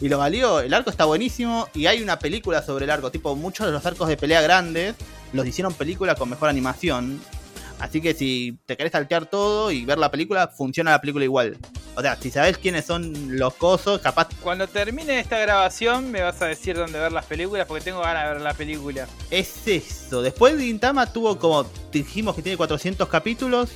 y 0.00 0.08
lo 0.08 0.18
valió. 0.18 0.60
El 0.60 0.74
arco 0.74 0.90
está 0.90 1.04
buenísimo. 1.04 1.68
Y 1.74 1.86
hay 1.86 2.02
una 2.02 2.18
película 2.18 2.62
sobre 2.62 2.84
el 2.84 2.90
arco. 2.90 3.10
Tipo, 3.10 3.34
muchos 3.36 3.66
de 3.66 3.72
los 3.72 3.84
arcos 3.84 4.08
de 4.08 4.16
pelea 4.16 4.40
grandes 4.40 4.94
los 5.32 5.46
hicieron 5.46 5.74
película 5.74 6.14
con 6.14 6.30
mejor 6.30 6.48
animación. 6.48 7.20
Así 7.78 8.00
que 8.00 8.12
si 8.14 8.58
te 8.66 8.76
querés 8.76 8.92
saltear 8.92 9.26
todo 9.26 9.70
y 9.70 9.84
ver 9.84 9.98
la 9.98 10.10
película, 10.10 10.48
funciona 10.48 10.90
la 10.90 11.00
película 11.00 11.24
igual. 11.24 11.56
O 11.94 12.02
sea, 12.02 12.16
si 12.16 12.30
sabés 12.30 12.58
quiénes 12.58 12.84
son 12.84 13.38
los 13.38 13.54
cosos, 13.54 14.00
capaz 14.00 14.28
Cuando 14.42 14.66
termine 14.66 15.20
esta 15.20 15.38
grabación 15.38 16.10
me 16.10 16.22
vas 16.22 16.40
a 16.42 16.46
decir 16.46 16.76
dónde 16.76 16.98
ver 16.98 17.12
las 17.12 17.26
películas 17.26 17.66
porque 17.66 17.84
tengo 17.84 18.00
ganas 18.00 18.24
de 18.24 18.32
ver 18.34 18.42
la 18.42 18.54
película. 18.54 19.06
es 19.30 19.66
eso. 19.66 20.22
Después 20.22 20.56
de 20.56 20.64
Gintama 20.64 21.12
tuvo 21.12 21.38
como 21.38 21.66
dijimos 21.92 22.34
que 22.34 22.42
tiene 22.42 22.56
400 22.56 23.08
capítulos. 23.08 23.70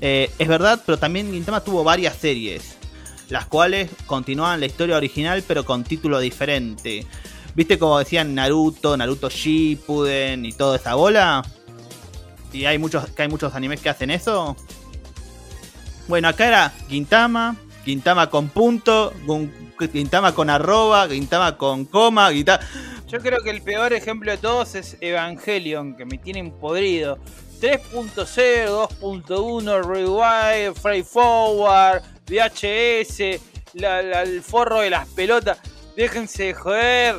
Eh, 0.00 0.30
es 0.38 0.48
verdad, 0.48 0.80
pero 0.84 0.98
también 0.98 1.32
Gintama 1.32 1.62
tuvo 1.62 1.82
varias 1.82 2.16
series. 2.16 2.75
Las 3.28 3.46
cuales 3.46 3.90
continuaban 4.06 4.60
la 4.60 4.66
historia 4.66 4.96
original 4.96 5.42
pero 5.46 5.64
con 5.64 5.84
título 5.84 6.20
diferente. 6.20 7.06
¿Viste 7.54 7.78
como 7.78 7.98
decían 7.98 8.34
Naruto, 8.34 8.96
Naruto 8.96 9.30
Shippuden 9.30 10.44
y 10.44 10.52
toda 10.52 10.76
esa 10.76 10.94
bola? 10.94 11.42
Y 12.52 12.66
hay 12.66 12.78
muchos, 12.78 13.08
que 13.10 13.22
hay 13.22 13.28
muchos 13.28 13.54
animes 13.54 13.80
que 13.80 13.88
hacen 13.88 14.10
eso. 14.10 14.56
Bueno, 16.08 16.28
acá 16.28 16.46
era 16.46 16.72
Gintama, 16.88 17.56
Gintama 17.84 18.30
con 18.30 18.48
punto, 18.48 19.12
Gintama 19.92 20.34
con 20.34 20.50
arroba, 20.50 21.08
Gintama 21.08 21.56
con 21.56 21.84
coma, 21.84 22.30
Gintama... 22.30 22.64
Yo 23.08 23.20
creo 23.20 23.38
que 23.42 23.50
el 23.50 23.62
peor 23.62 23.92
ejemplo 23.92 24.30
de 24.32 24.38
todos 24.38 24.74
es 24.74 24.96
Evangelion, 25.00 25.96
que 25.96 26.04
me 26.04 26.18
tienen 26.18 26.50
podrido. 26.50 27.18
3.0, 27.60 28.88
2.1, 29.00 29.82
Rewind, 29.82 30.76
Freight 30.76 31.06
Forward, 31.06 32.02
VHS, 32.28 33.40
la- 33.74 34.02
la- 34.02 34.22
el 34.22 34.42
forro 34.42 34.80
de 34.80 34.90
las 34.90 35.08
pelotas. 35.08 35.58
Déjense 35.96 36.44
de 36.44 36.54
joder. 36.54 37.16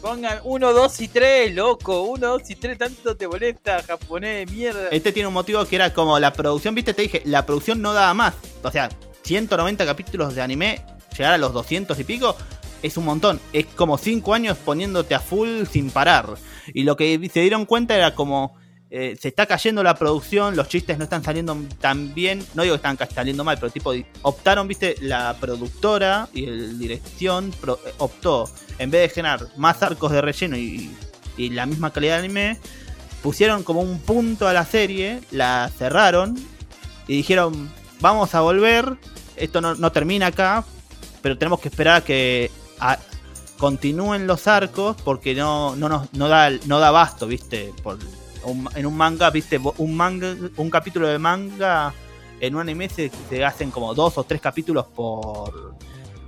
Pongan 0.00 0.38
1, 0.44 0.72
2 0.74 1.00
y 1.00 1.08
3, 1.08 1.54
loco. 1.54 2.02
1, 2.02 2.26
2 2.26 2.50
y 2.50 2.56
3, 2.56 2.76
tanto 2.76 3.16
te 3.16 3.26
molesta, 3.26 3.82
japonés 3.82 4.46
de 4.46 4.54
mierda. 4.54 4.88
Este 4.90 5.12
tiene 5.12 5.28
un 5.28 5.34
motivo 5.34 5.64
que 5.64 5.76
era 5.76 5.94
como 5.94 6.18
la 6.18 6.32
producción, 6.34 6.74
viste, 6.74 6.92
te 6.92 7.02
dije, 7.02 7.22
la 7.24 7.46
producción 7.46 7.80
no 7.80 7.94
daba 7.94 8.12
más. 8.12 8.34
O 8.62 8.70
sea, 8.70 8.90
190 9.22 9.86
capítulos 9.86 10.34
de 10.34 10.42
anime, 10.42 10.84
llegar 11.16 11.32
a 11.32 11.38
los 11.38 11.54
200 11.54 11.98
y 11.98 12.04
pico, 12.04 12.36
es 12.82 12.98
un 12.98 13.06
montón. 13.06 13.40
Es 13.54 13.64
como 13.64 13.96
5 13.96 14.34
años 14.34 14.58
poniéndote 14.62 15.14
a 15.14 15.20
full 15.20 15.64
sin 15.70 15.90
parar. 15.90 16.34
Y 16.74 16.82
lo 16.82 16.96
que 16.96 17.18
se 17.32 17.40
dieron 17.40 17.64
cuenta 17.64 17.96
era 17.96 18.14
como 18.14 18.56
eh, 18.96 19.16
se 19.20 19.26
está 19.26 19.46
cayendo 19.46 19.82
la 19.82 19.96
producción, 19.96 20.54
los 20.54 20.68
chistes 20.68 20.96
no 20.98 21.02
están 21.02 21.24
saliendo 21.24 21.56
tan 21.80 22.14
bien. 22.14 22.46
No 22.54 22.62
digo 22.62 22.80
que 22.80 22.86
están 22.86 22.96
saliendo 23.12 23.42
mal, 23.42 23.58
pero 23.58 23.72
tipo 23.72 23.92
optaron, 24.22 24.68
viste, 24.68 24.94
la 25.00 25.36
productora 25.40 26.28
y 26.32 26.44
el 26.44 26.78
dirección 26.78 27.52
eh, 27.66 27.92
optó, 27.98 28.48
en 28.78 28.92
vez 28.92 29.00
de 29.02 29.08
generar 29.12 29.48
más 29.56 29.82
arcos 29.82 30.12
de 30.12 30.20
relleno 30.20 30.56
y, 30.56 30.94
la 31.36 31.66
misma 31.66 31.92
calidad 31.92 32.18
de 32.18 32.18
anime, 32.20 32.60
pusieron 33.20 33.64
como 33.64 33.80
un 33.80 33.98
punto 33.98 34.46
a 34.46 34.52
la 34.52 34.64
serie, 34.64 35.22
la 35.32 35.72
cerraron 35.76 36.36
y 37.08 37.16
dijeron, 37.16 37.72
vamos 37.98 38.36
a 38.36 38.42
volver, 38.42 38.96
esto 39.34 39.60
no, 39.60 39.74
no 39.74 39.90
termina 39.90 40.28
acá, 40.28 40.64
pero 41.20 41.36
tenemos 41.36 41.58
que 41.58 41.66
esperar 41.66 41.96
a 41.96 42.04
que 42.04 42.52
continúen 43.58 44.28
los 44.28 44.46
arcos 44.46 44.96
porque 45.02 45.34
no, 45.34 45.74
no, 45.74 46.08
no, 46.12 46.28
da, 46.28 46.50
no 46.66 46.78
da 46.78 47.16
viste, 47.26 47.72
por, 47.82 47.98
en 48.74 48.86
un 48.86 48.96
manga, 48.96 49.30
viste, 49.30 49.58
un 49.78 49.96
manga, 49.96 50.34
un 50.56 50.70
capítulo 50.70 51.06
de 51.08 51.18
manga 51.18 51.92
en 52.40 52.54
un 52.54 52.60
anime 52.62 52.88
se, 52.88 53.10
hacen 53.44 53.70
como 53.70 53.94
dos 53.94 54.18
o 54.18 54.24
tres 54.24 54.40
capítulos 54.40 54.86
por 54.94 55.76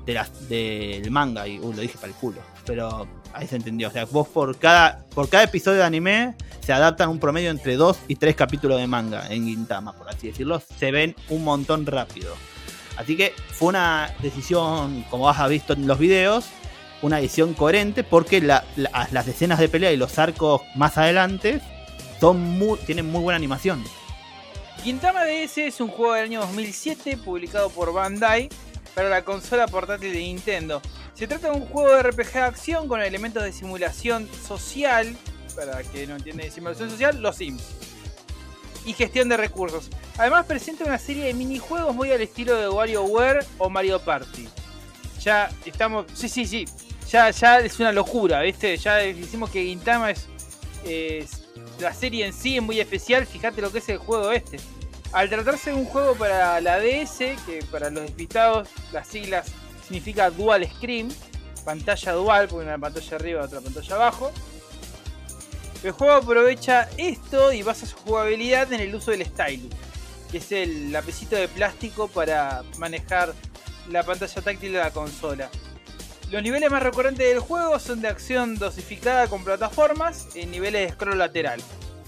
de 0.06 0.14
las 0.14 0.48
del 0.48 1.10
manga 1.10 1.48
y 1.48 1.58
uh, 1.58 1.72
lo 1.72 1.80
dije 1.82 1.96
para 1.96 2.08
el 2.08 2.14
culo, 2.14 2.40
pero 2.64 3.08
ahí 3.32 3.46
se 3.48 3.56
entendió, 3.56 3.88
o 3.88 3.90
sea, 3.90 4.04
vos 4.04 4.28
por 4.28 4.56
cada 4.56 5.04
por 5.14 5.28
cada 5.28 5.42
episodio 5.44 5.78
de 5.78 5.84
anime 5.84 6.36
se 6.64 6.72
adaptan 6.72 7.08
un 7.08 7.18
promedio 7.18 7.50
entre 7.50 7.74
dos 7.76 7.98
y 8.06 8.14
tres 8.14 8.36
capítulos 8.36 8.78
de 8.80 8.86
manga 8.86 9.26
en 9.28 9.46
Gintama, 9.46 9.92
por 9.94 10.08
así 10.08 10.28
decirlo, 10.28 10.62
se 10.78 10.90
ven 10.92 11.16
un 11.28 11.42
montón 11.44 11.84
rápido. 11.86 12.34
Así 12.96 13.16
que 13.16 13.34
fue 13.50 13.68
una 13.68 14.14
decisión, 14.22 15.04
como 15.10 15.28
has 15.28 15.48
visto 15.50 15.72
en 15.74 15.86
los 15.88 15.98
videos, 15.98 16.46
una 17.02 17.16
decisión 17.16 17.52
coherente 17.54 18.04
porque 18.04 18.40
la- 18.40 18.64
la- 18.76 19.08
las 19.12 19.26
escenas 19.28 19.58
de 19.58 19.68
pelea 19.68 19.92
y 19.92 19.96
los 19.96 20.18
arcos 20.18 20.62
más 20.76 20.96
adelante 20.98 21.60
son 22.20 22.40
muy, 22.40 22.78
tienen 22.80 23.06
muy 23.10 23.20
buena 23.22 23.36
animación. 23.36 23.84
Gintama 24.82 25.24
DS 25.24 25.58
es 25.58 25.80
un 25.80 25.88
juego 25.88 26.14
del 26.14 26.24
año 26.24 26.40
2007 26.40 27.16
publicado 27.18 27.70
por 27.70 27.92
Bandai 27.92 28.48
para 28.94 29.08
la 29.08 29.24
consola 29.24 29.66
portátil 29.66 30.12
de 30.12 30.18
Nintendo. 30.18 30.80
Se 31.14 31.26
trata 31.26 31.50
de 31.50 31.56
un 31.58 31.66
juego 31.66 31.94
de 31.96 32.02
RPG 32.02 32.32
de 32.34 32.38
acción 32.40 32.88
con 32.88 33.00
elementos 33.00 33.42
de 33.42 33.52
simulación 33.52 34.28
social, 34.46 35.16
para 35.56 35.82
que 35.82 36.06
no 36.06 36.16
entiende 36.16 36.44
de 36.44 36.50
simulación 36.50 36.90
social, 36.90 37.20
los 37.20 37.36
Sims. 37.36 37.62
Y 38.84 38.92
gestión 38.92 39.28
de 39.28 39.36
recursos. 39.36 39.88
Además 40.18 40.46
presenta 40.46 40.84
una 40.84 40.98
serie 40.98 41.24
de 41.24 41.34
minijuegos 41.34 41.94
muy 41.94 42.12
al 42.12 42.20
estilo 42.20 42.54
de 42.56 42.68
WarioWare 42.68 43.44
o 43.58 43.68
Mario 43.68 43.98
Party. 43.98 44.48
Ya 45.22 45.50
estamos... 45.64 46.06
Sí, 46.14 46.28
sí, 46.28 46.46
sí. 46.46 46.64
Ya, 47.10 47.30
ya 47.30 47.58
es 47.60 47.80
una 47.80 47.90
locura, 47.92 48.40
¿viste? 48.42 48.76
Ya 48.76 48.94
decimos 48.96 49.50
que 49.50 49.64
Gintama 49.64 50.10
es- 50.12 50.26
La 51.78 51.92
serie 51.92 52.26
en 52.26 52.32
sí 52.32 52.56
es 52.56 52.62
muy 52.62 52.80
especial. 52.80 53.26
Fíjate 53.26 53.60
lo 53.60 53.70
que 53.70 53.78
es 53.78 53.88
el 53.88 53.98
juego 53.98 54.32
este. 54.32 54.58
Al 55.12 55.28
tratarse 55.28 55.70
de 55.70 55.76
un 55.76 55.84
juego 55.84 56.14
para 56.14 56.60
la 56.60 56.78
DS, 56.78 57.18
que 57.18 57.64
para 57.70 57.90
los 57.90 58.02
despistados 58.02 58.68
las 58.92 59.06
siglas 59.06 59.46
significa 59.82 60.30
Dual 60.30 60.68
Screen, 60.68 61.08
pantalla 61.64 62.12
dual, 62.12 62.48
porque 62.48 62.66
una 62.66 62.78
pantalla 62.78 63.16
arriba 63.16 63.44
otra 63.44 63.60
pantalla 63.60 63.94
abajo. 63.94 64.32
El 65.82 65.92
juego 65.92 66.14
aprovecha 66.14 66.88
esto 66.96 67.52
y 67.52 67.62
basa 67.62 67.86
su 67.86 67.96
jugabilidad 67.96 68.72
en 68.72 68.80
el 68.80 68.94
uso 68.94 69.10
del 69.10 69.24
stylus, 69.24 69.72
que 70.30 70.38
es 70.38 70.50
el 70.52 70.90
lapicito 70.90 71.36
de 71.36 71.48
plástico 71.48 72.08
para 72.08 72.64
manejar 72.78 73.34
la 73.88 74.02
pantalla 74.02 74.42
táctil 74.42 74.72
de 74.72 74.78
la 74.78 74.90
consola. 74.90 75.50
Los 76.30 76.42
niveles 76.42 76.70
más 76.70 76.82
recurrentes 76.82 77.26
del 77.28 77.38
juego 77.38 77.78
son 77.78 78.00
de 78.00 78.08
acción 78.08 78.56
dosificada 78.58 79.28
con 79.28 79.44
plataformas 79.44 80.28
en 80.34 80.50
niveles 80.50 80.88
de 80.88 80.92
scroll 80.94 81.18
lateral. 81.18 81.60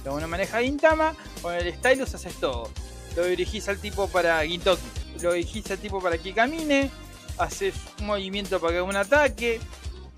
Cuando 0.02 0.14
uno 0.16 0.28
maneja 0.28 0.60
Gintama, 0.60 1.14
con 1.40 1.54
el 1.54 1.72
stylus 1.74 2.14
haces 2.14 2.34
todo. 2.40 2.70
Lo 3.16 3.24
dirigís 3.24 3.68
al 3.68 3.78
tipo 3.78 4.08
para 4.08 4.44
Gintoki, 4.44 4.82
lo 5.22 5.32
dirigís 5.32 5.70
al 5.70 5.78
tipo 5.78 6.00
para 6.00 6.18
que 6.18 6.34
camine, 6.34 6.90
haces 7.38 7.74
un 8.00 8.06
movimiento 8.06 8.60
para 8.60 8.72
que 8.72 8.78
haga 8.78 8.88
un 8.88 8.96
ataque, 8.96 9.60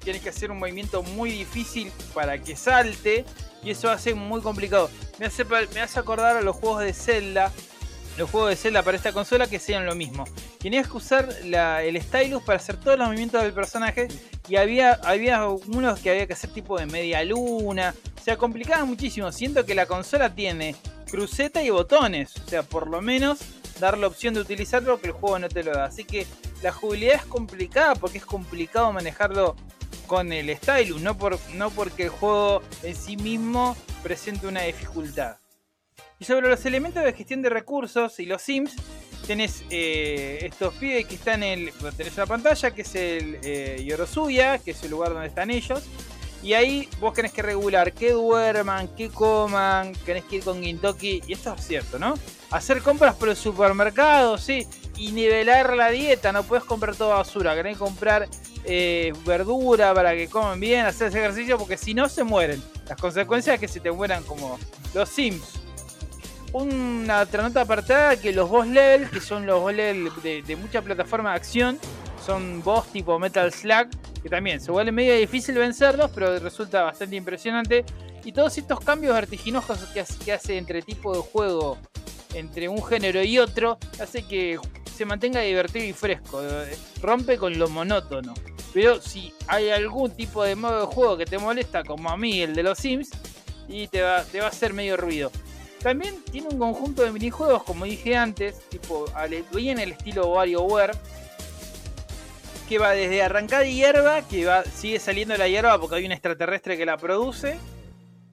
tienes 0.02 0.22
que 0.22 0.30
hacer 0.30 0.50
un 0.50 0.58
movimiento 0.58 1.02
muy 1.02 1.30
difícil 1.30 1.92
para 2.14 2.40
que 2.42 2.56
salte, 2.56 3.24
y 3.62 3.70
eso 3.70 3.90
hace 3.90 4.14
muy 4.14 4.40
complicado. 4.40 4.90
Me 5.18 5.26
hace, 5.26 5.44
pa- 5.44 5.60
me 5.74 5.80
hace 5.82 5.98
acordar 6.00 6.36
a 6.38 6.40
los 6.42 6.56
juegos 6.56 6.82
de 6.82 6.94
Zelda, 6.94 7.52
los 8.20 8.30
juegos 8.30 8.50
de 8.50 8.56
Zelda 8.56 8.82
para 8.82 8.98
esta 8.98 9.12
consola 9.12 9.46
que 9.46 9.58
sean 9.58 9.86
lo 9.86 9.94
mismo. 9.94 10.24
Tenías 10.58 10.86
que 10.86 10.96
usar 10.98 11.28
el 11.42 12.02
stylus 12.02 12.42
para 12.42 12.58
hacer 12.58 12.76
todos 12.76 12.98
los 12.98 13.06
movimientos 13.08 13.42
del 13.42 13.54
personaje 13.54 14.08
y 14.46 14.56
había, 14.56 14.92
había 15.04 15.48
unos 15.48 15.98
que 16.00 16.10
había 16.10 16.26
que 16.26 16.34
hacer 16.34 16.50
tipo 16.50 16.78
de 16.78 16.84
media 16.84 17.24
luna. 17.24 17.94
O 18.20 18.22
sea, 18.22 18.36
complicaba 18.36 18.84
muchísimo. 18.84 19.32
Siento 19.32 19.64
que 19.64 19.74
la 19.74 19.86
consola 19.86 20.34
tiene 20.34 20.76
cruceta 21.10 21.62
y 21.62 21.70
botones. 21.70 22.36
O 22.36 22.46
sea, 22.46 22.62
por 22.62 22.88
lo 22.88 23.00
menos 23.00 23.40
dar 23.80 23.96
la 23.96 24.06
opción 24.06 24.34
de 24.34 24.40
utilizarlo 24.40 25.00
que 25.00 25.06
el 25.06 25.12
juego 25.14 25.38
no 25.38 25.48
te 25.48 25.64
lo 25.64 25.72
da. 25.72 25.86
Así 25.86 26.04
que 26.04 26.26
la 26.62 26.72
jugabilidad 26.72 27.14
es 27.14 27.24
complicada 27.24 27.94
porque 27.94 28.18
es 28.18 28.26
complicado 28.26 28.92
manejarlo 28.92 29.56
con 30.06 30.30
el 30.30 30.54
stylus, 30.58 31.00
no, 31.00 31.16
por, 31.16 31.38
no 31.54 31.70
porque 31.70 32.02
el 32.02 32.08
juego 32.10 32.60
en 32.82 32.94
sí 32.94 33.16
mismo 33.16 33.74
presente 34.02 34.46
una 34.46 34.62
dificultad. 34.62 35.39
Y 36.20 36.26
sobre 36.26 36.50
los 36.50 36.64
elementos 36.66 37.02
de 37.02 37.14
gestión 37.14 37.40
de 37.40 37.48
recursos 37.48 38.20
y 38.20 38.26
los 38.26 38.42
Sims, 38.42 38.76
tenés 39.26 39.64
eh, 39.70 40.38
estos 40.42 40.74
pibes 40.74 41.06
que 41.06 41.14
están 41.14 41.42
en 41.42 41.68
el. 41.68 41.72
Tenés 41.96 42.14
una 42.18 42.26
pantalla 42.26 42.72
que 42.72 42.82
es 42.82 42.94
el 42.94 43.38
eh, 43.42 43.82
Yorosuya, 43.86 44.58
que 44.58 44.72
es 44.72 44.82
el 44.82 44.90
lugar 44.90 45.14
donde 45.14 45.28
están 45.28 45.50
ellos. 45.50 45.82
Y 46.42 46.52
ahí 46.52 46.88
vos 47.00 47.14
tenés 47.14 47.32
que 47.32 47.40
regular 47.40 47.92
qué 47.92 48.12
duerman, 48.12 48.88
qué 48.96 49.08
coman, 49.08 49.92
tenés 50.04 50.24
que 50.24 50.36
ir 50.36 50.44
con 50.44 50.62
Gintoki, 50.62 51.22
y 51.26 51.32
esto 51.32 51.54
es 51.54 51.66
cierto, 51.66 51.98
¿no? 51.98 52.14
Hacer 52.50 52.82
compras 52.82 53.14
por 53.14 53.28
el 53.28 53.36
supermercado, 53.36 54.36
sí, 54.36 54.66
y 54.96 55.12
nivelar 55.12 55.74
la 55.74 55.90
dieta, 55.90 56.32
no 56.32 56.42
puedes 56.42 56.64
comprar 56.64 56.96
toda 56.96 57.16
basura, 57.16 57.54
querés 57.54 57.76
comprar 57.76 58.26
eh, 58.64 59.12
verdura 59.26 59.92
para 59.94 60.14
que 60.14 60.28
coman 60.28 60.60
bien, 60.60 60.86
hacer 60.86 61.08
ese 61.08 61.18
ejercicio, 61.18 61.58
porque 61.58 61.76
si 61.76 61.92
no 61.92 62.08
se 62.08 62.24
mueren. 62.24 62.62
Las 62.88 62.98
consecuencias 62.98 63.54
es 63.54 63.60
que 63.60 63.68
se 63.68 63.80
te 63.80 63.90
mueran 63.90 64.22
como 64.24 64.58
los 64.94 65.08
Sims. 65.10 65.59
Una 66.52 67.24
nota 67.24 67.60
apartada 67.60 68.16
que 68.16 68.32
los 68.32 68.48
boss 68.50 68.66
level, 68.66 69.08
que 69.08 69.20
son 69.20 69.46
los 69.46 69.60
boss 69.60 69.72
level 69.72 70.10
de, 70.22 70.56
mucha 70.56 70.82
plataforma 70.82 71.30
de 71.30 71.36
acción, 71.36 71.78
son 72.24 72.62
boss 72.62 72.88
tipo 72.88 73.18
Metal 73.20 73.52
Slug, 73.52 73.88
que 74.20 74.28
también 74.28 74.60
se 74.60 74.72
vuelve 74.72 74.90
medio 74.90 75.14
difícil 75.14 75.54
vencerlos, 75.54 76.10
pero 76.12 76.38
resulta 76.40 76.82
bastante 76.82 77.14
impresionante. 77.14 77.84
Y 78.24 78.32
todos 78.32 78.58
estos 78.58 78.80
cambios 78.80 79.14
vertiginosos 79.14 79.78
que 79.94 80.00
hace, 80.00 80.18
que 80.24 80.32
hace 80.32 80.58
entre 80.58 80.82
tipo 80.82 81.14
de 81.14 81.22
juego, 81.22 81.78
entre 82.34 82.68
un 82.68 82.84
género 82.84 83.22
y 83.22 83.38
otro, 83.38 83.78
hace 84.00 84.24
que 84.24 84.58
se 84.94 85.04
mantenga 85.04 85.40
divertido 85.40 85.84
y 85.84 85.92
fresco. 85.92 86.42
eh, 86.42 86.76
Rompe 87.00 87.38
con 87.38 87.58
lo 87.58 87.68
monótono. 87.68 88.34
Pero 88.74 89.00
si 89.00 89.32
hay 89.46 89.70
algún 89.70 90.10
tipo 90.10 90.42
de 90.42 90.56
modo 90.56 90.80
de 90.80 90.86
juego 90.86 91.16
que 91.16 91.26
te 91.26 91.38
molesta, 91.38 91.84
como 91.84 92.10
a 92.10 92.16
mí, 92.16 92.42
el 92.42 92.54
de 92.54 92.62
los 92.64 92.78
Sims, 92.78 93.10
y 93.68 93.86
te 93.86 94.02
va, 94.02 94.24
te 94.24 94.40
va 94.40 94.46
a 94.46 94.50
hacer 94.50 94.74
medio 94.74 94.96
ruido. 94.96 95.30
También 95.82 96.22
tiene 96.30 96.48
un 96.48 96.58
conjunto 96.58 97.02
de 97.02 97.10
minijuegos, 97.10 97.62
como 97.62 97.86
dije 97.86 98.14
antes, 98.14 98.60
tipo 98.68 99.06
bien 99.52 99.78
el 99.78 99.92
estilo 99.92 100.28
WarioWare, 100.28 100.92
que 102.68 102.78
va 102.78 102.90
desde 102.90 103.22
arrancar 103.22 103.64
hierba, 103.64 104.22
que 104.28 104.44
va, 104.44 104.62
sigue 104.64 105.00
saliendo 105.00 105.36
la 105.36 105.48
hierba 105.48 105.80
porque 105.80 105.96
hay 105.96 106.04
un 106.04 106.12
extraterrestre 106.12 106.76
que 106.76 106.86
la 106.86 106.96
produce. 106.98 107.58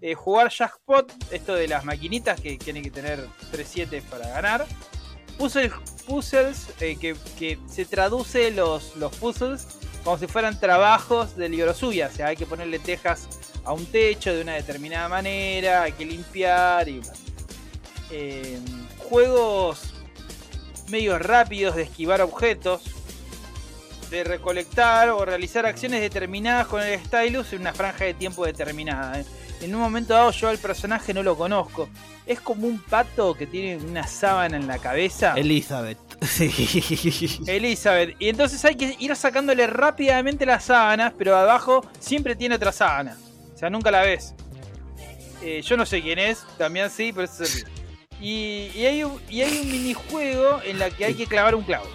eh, 0.01 0.13
jugar 0.13 0.49
Jackpot, 0.51 1.11
esto 1.31 1.55
de 1.55 1.67
las 1.67 1.83
maquinitas 1.83 2.39
que 2.39 2.57
tienen 2.57 2.83
que 2.83 2.91
tener 2.91 3.25
3-7 3.51 4.03
para 4.03 4.27
ganar. 4.27 4.65
Puzzles, 5.37 5.71
puzzles 6.05 6.67
eh, 6.81 6.97
que, 6.97 7.57
se 7.67 7.85
traduce 7.85 8.51
los, 8.51 8.95
los 8.97 9.15
puzzles 9.15 9.67
como 10.03 10.17
si 10.17 10.27
fueran 10.27 10.59
trabajos 10.59 11.35
del 11.35 11.53
Yorosuya. 11.53 12.09
O 12.11 12.15
sea, 12.15 12.27
hay 12.27 12.35
que 12.35 12.45
ponerle 12.45 12.79
tejas 12.79 13.27
a 13.63 13.73
un 13.73 13.85
techo 13.85 14.33
de 14.33 14.41
una 14.41 14.53
determinada 14.53 15.09
manera, 15.09 15.83
hay 15.83 15.93
que 15.93 16.05
limpiar 16.05 16.87
y 16.89 16.99
bla. 16.99 17.13
Eh, 18.11 18.59
juegos 18.97 19.93
medios 20.89 21.21
rápidos 21.21 21.75
de 21.75 21.83
esquivar 21.83 22.21
objetos, 22.21 22.81
de 24.09 24.23
recolectar 24.23 25.09
o 25.09 25.25
realizar 25.25 25.65
acciones 25.65 25.99
determinadas 25.99 26.67
con 26.67 26.81
el 26.81 26.97
stylus 27.03 27.51
en 27.53 27.61
una 27.61 27.73
franja 27.73 28.05
de 28.05 28.13
tiempo 28.13 28.45
determinada. 28.45 29.19
¿eh? 29.19 29.25
En 29.61 29.75
un 29.75 29.81
momento 29.81 30.13
dado 30.13 30.31
yo 30.31 30.47
al 30.47 30.57
personaje 30.57 31.13
no 31.13 31.23
lo 31.23 31.35
conozco. 31.37 31.89
Es 32.25 32.39
como 32.39 32.67
un 32.67 32.79
pato 32.79 33.33
que 33.33 33.47
tiene 33.47 33.77
una 33.83 34.05
sábana 34.07 34.55
en 34.57 34.67
la 34.67 34.77
cabeza. 34.79 35.33
Elizabeth. 35.35 35.97
Sí. 36.27 37.39
Elizabeth. 37.47 38.15
Y 38.19 38.29
entonces 38.29 38.63
hay 38.65 38.75
que 38.75 38.95
ir 38.99 39.15
sacándole 39.15 39.67
rápidamente 39.67 40.45
las 40.45 40.65
sábanas, 40.65 41.13
pero 41.17 41.35
abajo 41.37 41.85
siempre 41.99 42.35
tiene 42.35 42.55
otra 42.55 42.71
sábana. 42.71 43.17
O 43.53 43.57
sea, 43.57 43.69
nunca 43.69 43.91
la 43.91 44.01
ves. 44.01 44.33
Eh, 45.43 45.61
yo 45.61 45.77
no 45.77 45.85
sé 45.85 46.01
quién 46.01 46.17
es, 46.19 46.43
también 46.57 46.89
sí, 46.89 47.11
pero 47.13 47.25
ese 47.25 47.43
es 47.43 47.55
el- 47.57 47.65
y, 48.21 48.71
y 48.73 48.85
hay 48.85 49.03
un, 49.03 49.21
y 49.29 49.41
hay 49.41 49.59
un 49.59 49.71
minijuego 49.71 50.61
en 50.63 50.79
la 50.79 50.89
que 50.89 51.05
hay 51.05 51.13
que 51.13 51.27
clavar 51.27 51.55
un 51.55 51.63
clavo. 51.63 51.87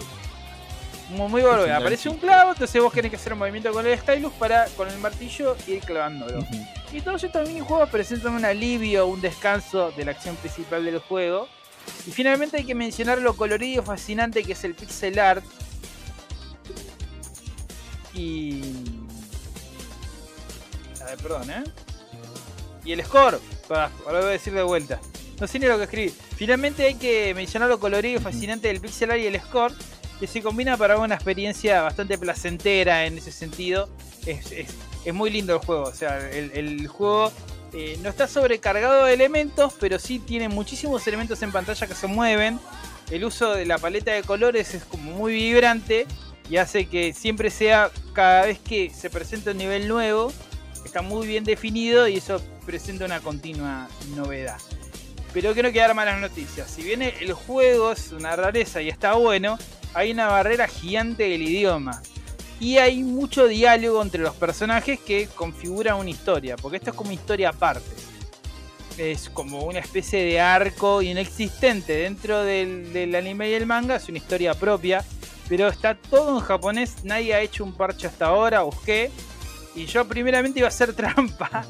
Muy, 1.10 1.28
muy 1.28 1.42
bueno. 1.42 1.74
Aparece 1.74 2.08
un 2.08 2.16
clavo, 2.16 2.52
entonces 2.52 2.80
vos 2.80 2.92
tenés 2.92 3.10
que 3.10 3.16
hacer 3.16 3.32
un 3.34 3.40
movimiento 3.40 3.70
con 3.72 3.86
el 3.86 3.98
stylus 3.98 4.32
para 4.34 4.66
con 4.76 4.88
el 4.88 4.98
martillo 4.98 5.56
ir 5.66 5.80
clavándolo. 5.80 6.46
Y 6.92 7.00
todos 7.00 7.22
estos 7.22 7.46
minijuegos 7.48 7.88
presentan 7.90 8.34
un 8.34 8.44
alivio, 8.44 9.06
un 9.06 9.20
descanso 9.20 9.90
de 9.92 10.04
la 10.04 10.12
acción 10.12 10.36
principal 10.36 10.84
del 10.84 10.98
juego. 11.00 11.48
Y 12.06 12.12
finalmente 12.12 12.56
hay 12.58 12.64
que 12.64 12.74
mencionar 12.74 13.18
lo 13.18 13.34
colorido 13.34 13.82
y 13.82 13.84
fascinante 13.84 14.42
que 14.42 14.52
es 14.52 14.64
el 14.64 14.74
pixel 14.74 15.18
art. 15.18 15.44
Y. 18.14 18.62
A 21.00 21.04
ver, 21.04 21.18
perdón, 21.18 21.50
¿eh? 21.50 21.64
Y 22.84 22.92
el 22.92 23.04
score. 23.04 23.40
Pa, 23.68 23.90
ahora 24.06 24.20
voy 24.20 24.28
a 24.28 24.32
decir 24.32 24.52
de 24.52 24.62
vuelta. 24.62 25.00
No 25.43 25.49
sé 25.49 25.59
ni 25.59 25.66
lo 25.66 25.76
que 25.76 25.82
escribí. 25.82 26.14
Finalmente 26.36 26.84
hay 26.84 26.95
que 26.95 27.34
mencionar 27.34 27.68
lo 27.68 27.80
colorido 27.80 28.20
y 28.20 28.22
fascinante 28.22 28.68
del 28.68 28.80
pixel 28.80 29.11
art 29.11 29.20
y 29.20 29.26
el 29.26 29.40
score. 29.40 29.74
Que 30.20 30.28
se 30.28 30.40
combina 30.40 30.76
para 30.76 30.99
una 30.99 31.16
experiencia 31.16 31.82
bastante 31.82 32.16
placentera 32.16 33.07
en 33.07 33.18
ese 33.18 33.32
sentido. 33.32 33.88
Es, 34.24 35.12
muy 35.12 35.30
lindo 35.30 35.55
el 35.55 35.59
juego. 35.59 35.82
O 35.82 35.93
sea, 35.93 36.30
el, 36.30 36.53
el 36.53 36.86
juego 36.86 37.32
eh, 37.72 37.99
no 38.05 38.09
está 38.09 38.28
sobrecargado 38.28 39.07
de 39.07 39.14
elementos, 39.14 39.74
pero 39.80 39.99
sí 39.99 40.20
tiene 40.20 40.49
muchísimos 40.49 41.05
elementos 41.09 41.43
en 41.43 41.51
pantalla 41.51 41.88
que 41.88 41.97
se 41.97 42.07
mueven. 42.07 42.61
El 43.11 43.24
uso 43.24 43.53
de 43.53 43.66
la 43.66 43.78
paleta 43.78 44.12
de 44.12 44.22
colores 44.22 44.74
es 44.74 44.84
como 44.84 45.11
muy 45.11 45.32
vibrante 45.32 46.07
y 46.49 46.59
hace 46.59 46.86
que 46.86 47.12
siempre 47.12 47.51
sea 47.51 47.90
cada 48.12 48.47
vez 48.47 48.61
que 48.61 48.90
se 48.90 49.11
presenta 49.11 49.51
un 49.51 49.57
nivel 49.57 49.88
nuevo, 49.88 50.32
está 50.84 51.03
muy 51.03 51.26
bien 51.26 51.43
definido 51.43 52.07
y 52.07 52.18
eso 52.18 52.40
presenta 52.64 53.07
una 53.07 53.18
continua 53.18 53.88
novedad. 54.14 54.61
Pero 55.32 55.54
quiero 55.54 55.72
quedar 55.72 55.94
malas 55.94 56.20
noticias. 56.20 56.70
Si 56.70 56.82
bien 56.82 57.02
el 57.02 57.32
juego 57.32 57.92
es 57.92 58.12
una 58.12 58.36
rareza 58.36 58.82
y 58.82 58.88
está 58.88 59.14
bueno, 59.14 59.58
hay 59.94 60.12
una 60.12 60.26
barrera 60.26 60.68
gigante 60.68 61.24
del 61.24 61.42
idioma. 61.42 62.02
Y 62.60 62.78
hay 62.78 63.02
mucho 63.02 63.48
diálogo 63.48 64.02
entre 64.02 64.22
los 64.22 64.36
personajes 64.36 65.00
que 65.00 65.26
configura 65.34 65.96
una 65.96 66.10
historia, 66.10 66.56
porque 66.56 66.76
esto 66.76 66.90
es 66.90 66.96
como 66.96 67.10
historia 67.10 67.48
aparte. 67.48 67.90
Es 68.98 69.30
como 69.30 69.64
una 69.64 69.80
especie 69.80 70.22
de 70.22 70.40
arco 70.40 71.02
inexistente 71.02 71.94
dentro 71.94 72.42
del, 72.42 73.14
anime 73.16 73.50
y 73.50 73.54
el 73.54 73.66
manga, 73.66 73.96
es 73.96 74.08
una 74.08 74.18
historia 74.18 74.54
propia, 74.54 75.04
pero 75.48 75.68
está 75.68 75.94
todo 75.94 76.38
en 76.38 76.44
japonés, 76.44 77.02
nadie 77.02 77.34
ha 77.34 77.40
hecho 77.40 77.64
un 77.64 77.72
parche 77.72 78.06
hasta 78.06 78.26
ahora, 78.26 78.62
busqué, 78.62 79.10
y 79.74 79.86
yo 79.86 80.06
primeramente 80.06 80.60
iba 80.60 80.68
a 80.68 80.68
hacer 80.68 80.92
trampa 80.94 81.64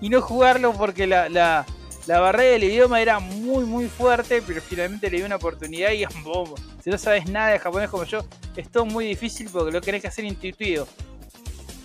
y 0.00 0.08
no 0.08 0.20
jugarlo 0.20 0.74
porque 0.74 1.06
la, 1.06 1.66
la 2.06 2.20
barrera 2.20 2.52
del 2.52 2.64
idioma 2.64 3.00
era 3.00 3.18
muy 3.18 3.64
muy 3.64 3.88
fuerte, 3.88 4.42
pero 4.46 4.60
finalmente 4.60 5.10
le 5.10 5.18
di 5.18 5.22
una 5.24 5.36
oportunidad 5.36 5.90
y 5.92 6.04
boom, 6.22 6.54
si 6.82 6.90
no 6.90 6.98
sabes 6.98 7.28
nada 7.28 7.50
de 7.50 7.58
japonés 7.58 7.90
como 7.90 8.04
yo, 8.04 8.24
es 8.56 8.70
todo 8.70 8.86
muy 8.86 9.06
difícil 9.06 9.48
porque 9.52 9.72
lo 9.72 9.80
tenés 9.80 10.02
que 10.02 10.08
hacer 10.08 10.24
intuitivo. 10.24 10.86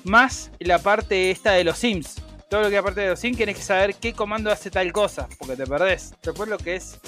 Más 0.03 0.51
la 0.59 0.79
parte 0.79 1.31
esta 1.31 1.53
de 1.53 1.63
los 1.63 1.77
Sims. 1.77 2.15
Todo 2.49 2.63
lo 2.63 2.69
que 2.69 2.77
aparte 2.77 3.01
de 3.01 3.09
los 3.09 3.19
Sims 3.19 3.37
tenés 3.37 3.55
que 3.55 3.63
saber 3.63 3.95
qué 3.95 4.13
comando 4.13 4.51
hace 4.51 4.69
tal 4.69 4.91
cosa, 4.91 5.27
porque 5.39 5.55
te 5.55 5.65
perdés. 5.65 6.13
Después 6.21 6.49
lo 6.49 6.57
que 6.57 6.75
es 6.75 6.99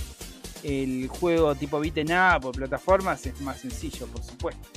el 0.63 1.07
juego 1.07 1.53
tipo 1.55 1.79
beat'em 1.79 2.07
up 2.07 2.45
o 2.45 2.51
plataformas 2.51 3.25
es 3.25 3.39
más 3.41 3.59
sencillo, 3.59 4.07
por 4.07 4.23
supuesto. 4.23 4.69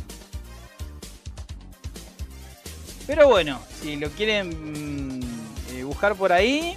Pero 3.06 3.28
bueno, 3.28 3.60
si 3.80 3.96
lo 3.96 4.10
quieren 4.10 5.20
mm, 5.20 5.76
eh, 5.76 5.84
buscar 5.84 6.16
por 6.16 6.32
ahí 6.32 6.76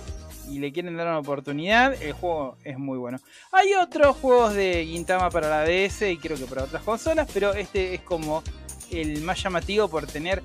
y 0.49 0.59
le 0.59 0.71
quieren 0.71 0.97
dar 0.97 1.07
una 1.07 1.19
oportunidad, 1.19 2.01
el 2.01 2.13
juego 2.13 2.57
es 2.63 2.77
muy 2.77 2.97
bueno. 2.97 3.19
Hay 3.51 3.73
otros 3.73 4.17
juegos 4.17 4.53
de 4.53 4.85
Gintama 4.85 5.29
para 5.29 5.49
la 5.49 5.63
DS 5.63 6.01
y 6.03 6.17
creo 6.17 6.37
que 6.37 6.45
para 6.45 6.63
otras 6.63 6.83
consolas, 6.83 7.29
pero 7.33 7.53
este 7.53 7.93
es 7.93 8.01
como 8.01 8.43
el 8.91 9.21
más 9.21 9.41
llamativo 9.41 9.87
por 9.87 10.07
tener 10.07 10.41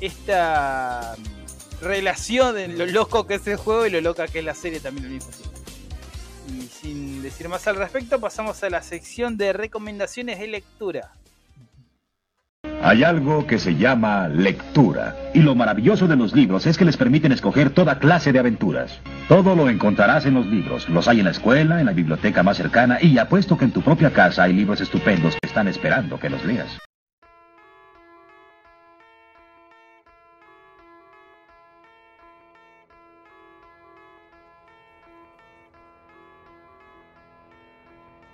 esta 0.00 1.16
mm, 1.16 1.84
relación 1.84 2.54
de 2.54 2.68
lo 2.68 2.86
loco 2.86 3.26
que 3.26 3.34
es 3.34 3.46
el 3.46 3.56
juego 3.56 3.86
y 3.86 3.90
lo 3.90 4.00
loca 4.00 4.28
que 4.28 4.40
es 4.40 4.44
la 4.44 4.54
serie 4.54 4.80
también 4.80 5.06
al 5.06 5.12
mismo. 5.12 5.30
Y 6.48 6.62
sin 6.62 7.22
decir 7.22 7.48
más 7.48 7.66
al 7.66 7.76
respecto, 7.76 8.20
pasamos 8.20 8.62
a 8.62 8.70
la 8.70 8.82
sección 8.82 9.36
de 9.36 9.52
recomendaciones 9.52 10.38
de 10.38 10.46
lectura. 10.46 11.12
Hay 12.82 13.02
algo 13.02 13.46
que 13.46 13.58
se 13.58 13.74
llama 13.74 14.28
lectura. 14.28 15.16
Y 15.34 15.40
lo 15.40 15.54
maravilloso 15.54 16.06
de 16.06 16.16
los 16.16 16.34
libros 16.34 16.66
es 16.66 16.78
que 16.78 16.84
les 16.84 16.96
permiten 16.96 17.32
escoger 17.32 17.70
toda 17.70 17.98
clase 17.98 18.32
de 18.32 18.38
aventuras. 18.38 19.00
Todo 19.28 19.56
lo 19.56 19.68
encontrarás 19.68 20.26
en 20.26 20.34
los 20.34 20.46
libros. 20.46 20.88
Los 20.88 21.08
hay 21.08 21.18
en 21.18 21.24
la 21.24 21.32
escuela, 21.32 21.80
en 21.80 21.86
la 21.86 21.92
biblioteca 21.92 22.42
más 22.42 22.58
cercana 22.58 22.98
y 23.00 23.18
apuesto 23.18 23.58
que 23.58 23.64
en 23.64 23.72
tu 23.72 23.82
propia 23.82 24.12
casa 24.12 24.44
hay 24.44 24.52
libros 24.52 24.80
estupendos 24.80 25.36
que 25.40 25.48
están 25.48 25.68
esperando 25.68 26.20
que 26.20 26.30
los 26.30 26.44
leas. 26.44 26.78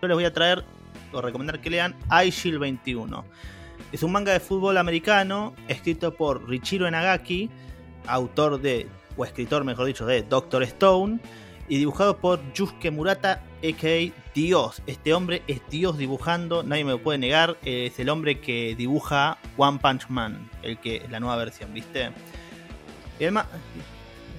Yo 0.03 0.09
les 0.09 0.17
voy 0.17 0.25
a 0.25 0.33
traer 0.33 0.65
o 1.13 1.21
recomendar 1.23 1.61
que 1.61 1.71
lean 1.71 1.95
iShield 2.27 2.59
21. 2.59 3.25
Es 3.93 4.03
un 4.03 4.11
manga 4.11 4.33
de 4.33 4.41
fútbol 4.41 4.79
americano 4.79 5.55
escrito 5.69 6.15
por 6.15 6.49
Richiro 6.49 6.89
Enagaki, 6.89 7.51
autor 8.07 8.59
de, 8.59 8.89
o 9.19 9.25
escritor 9.27 9.65
mejor 9.65 9.87
dicho, 9.87 10.07
de 10.07 10.23
Doctor 10.23 10.63
Stone, 10.63 11.21
y 11.69 11.77
dibujado 11.77 12.17
por 12.17 12.41
Yusuke 12.55 12.91
Murata, 12.91 13.43
a.k.a. 13.63 14.13
Dios. 14.35 14.83
Este 14.87 15.13
hombre 15.13 15.43
es 15.47 15.61
Dios 15.69 15.99
dibujando, 15.99 16.63
nadie 16.63 16.85
me 16.85 16.93
lo 16.93 17.03
puede 17.03 17.19
negar. 17.19 17.59
Es 17.65 17.99
el 17.99 18.09
hombre 18.09 18.41
que 18.41 18.75
dibuja 18.77 19.37
One 19.59 19.79
Punch 19.79 20.09
Man, 20.09 20.51
el 20.63 20.79
que 20.79 21.07
la 21.11 21.21
nueva 21.21 21.37
versión, 21.37 21.73
¿viste? 21.75 22.11
Además, 23.17 23.47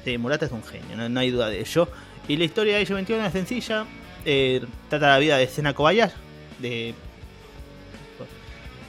sí, 0.03 0.17
Murata 0.17 0.47
es 0.47 0.51
un 0.51 0.63
genio, 0.63 1.09
no, 1.09 1.19
hay 1.19 1.29
duda 1.29 1.49
de 1.49 1.59
ello. 1.59 1.87
Y 2.27 2.37
la 2.37 2.45
historia 2.45 2.75
de 2.75 2.81
iShield 2.81 2.97
21 2.97 3.25
es 3.27 3.33
sencilla. 3.33 3.85
eh, 4.25 4.65
trata 4.89 5.09
la 5.09 5.19
vida 5.19 5.37
de 5.37 5.47
Sena 5.47 5.73
Kobayashi, 5.73 6.15
de 6.59 6.95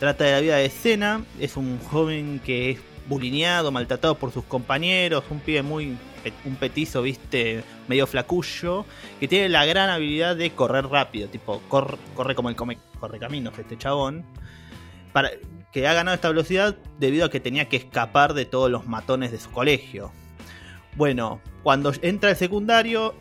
Trata 0.05 0.25
de 0.25 0.33
la 0.33 0.41
vida 0.41 0.57
de 0.57 0.69
Sena, 0.69 1.25
es 1.41 1.57
un 1.57 1.79
joven 1.79 2.39
que 2.45 2.73
es 2.73 2.79
bulineado, 3.09 3.73
maltratado 3.73 4.17
por 4.17 4.33
sus 4.33 4.45
compañeros, 4.45 5.25
un 5.31 5.41
pibe 5.41 5.63
muy 5.63 5.97
un 6.45 6.57
petizo, 6.57 7.01
viste, 7.01 7.65
medio 7.89 8.07
flacullo, 8.07 8.85
que 9.19 9.29
tiene 9.29 9.49
la 9.49 9.65
gran 9.65 9.89
habilidad 9.89 10.37
de 10.37 10.51
correr 10.51 10.89
rápido, 10.89 11.29
tipo, 11.29 11.63
cor- 11.71 11.97
corre 12.15 12.35
como 12.35 12.51
el 12.51 12.57
corre 12.57 13.19
caminos 13.19 13.59
este 13.59 13.79
chabón. 13.79 14.27
Para, 15.15 15.31
que 15.73 15.89
ha 15.89 15.95
ganado 15.95 16.15
esta 16.17 16.29
velocidad 16.29 16.77
debido 16.99 17.25
a 17.25 17.31
que 17.31 17.41
tenía 17.41 17.71
que 17.71 17.79
escapar 17.79 18.35
de 18.35 18.45
todos 18.45 18.71
los 18.71 18.87
matones 18.87 19.33
de 19.33 19.41
su 19.41 19.51
colegio. 19.53 20.13
Bueno, 20.97 21.41
cuando 21.63 21.95
entra 22.03 22.29
el 22.29 22.37
secundario 22.37 23.15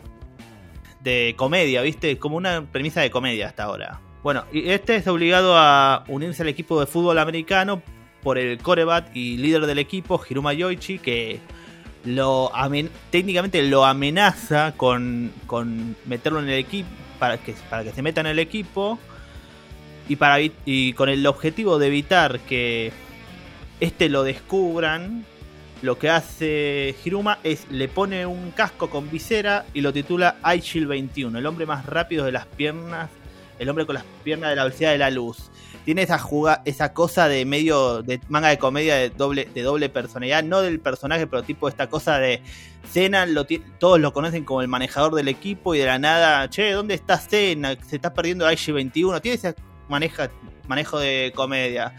de 1.00 1.32
comedia, 1.38 1.80
¿viste? 1.80 2.18
Como 2.18 2.36
una 2.36 2.70
premisa 2.70 3.00
de 3.00 3.10
comedia 3.10 3.46
hasta 3.46 3.64
ahora. 3.64 4.02
Bueno, 4.24 4.44
y 4.54 4.70
este 4.70 4.96
es 4.96 5.06
obligado 5.06 5.54
a 5.58 6.02
unirse 6.08 6.40
al 6.42 6.48
equipo 6.48 6.80
de 6.80 6.86
fútbol 6.86 7.18
americano 7.18 7.82
por 8.22 8.38
el 8.38 8.56
coreback 8.56 9.14
y 9.14 9.36
líder 9.36 9.66
del 9.66 9.78
equipo, 9.78 10.18
Hiruma 10.26 10.54
Yoichi, 10.54 10.98
que 10.98 11.40
lo 12.06 12.50
amen- 12.54 12.88
técnicamente 13.10 13.62
lo 13.62 13.84
amenaza 13.84 14.72
con, 14.78 15.30
con 15.46 15.94
meterlo 16.06 16.38
en 16.40 16.48
el 16.48 16.58
equipo 16.58 16.88
para 17.18 17.36
que, 17.36 17.54
para 17.68 17.84
que 17.84 17.92
se 17.92 18.00
meta 18.00 18.22
en 18.22 18.28
el 18.28 18.38
equipo 18.38 18.98
y, 20.08 20.16
para, 20.16 20.38
y 20.40 20.94
con 20.94 21.10
el 21.10 21.26
objetivo 21.26 21.78
de 21.78 21.88
evitar 21.88 22.40
que 22.40 22.92
este 23.80 24.08
lo 24.08 24.22
descubran, 24.22 25.26
lo 25.82 25.98
que 25.98 26.08
hace 26.08 26.94
Hiruma 27.04 27.40
es 27.44 27.70
le 27.70 27.88
pone 27.88 28.24
un 28.24 28.52
casco 28.52 28.88
con 28.88 29.10
visera 29.10 29.66
y 29.74 29.82
lo 29.82 29.92
titula 29.92 30.36
iShield 30.56 30.88
21, 30.88 31.38
el 31.38 31.44
hombre 31.44 31.66
más 31.66 31.84
rápido 31.84 32.24
de 32.24 32.32
las 32.32 32.46
piernas, 32.46 33.10
el 33.58 33.68
hombre 33.68 33.86
con 33.86 33.94
las 33.94 34.04
piernas 34.22 34.50
de 34.50 34.56
la 34.56 34.64
velocidad 34.64 34.92
de 34.92 34.98
la 34.98 35.10
luz. 35.10 35.50
Tiene 35.84 36.02
esa 36.02 36.18
juga, 36.18 36.62
esa 36.64 36.94
cosa 36.94 37.28
de 37.28 37.44
medio 37.44 38.02
de 38.02 38.18
manga 38.28 38.48
de 38.48 38.58
comedia 38.58 38.94
de 38.94 39.10
doble 39.10 39.48
de 39.54 39.62
doble 39.62 39.90
personalidad, 39.90 40.42
no 40.42 40.62
del 40.62 40.80
personaje, 40.80 41.26
pero 41.26 41.42
tipo 41.42 41.68
esta 41.68 41.88
cosa 41.88 42.18
de 42.18 42.42
Cena, 42.90 43.26
todos 43.78 44.00
lo 44.00 44.12
conocen 44.12 44.44
como 44.44 44.62
el 44.62 44.68
manejador 44.68 45.14
del 45.14 45.28
equipo 45.28 45.74
y 45.74 45.78
de 45.78 45.86
la 45.86 45.98
nada, 45.98 46.48
che, 46.48 46.72
¿dónde 46.72 46.94
está 46.94 47.18
Cena? 47.18 47.76
Se 47.86 47.96
está 47.96 48.14
perdiendo 48.14 48.50
iShield 48.50 48.76
21. 48.76 49.20
Tiene 49.20 49.36
ese 49.36 49.54
maneja, 49.88 50.30
manejo 50.68 50.98
de 50.98 51.32
comedia. 51.34 51.94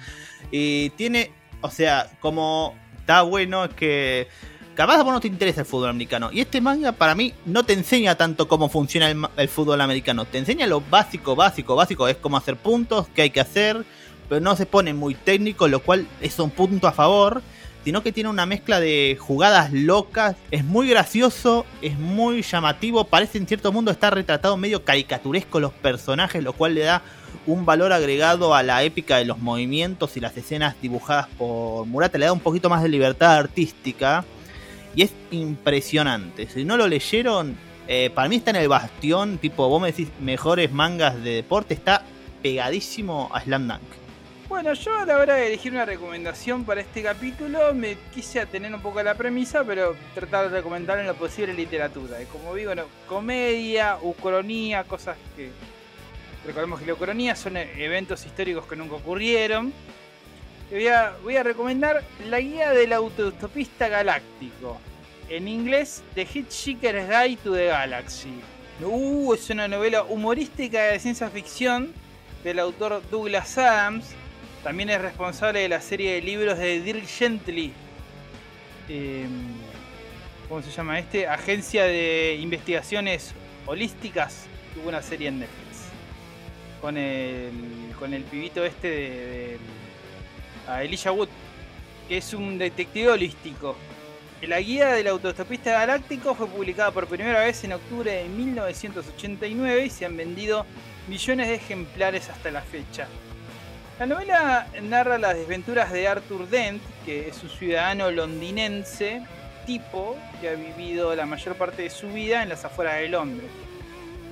Y 0.52 0.90
tiene, 0.92 1.32
o 1.62 1.70
sea, 1.70 2.10
como 2.20 2.76
está 3.00 3.22
bueno 3.22 3.70
que 3.70 4.28
capaz 4.76 5.02
vos 5.04 5.14
no 5.14 5.20
te 5.20 5.28
interesa 5.28 5.62
el 5.62 5.66
fútbol 5.66 5.90
americano. 5.90 6.30
Y 6.32 6.42
este 6.42 6.62
manga 6.62 6.92
para 6.92 7.16
mí 7.16 7.34
no 7.46 7.64
te 7.64 7.74
enseña 7.74 8.16
tanto 8.16 8.48
cómo 8.48 8.70
funciona 8.70 9.10
el, 9.10 9.26
el 9.38 9.50
fútbol 9.50 9.82
americano. 9.82 10.26
Te 10.26 10.38
enseña 10.38 10.68
lo 10.68 10.82
básico, 10.82 11.36
básico, 11.36 11.76
básico. 11.76 12.08
Es 12.08 12.18
cómo 12.18 12.38
hacer 12.38 12.58
puntos, 12.58 13.08
qué 13.16 13.24
hay 13.24 13.30
que 13.30 13.40
hacer. 13.40 13.86
Pero 14.30 14.42
no 14.42 14.56
se 14.56 14.66
pone 14.66 14.94
muy 14.94 15.16
técnico, 15.16 15.68
lo 15.68 15.82
cual 15.82 16.08
es 16.22 16.38
un 16.40 16.52
punto 16.52 16.88
a 16.88 16.92
favor. 16.92 17.42
Sino 17.84 18.02
que 18.02 18.12
tiene 18.12 18.30
una 18.30 18.48
mezcla 18.48 18.80
de 18.80 19.18
jugadas 19.20 19.72
locas. 19.72 20.36
Es 20.52 20.66
muy 20.66 20.90
gracioso, 20.90 21.66
es 21.82 21.98
muy 21.98 22.42
llamativo. 22.42 23.06
Parece 23.06 23.38
en 23.38 23.48
cierto 23.48 23.72
mundo 23.72 23.92
estar 23.92 24.14
retratado 24.14 24.58
medio 24.58 24.84
caricaturesco 24.84 25.60
los 25.60 25.72
personajes, 25.72 26.44
lo 26.44 26.54
cual 26.54 26.74
le 26.76 26.82
da 26.82 27.04
un 27.46 27.64
valor 27.64 27.94
agregado 27.94 28.56
a 28.56 28.64
la 28.64 28.84
épica 28.84 29.18
de 29.18 29.26
los 29.26 29.38
movimientos 29.38 30.18
y 30.18 30.20
las 30.20 30.36
escenas 30.36 30.76
dibujadas 30.82 31.28
por 31.38 31.86
Murata. 31.86 32.18
Le 32.18 32.26
da 32.26 32.34
un 32.34 32.40
poquito 32.40 32.70
más 32.70 32.82
de 32.82 32.90
libertad 32.90 33.36
artística. 33.36 34.26
Y 34.96 35.04
es 35.04 35.14
impresionante. 35.32 36.48
Si 36.48 36.64
no 36.64 36.78
lo 36.78 36.88
leyeron, 36.88 37.58
eh, 37.88 38.10
para 38.14 38.30
mí 38.30 38.38
está 38.38 38.52
en 38.52 38.58
el 38.58 38.70
bastión. 38.70 39.38
Tipo, 39.38 39.68
vos 39.68 39.82
me 39.82 39.88
decís 39.88 40.08
mejores 40.22 40.72
mangas 40.72 41.22
de 41.24 41.32
deporte. 41.32 41.74
Está 41.74 42.04
pegadísimo 42.42 43.30
a 43.34 43.42
Slam 43.42 43.68
Dunk. 43.68 43.82
Bueno, 44.48 44.74
yo 44.74 44.96
a 44.96 45.06
la 45.06 45.18
hora 45.18 45.36
de 45.36 45.48
elegir 45.48 45.72
una 45.72 45.86
recomendación 45.86 46.66
para 46.66 46.80
este 46.80 47.02
capítulo 47.02 47.74
me 47.74 47.98
quise 48.14 48.40
atener 48.40 48.74
un 48.74 48.80
poco 48.80 49.00
a 49.00 49.04
la 49.04 49.16
premisa, 49.16 49.64
pero 49.64 49.96
tratar 50.14 50.50
de 50.50 50.58
recomendar 50.58 51.00
en 51.00 51.08
lo 51.08 51.16
posible 51.16 51.54
literatura. 51.54 52.22
Y 52.22 52.26
como 52.26 52.54
digo, 52.54 52.70
bueno, 52.70 52.84
comedia, 53.08 53.98
ucronía, 54.02 54.84
cosas 54.84 55.18
que... 55.36 55.50
Recordemos 56.46 56.80
que 56.80 56.86
la 56.86 56.94
ucronía 56.94 57.36
son 57.36 57.58
eventos 57.58 58.24
históricos 58.24 58.66
que 58.68 58.76
nunca 58.76 58.96
ocurrieron. 58.96 59.74
Voy, 60.76 60.90
a, 60.90 61.16
voy 61.24 61.38
a 61.38 61.44
recomendar 61.44 62.04
La 62.28 62.42
Guía 62.42 62.72
del 62.72 62.92
Autostopista 62.92 63.88
Galáctico. 63.88 64.78
En 65.30 65.48
inglés, 65.48 66.04
The 66.16 66.24
Hitchhiker's 66.24 67.08
Guide 67.08 67.38
to 67.46 67.54
the 67.54 67.68
Galaxy. 67.68 68.42
Uh, 68.82 69.34
es 69.36 69.50
una 69.50 69.70
novela 69.70 70.04
humorística 70.04 70.84
de 70.84 71.00
ciencia 71.00 71.30
ficción 71.30 71.94
del 72.44 72.60
autor 72.60 73.02
Douglas 73.10 73.58
Adams 73.58 74.14
también 74.66 74.90
es 74.90 75.00
responsable 75.00 75.62
de 75.62 75.70
la 75.70 75.80
serie 75.80 76.16
de 76.16 76.22
libros 76.22 76.58
de 76.58 76.82
Dirk 76.82 77.06
Gently. 77.08 77.72
Em, 78.90 79.30
¿Cómo 80.50 80.62
se 80.62 80.72
llama 80.72 81.00
este? 81.00 81.26
Agencia 81.26 81.86
de 81.86 82.38
Investigaciones 82.42 83.34
Holísticas. 83.66 84.48
Tuvo 84.74 84.90
una 84.90 85.02
serie 85.02 85.30
en 85.30 85.40
Netflix. 85.40 85.86
Con 86.82 86.98
el, 86.98 87.52
con 87.98 88.14
el 88.14 88.24
pibito 88.24 88.66
este 88.66 88.90
de, 88.90 89.58
Elijah 90.68 91.12
Wood. 91.12 91.30
Que 92.08 92.18
es 92.18 92.34
un 92.34 92.58
detective 92.58 93.10
holístico. 93.10 93.76
La 94.42 94.60
guía 94.60 94.90
del 94.90 95.08
autostopista 95.08 95.72
galáctico 95.72 96.36
fue 96.36 96.48
publicada 96.48 96.92
por 96.92 97.08
primera 97.08 97.40
vez 97.40 97.64
en 97.64 97.74
octubre 97.74 98.12
de 98.12 98.30
1989 98.30 99.86
y 99.86 99.90
se 99.90 100.06
han 100.06 100.16
vendido 100.16 100.66
millones 101.08 101.48
de 101.48 101.56
ejemplares 101.56 102.30
hasta 102.30 102.52
la 102.52 102.62
fecha. 102.62 103.08
La 103.98 104.06
novela 104.06 104.68
narra 104.84 105.18
las 105.18 105.36
desventuras 105.36 105.92
de 105.92 106.08
Arthur 106.08 106.50
Dent, 106.50 106.82
que 107.06 107.30
es 107.30 107.42
un 107.42 107.50
ciudadano 107.50 108.12
londinense 108.12 109.24
tipo 109.66 110.18
que 110.42 110.50
ha 110.50 110.54
vivido 110.54 111.16
la 111.16 111.26
mayor 111.26 111.56
parte 111.56 111.84
de 111.84 111.90
su 111.90 112.10
vida 112.10 112.44
en 112.44 112.50
las 112.50 112.66
afueras 112.66 112.96
de 112.96 113.10
Londres. 113.10 113.50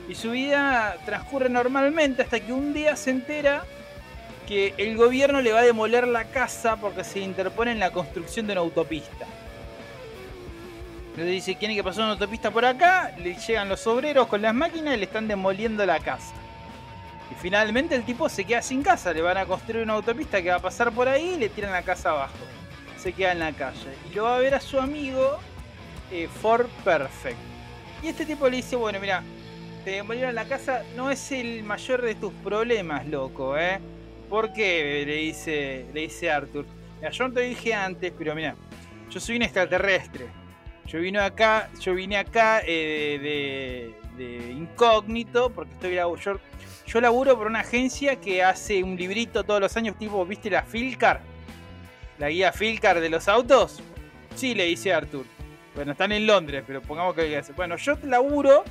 Y 0.09 0.15
su 0.15 0.31
vida 0.31 0.97
transcurre 1.05 1.49
normalmente 1.49 2.21
hasta 2.21 2.39
que 2.39 2.51
un 2.51 2.73
día 2.73 2.95
se 2.95 3.11
entera 3.11 3.63
que 4.47 4.73
el 4.77 4.97
gobierno 4.97 5.41
le 5.41 5.51
va 5.51 5.59
a 5.59 5.63
demoler 5.63 6.07
la 6.07 6.25
casa 6.25 6.75
porque 6.77 7.03
se 7.03 7.19
interpone 7.19 7.71
en 7.71 7.79
la 7.79 7.91
construcción 7.91 8.47
de 8.47 8.53
una 8.53 8.61
autopista. 8.61 9.25
Le 11.15 11.25
dice, 11.25 11.55
tiene 11.55 11.75
que 11.75 11.83
pasar 11.83 12.03
una 12.03 12.13
autopista 12.13 12.49
por 12.51 12.65
acá, 12.65 13.13
le 13.17 13.35
llegan 13.35 13.69
los 13.69 13.85
obreros 13.85 14.27
con 14.27 14.41
las 14.41 14.53
máquinas 14.53 14.95
y 14.95 14.97
le 14.97 15.05
están 15.05 15.27
demoliendo 15.27 15.85
la 15.85 15.99
casa. 15.99 16.33
Y 17.31 17.35
finalmente 17.35 17.95
el 17.95 18.03
tipo 18.03 18.27
se 18.29 18.45
queda 18.45 18.61
sin 18.61 18.81
casa, 18.81 19.13
le 19.13 19.21
van 19.21 19.37
a 19.37 19.45
construir 19.45 19.83
una 19.83 19.93
autopista 19.93 20.41
que 20.41 20.49
va 20.49 20.55
a 20.55 20.59
pasar 20.59 20.91
por 20.91 21.07
ahí 21.07 21.35
y 21.35 21.37
le 21.37 21.49
tiran 21.49 21.71
la 21.71 21.83
casa 21.83 22.11
abajo. 22.11 22.33
Se 22.97 23.13
queda 23.13 23.33
en 23.33 23.39
la 23.39 23.51
calle. 23.51 23.93
Y 24.11 24.15
lo 24.15 24.23
va 24.23 24.37
a 24.37 24.39
ver 24.39 24.55
a 24.55 24.59
su 24.59 24.79
amigo 24.79 25.37
eh, 26.11 26.27
Ford 26.41 26.67
Perfect. 26.83 27.37
Y 28.01 28.07
este 28.07 28.25
tipo 28.25 28.49
le 28.49 28.57
dice, 28.57 28.75
bueno, 28.75 28.99
mira, 28.99 29.23
te 29.83 29.91
demolieron 29.91 30.33
la 30.33 30.45
casa, 30.45 30.83
no 30.95 31.09
es 31.11 31.31
el 31.31 31.63
mayor 31.63 32.01
de 32.01 32.15
tus 32.15 32.33
problemas, 32.33 33.05
loco, 33.07 33.57
¿eh? 33.57 33.79
¿Por 34.33 34.51
qué? 34.51 35.03
Le 35.05 35.17
dice, 35.17 35.85
le 35.93 36.01
dice 36.01 36.31
Arthur. 36.31 36.65
Mira, 36.97 37.11
yo 37.11 37.27
no 37.27 37.35
te 37.35 37.41
dije 37.41 37.71
antes, 37.71 38.11
pero 38.17 38.33
mira, 38.33 38.55
yo 39.11 39.19
soy 39.19 39.35
un 39.35 39.43
extraterrestre. 39.43 40.25
Yo 40.87 40.99
vine 40.99 41.19
acá, 41.19 41.69
yo 41.79 41.93
vine 41.93 42.17
acá 42.17 42.63
eh, 42.65 43.93
de, 44.17 44.25
de, 44.25 44.51
incógnito 44.53 45.51
porque 45.51 45.73
estoy 45.73 45.93
yo 45.93 46.39
yo 46.87 46.99
laburo 46.99 47.37
por 47.37 47.45
una 47.45 47.59
agencia 47.59 48.15
que 48.15 48.41
hace 48.41 48.81
un 48.81 48.95
librito 48.95 49.43
todos 49.43 49.61
los 49.61 49.77
años, 49.77 49.99
tipo, 49.99 50.25
¿viste 50.25 50.49
la 50.49 50.63
Filcar? 50.63 51.21
La 52.17 52.29
guía 52.29 52.51
Filcar 52.51 53.01
de 53.01 53.09
los 53.09 53.27
autos. 53.27 53.83
Sí, 54.33 54.55
le 54.55 54.65
dice 54.65 54.95
Arthur. 54.95 55.27
Bueno, 55.75 55.91
están 55.91 56.11
en 56.11 56.25
Londres, 56.25 56.63
pero 56.65 56.81
pongamos 56.81 57.13
que 57.13 57.39
Bueno, 57.55 57.77
yo 57.77 57.99
laburo 58.01 58.63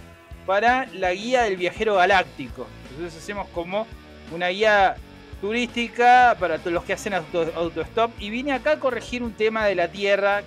para 0.44 0.86
la 0.86 1.14
guía 1.14 1.44
del 1.44 1.56
viajero 1.56 1.94
galáctico. 1.94 2.66
Entonces 2.90 3.22
hacemos 3.22 3.46
como 3.50 3.86
una 4.32 4.48
guía 4.48 4.96
turística 5.42 6.36
para 6.38 6.56
los 6.56 6.84
que 6.84 6.94
hacen 6.94 7.12
auto, 7.12 7.50
autostop. 7.54 8.12
Y 8.18 8.30
vine 8.30 8.52
acá 8.52 8.72
a 8.72 8.78
corregir 8.78 9.22
un 9.22 9.32
tema 9.32 9.66
de 9.66 9.74
la 9.74 9.88
Tierra 9.88 10.42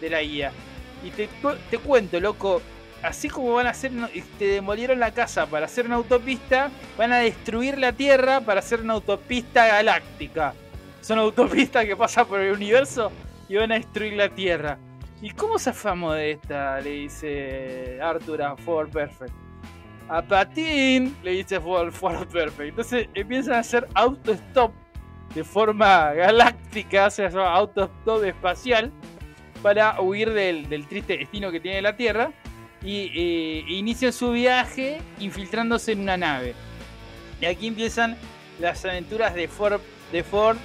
de 0.00 0.10
la 0.10 0.22
guía. 0.22 0.52
Y 1.04 1.10
te, 1.10 1.28
te 1.70 1.78
cuento, 1.78 2.18
loco, 2.20 2.62
así 3.02 3.28
como 3.28 3.52
van 3.52 3.66
a 3.66 3.70
hacer, 3.70 3.92
te 4.38 4.46
demolieron 4.46 4.98
la 4.98 5.10
casa 5.10 5.46
para 5.46 5.66
hacer 5.66 5.86
una 5.86 5.96
autopista, 5.96 6.70
van 6.96 7.12
a 7.12 7.18
destruir 7.18 7.76
la 7.76 7.92
Tierra 7.92 8.40
para 8.40 8.60
hacer 8.60 8.80
una 8.80 8.94
autopista 8.94 9.66
galáctica. 9.66 10.54
Son 11.02 11.18
autopistas 11.18 11.84
que 11.84 11.96
pasan 11.96 12.26
por 12.26 12.40
el 12.40 12.54
universo 12.54 13.12
y 13.48 13.56
van 13.56 13.72
a 13.72 13.74
destruir 13.74 14.14
la 14.14 14.30
Tierra. 14.30 14.78
¿Y 15.20 15.30
cómo 15.30 15.58
zafamos 15.58 16.14
de 16.14 16.32
esta? 16.32 16.80
Le 16.80 16.90
dice 16.90 17.98
Arthur 18.00 18.42
a 18.42 18.56
Ford 18.56 18.90
Perfect. 18.90 19.43
A 20.08 20.22
patín, 20.22 21.16
le 21.22 21.32
dice 21.32 21.60
Ford, 21.60 21.90
Ford 21.92 22.26
Perfect. 22.28 22.70
Entonces 22.70 23.08
empiezan 23.14 23.54
a 23.54 23.58
hacer 23.60 23.88
autostop 23.94 24.72
de 25.34 25.44
forma 25.44 26.12
galáctica, 26.12 27.06
o 27.06 27.10
sea, 27.10 27.28
autostop 27.28 28.24
espacial, 28.24 28.92
para 29.62 30.00
huir 30.00 30.32
del, 30.32 30.68
del 30.68 30.86
triste 30.86 31.16
destino 31.16 31.50
que 31.50 31.58
tiene 31.58 31.80
la 31.80 31.96
Tierra 31.96 32.32
y 32.84 33.10
eh, 33.14 33.64
inicia 33.68 34.12
su 34.12 34.32
viaje 34.32 35.00
infiltrándose 35.18 35.92
en 35.92 36.00
una 36.00 36.16
nave. 36.16 36.54
Y 37.40 37.46
aquí 37.46 37.66
empiezan 37.66 38.16
las 38.60 38.84
aventuras 38.84 39.34
de 39.34 39.48
Ford, 39.48 39.80
de 40.12 40.22
Ford 40.22 40.58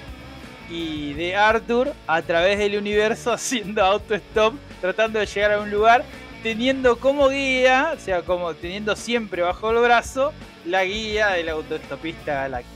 y 0.68 1.14
de 1.14 1.34
Arthur 1.34 1.92
a 2.06 2.22
través 2.22 2.58
del 2.58 2.76
universo 2.76 3.32
haciendo 3.34 3.82
autostop, 3.82 4.54
tratando 4.80 5.18
de 5.18 5.26
llegar 5.26 5.52
a 5.52 5.60
un 5.60 5.70
lugar, 5.70 6.04
teniendo 6.42 6.98
como 6.98 7.28
guía, 7.28 7.92
o 7.96 8.00
sea, 8.00 8.22
como 8.22 8.54
teniendo 8.54 8.96
siempre 8.96 9.42
bajo 9.42 9.70
el 9.70 9.78
brazo 9.78 10.32
la 10.64 10.84
guía 10.84 11.30
del 11.30 11.48
autostopista 11.48 12.34
galáctico. 12.34 12.74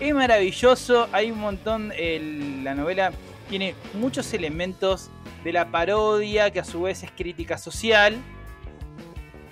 Es 0.00 0.14
maravilloso, 0.14 1.08
hay 1.12 1.30
un 1.30 1.38
montón, 1.38 1.92
la 2.64 2.74
novela 2.74 3.12
tiene 3.48 3.74
muchos 3.94 4.32
elementos 4.32 5.10
de 5.44 5.52
la 5.52 5.70
parodia 5.70 6.50
que 6.50 6.60
a 6.60 6.64
su 6.64 6.82
vez 6.82 7.02
es 7.02 7.10
crítica 7.10 7.58
social 7.58 8.16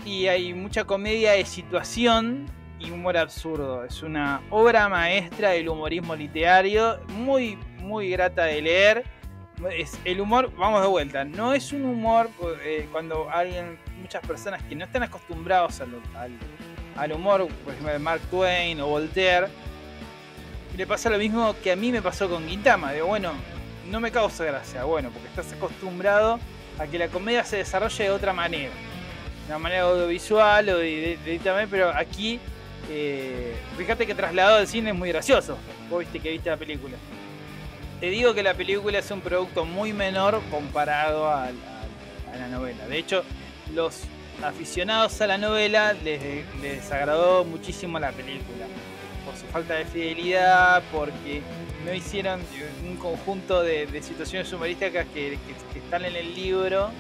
y 0.05 0.27
hay 0.27 0.55
mucha 0.55 0.85
comedia 0.85 1.33
de 1.33 1.45
situación 1.45 2.47
y 2.79 2.91
humor 2.91 3.17
absurdo. 3.17 3.85
Es 3.85 4.03
una 4.03 4.41
obra 4.51 4.89
maestra 4.89 5.51
del 5.51 5.69
humorismo 5.69 6.15
literario, 6.17 7.01
muy, 7.09 7.59
muy 7.81 8.09
grata 8.11 8.45
de 8.45 8.63
leer. 8.63 9.05
El 10.05 10.21
humor, 10.21 10.53
vamos 10.57 10.83
de 10.83 10.89
vuelta, 10.89 11.25
no 11.25 11.53
es 11.53 11.73
un 11.73 11.85
humor 11.85 12.31
eh, 12.63 12.89
cuando 12.93 13.29
alguien, 13.29 13.79
muchas 14.01 14.25
personas 14.25 14.63
que 14.63 14.77
no 14.77 14.85
están 14.85 15.03
acostumbrados 15.03 15.81
al, 15.81 16.01
al, 16.97 17.13
humor, 17.13 17.49
por 17.65 17.73
ejemplo 17.73 17.93
de 17.93 17.99
Mark 17.99 18.21
Twain 18.31 18.81
o 18.81 18.87
Voltaire, 18.87 19.49
le 20.77 20.87
pasa 20.87 21.11
lo 21.11 21.19
mismo 21.19 21.57
que 21.63 21.73
a 21.73 21.77
mí 21.77 21.91
me 21.91 22.01
pasó 22.01 22.29
con 22.29 22.47
Quintama, 22.47 22.93
de 22.93 23.03
bueno, 23.03 23.33
no 23.91 23.99
me 23.99 24.13
causa 24.13 24.45
gracia, 24.45 24.85
bueno, 24.85 25.11
porque 25.11 25.27
estás 25.29 25.53
acostumbrado 25.53 26.39
a 26.79 26.87
que 26.87 26.99
la 26.99 27.09
comedia 27.09 27.43
se 27.45 27.57
desarrolle 27.57 28.05
de 28.05 28.11
otra 28.11 28.33
manera 28.33 28.71
una 29.49 29.59
manera 29.59 29.83
audiovisual 29.83 30.69
o 30.69 30.79
directamente, 30.79 31.69
pero 31.71 31.91
aquí, 31.91 32.39
eh, 32.91 33.57
fíjate 33.77 34.07
que 34.07 34.15
trasladado 34.15 34.59
al 34.59 34.67
cine 34.67 34.91
es 34.91 34.97
muy 34.97 35.09
gracioso. 35.09 35.57
Vos 35.89 36.01
viste 36.01 36.21
que 36.21 36.31
viste 36.31 36.51
la 36.51 36.57
película. 36.57 36.97
Te 38.01 38.11
digo 38.11 38.35
que 38.35 38.43
la 38.43 38.55
película 38.55 38.99
es 38.99 39.11
un 39.11 39.21
producto 39.21 39.65
muy 39.65 39.93
menor 39.93 40.41
comparado 40.51 41.29
a, 41.29 41.51
la 42.39 42.49
novela. 42.49 42.87
De 42.87 42.99
hecho, 42.99 43.25
los 43.75 44.03
aficionados 44.43 45.21
a 45.21 45.27
la 45.27 45.39
novela 45.39 45.93
les, 45.93 46.21
desagradó 46.63 47.45
muchísimo 47.45 47.99
la 47.99 48.13
película. 48.13 48.67
Por 49.25 49.37
su 49.37 49.47
falta 49.47 49.75
de 49.75 49.85
fidelidad, 49.85 50.83
porque 50.93 51.43
no 51.85 51.93
hicieron 51.93 52.41
un 52.89 52.97
conjunto 52.97 53.63
de, 53.63 53.87
situaciones 54.03 54.53
humorísticas 54.53 55.07
que 55.13 55.39
están 55.75 56.05
en 56.05 56.17
el 56.17 56.35
libro 56.35 56.91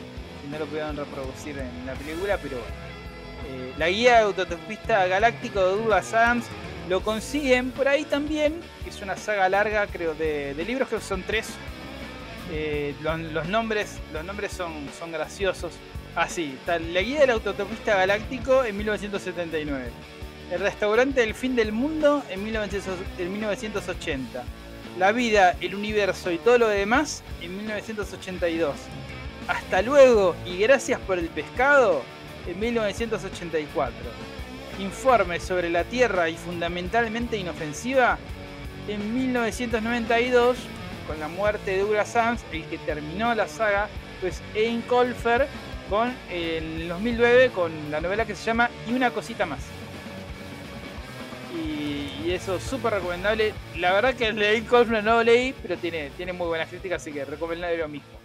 no 0.50 0.58
lo 0.58 0.66
pudieron 0.66 0.96
reproducir 0.96 1.58
en 1.58 1.86
la 1.86 1.94
película, 1.94 2.38
pero 2.42 2.56
eh, 2.56 3.72
la 3.76 3.88
guía 3.88 4.16
de 4.16 4.22
autotopista 4.24 5.06
galáctico 5.06 5.60
de 5.60 5.76
Douglas 5.76 6.12
Adams 6.14 6.46
lo 6.88 7.02
consiguen 7.02 7.70
por 7.70 7.86
ahí 7.86 8.04
también, 8.04 8.60
es 8.86 9.02
una 9.02 9.16
saga 9.16 9.48
larga, 9.48 9.86
creo, 9.86 10.14
de, 10.14 10.54
libros, 10.66 10.88
que 10.88 11.00
son 11.00 11.22
tres. 11.22 11.48
Eh, 12.50 12.94
los, 13.02 13.46
nombres, 13.48 13.98
los 14.12 14.24
nombres 14.24 14.52
son, 14.52 14.88
son 14.98 15.12
graciosos. 15.12 15.72
Ah, 16.16 16.28
sí, 16.28 16.56
está 16.58 16.78
la 16.78 17.02
guía 17.02 17.20
del 17.20 17.30
autotopista 17.30 17.96
galáctico 17.96 18.64
en 18.64 18.76
1979. 18.76 19.90
El 20.50 20.60
restaurante 20.60 21.20
del 21.20 21.34
fin 21.34 21.54
del 21.54 21.72
mundo 21.72 22.22
en 22.30 22.42
1900 22.42 22.94
en 23.18 23.32
1980. 23.32 24.44
La 24.98 25.12
vida, 25.12 25.56
el 25.60 25.74
universo 25.74 26.32
y 26.32 26.38
todo 26.38 26.58
lo 26.58 26.68
demás 26.68 27.22
en 27.42 27.54
1982. 27.58 28.74
Hasta 29.46 29.82
luego 29.82 30.34
y 30.46 30.56
gracias 30.58 30.98
por 31.00 31.18
el 31.18 31.28
pescado 31.28 32.02
en 32.46 32.58
1984. 32.58 34.37
Informe 34.78 35.40
sobre 35.40 35.70
la 35.70 35.84
Tierra 35.84 36.28
y 36.28 36.36
fundamentalmente 36.36 37.36
inofensiva 37.36 38.18
en 38.88 39.14
1992 39.14 40.56
con 41.06 41.18
la 41.18 41.28
muerte 41.28 41.72
de 41.72 41.78
Douglas 41.78 42.14
Adams, 42.16 42.44
el 42.52 42.64
que 42.64 42.78
terminó 42.78 43.34
la 43.34 43.48
saga, 43.48 43.88
pues 44.20 44.42
Ian 44.54 44.82
Colfer 44.82 45.48
con 45.88 46.14
en 46.30 46.82
el 46.82 46.88
2009 46.88 47.50
con 47.50 47.72
la 47.90 48.00
novela 48.00 48.26
que 48.26 48.34
se 48.34 48.44
llama 48.44 48.70
Y 48.86 48.92
una 48.92 49.10
cosita 49.10 49.46
más. 49.46 49.60
Y, 51.56 52.30
eso 52.30 52.60
súper 52.60 52.92
recomendable. 52.92 53.54
La 53.78 53.94
verdad 53.94 54.14
que 54.14 54.26
el 54.26 54.36
de 54.36 54.52
Ian 54.52 54.66
Colfer 54.66 55.02
no 55.02 55.14
lo 55.14 55.22
leí, 55.22 55.54
pero 55.62 55.78
tiene, 55.78 56.10
tiene 56.10 56.34
muy 56.34 56.46
buenas 56.46 56.68
críticas, 56.68 57.00
así 57.00 57.10
que 57.10 57.24
recomendable 57.24 57.78
lo 57.78 57.88
mismo. 57.88 58.17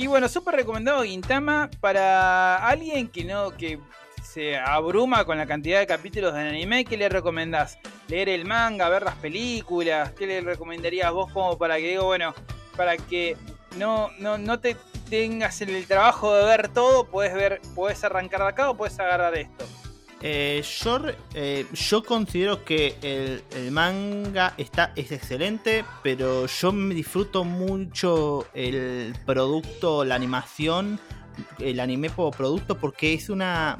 Y 0.00 0.06
bueno, 0.06 0.30
súper 0.30 0.54
recomendado 0.54 1.02
Gintama 1.02 1.68
para 1.78 2.66
alguien 2.66 3.06
que 3.06 3.22
no 3.22 3.50
que 3.50 3.78
se 4.22 4.56
abruma 4.56 5.26
con 5.26 5.36
la 5.36 5.44
cantidad 5.44 5.78
de 5.78 5.86
capítulos 5.86 6.32
de 6.32 6.40
anime. 6.40 6.86
¿Qué 6.86 6.96
le 6.96 7.10
recomendás? 7.10 7.78
¿Leer 8.08 8.30
el 8.30 8.46
manga? 8.46 8.88
¿Ver 8.88 9.02
las 9.02 9.16
películas? 9.16 10.12
¿Qué 10.12 10.26
le 10.26 10.40
recomendarías 10.40 11.12
vos 11.12 11.30
como 11.30 11.58
para 11.58 11.76
que 11.76 11.90
digo, 11.90 12.04
bueno, 12.04 12.32
para 12.78 12.96
que 12.96 13.36
no, 13.76 14.10
no, 14.18 14.38
no 14.38 14.58
te 14.58 14.74
tengas 15.10 15.60
en 15.60 15.68
el 15.68 15.86
trabajo 15.86 16.34
de 16.34 16.44
ver 16.46 16.68
todo, 16.68 17.04
puedes 17.04 17.34
ver, 17.34 17.60
puedes 17.74 18.02
arrancar 18.02 18.40
de 18.40 18.48
acá 18.48 18.70
o 18.70 18.78
puedes 18.78 18.98
agarrar 18.98 19.36
esto? 19.36 19.66
Eh, 20.22 20.62
yo, 20.82 21.00
eh, 21.34 21.66
yo 21.72 22.04
considero 22.04 22.64
que 22.64 22.96
el, 23.02 23.42
el 23.56 23.70
manga 23.70 24.52
está, 24.58 24.92
es 24.94 25.12
excelente, 25.12 25.84
pero 26.02 26.46
yo 26.46 26.72
me 26.72 26.94
disfruto 26.94 27.44
mucho 27.44 28.46
el 28.52 29.14
producto, 29.24 30.04
la 30.04 30.14
animación, 30.14 31.00
el 31.58 31.80
anime 31.80 32.10
como 32.10 32.30
producto, 32.30 32.78
porque 32.78 33.14
es 33.14 33.30
una 33.30 33.78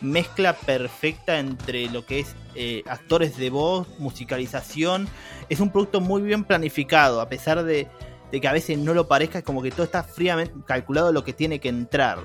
mezcla 0.00 0.54
perfecta 0.54 1.38
entre 1.38 1.88
lo 1.90 2.04
que 2.06 2.20
es 2.20 2.34
eh, 2.54 2.82
actores 2.86 3.36
de 3.36 3.50
voz, 3.50 3.86
musicalización. 3.98 5.08
Es 5.48 5.60
un 5.60 5.70
producto 5.70 6.00
muy 6.00 6.22
bien 6.22 6.44
planificado, 6.44 7.20
a 7.20 7.28
pesar 7.28 7.64
de, 7.64 7.88
de 8.30 8.40
que 8.40 8.48
a 8.48 8.52
veces 8.52 8.78
no 8.78 8.94
lo 8.94 9.08
parezca, 9.08 9.42
como 9.42 9.62
que 9.62 9.70
todo 9.70 9.84
está 9.84 10.02
fríamente 10.02 10.54
calculado 10.66 11.12
lo 11.12 11.24
que 11.24 11.32
tiene 11.32 11.58
que 11.58 11.68
entrar. 11.68 12.18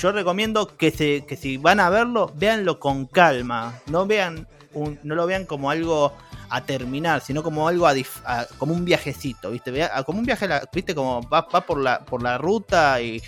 Yo 0.00 0.12
recomiendo 0.12 0.76
que 0.76 0.90
se 0.90 1.24
que 1.26 1.36
si 1.36 1.56
van 1.56 1.80
a 1.80 1.88
verlo 1.90 2.32
véanlo 2.36 2.78
con 2.78 3.06
calma. 3.06 3.80
No 3.86 4.06
vean 4.06 4.46
un- 4.74 4.98
no 5.02 5.14
lo 5.14 5.26
vean 5.26 5.46
como 5.46 5.70
algo 5.70 6.12
a 6.48 6.60
terminar 6.64 7.22
sino 7.22 7.42
como 7.42 7.66
algo 7.66 7.88
a 7.88 7.94
como 8.56 8.72
un 8.72 8.84
viajecito 8.84 9.50
viste 9.50 9.72
como 10.04 10.20
un 10.20 10.24
viaje 10.24 10.46
viste 10.72 10.94
como 10.94 11.20
va, 11.28 11.40
va 11.52 11.60
por 11.66 11.80
la 11.80 11.98
por 12.04 12.22
la 12.22 12.38
ruta 12.38 13.02
y 13.02 13.20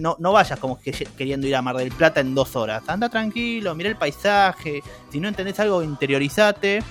no, 0.00 0.16
no 0.18 0.32
vayas 0.32 0.58
como 0.58 0.80
que 0.80 0.90
queriendo 1.16 1.46
ir 1.46 1.54
a 1.54 1.62
Mar 1.62 1.76
del 1.76 1.92
Plata 1.92 2.18
en 2.18 2.34
dos 2.34 2.56
horas. 2.56 2.82
Anda 2.88 3.08
tranquilo 3.08 3.76
mira 3.76 3.90
el 3.90 3.96
paisaje. 3.96 4.82
Si 5.12 5.20
no 5.20 5.28
entendés 5.28 5.60
algo 5.60 5.84
interiorizate 5.84 6.82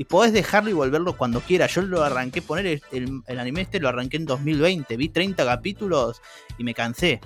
y 0.00 0.04
podés 0.06 0.32
dejarlo 0.32 0.70
y 0.70 0.72
volverlo 0.72 1.14
cuando 1.14 1.40
quieras. 1.40 1.74
Yo 1.74 1.82
lo 1.82 2.02
arranqué 2.02 2.40
poner 2.40 2.80
el, 2.90 3.20
el- 3.26 3.38
anime 3.38 3.60
este, 3.60 3.80
lo 3.80 3.90
arranqué 3.90 4.16
en 4.16 4.24
2020. 4.24 4.96
Vi 4.96 5.10
30 5.10 5.44
capítulos 5.44 6.22
y 6.56 6.64
me 6.64 6.72
cansé. 6.72 7.20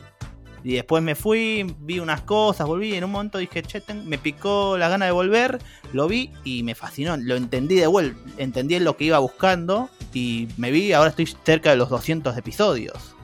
Y 0.65 0.73
después 0.75 1.01
me 1.01 1.15
fui, 1.15 1.65
vi 1.79 2.01
unas 2.01 2.23
cosas, 2.23 2.67
volví 2.67 2.89
y 2.89 2.95
en 2.97 3.05
un 3.05 3.13
momento 3.13 3.39
dije, 3.39 3.63
che, 3.63 3.81
ten- 3.81 4.09
me 4.09 4.19
picó 4.19 4.77
la 4.77 4.89
gana 4.89 5.05
de 5.05 5.13
volver, 5.13 5.61
lo 5.93 6.09
vi 6.09 6.33
y 6.43 6.65
me 6.65 6.75
fascinó, 6.75 7.17
lo 7.17 7.37
entendí 7.37 7.77
de 7.77 7.87
vuelta, 7.87 8.19
entendí 8.39 8.77
lo 8.81 8.97
que 8.97 9.05
iba 9.05 9.21
buscando 9.21 9.89
y 10.13 10.49
me 10.57 10.73
vi, 10.73 10.93
ahora 10.93 11.11
estoy 11.11 11.27
cerca 11.45 11.71
de 11.71 11.77
los 11.77 11.91
200 11.91 12.37
episodios. 12.37 13.15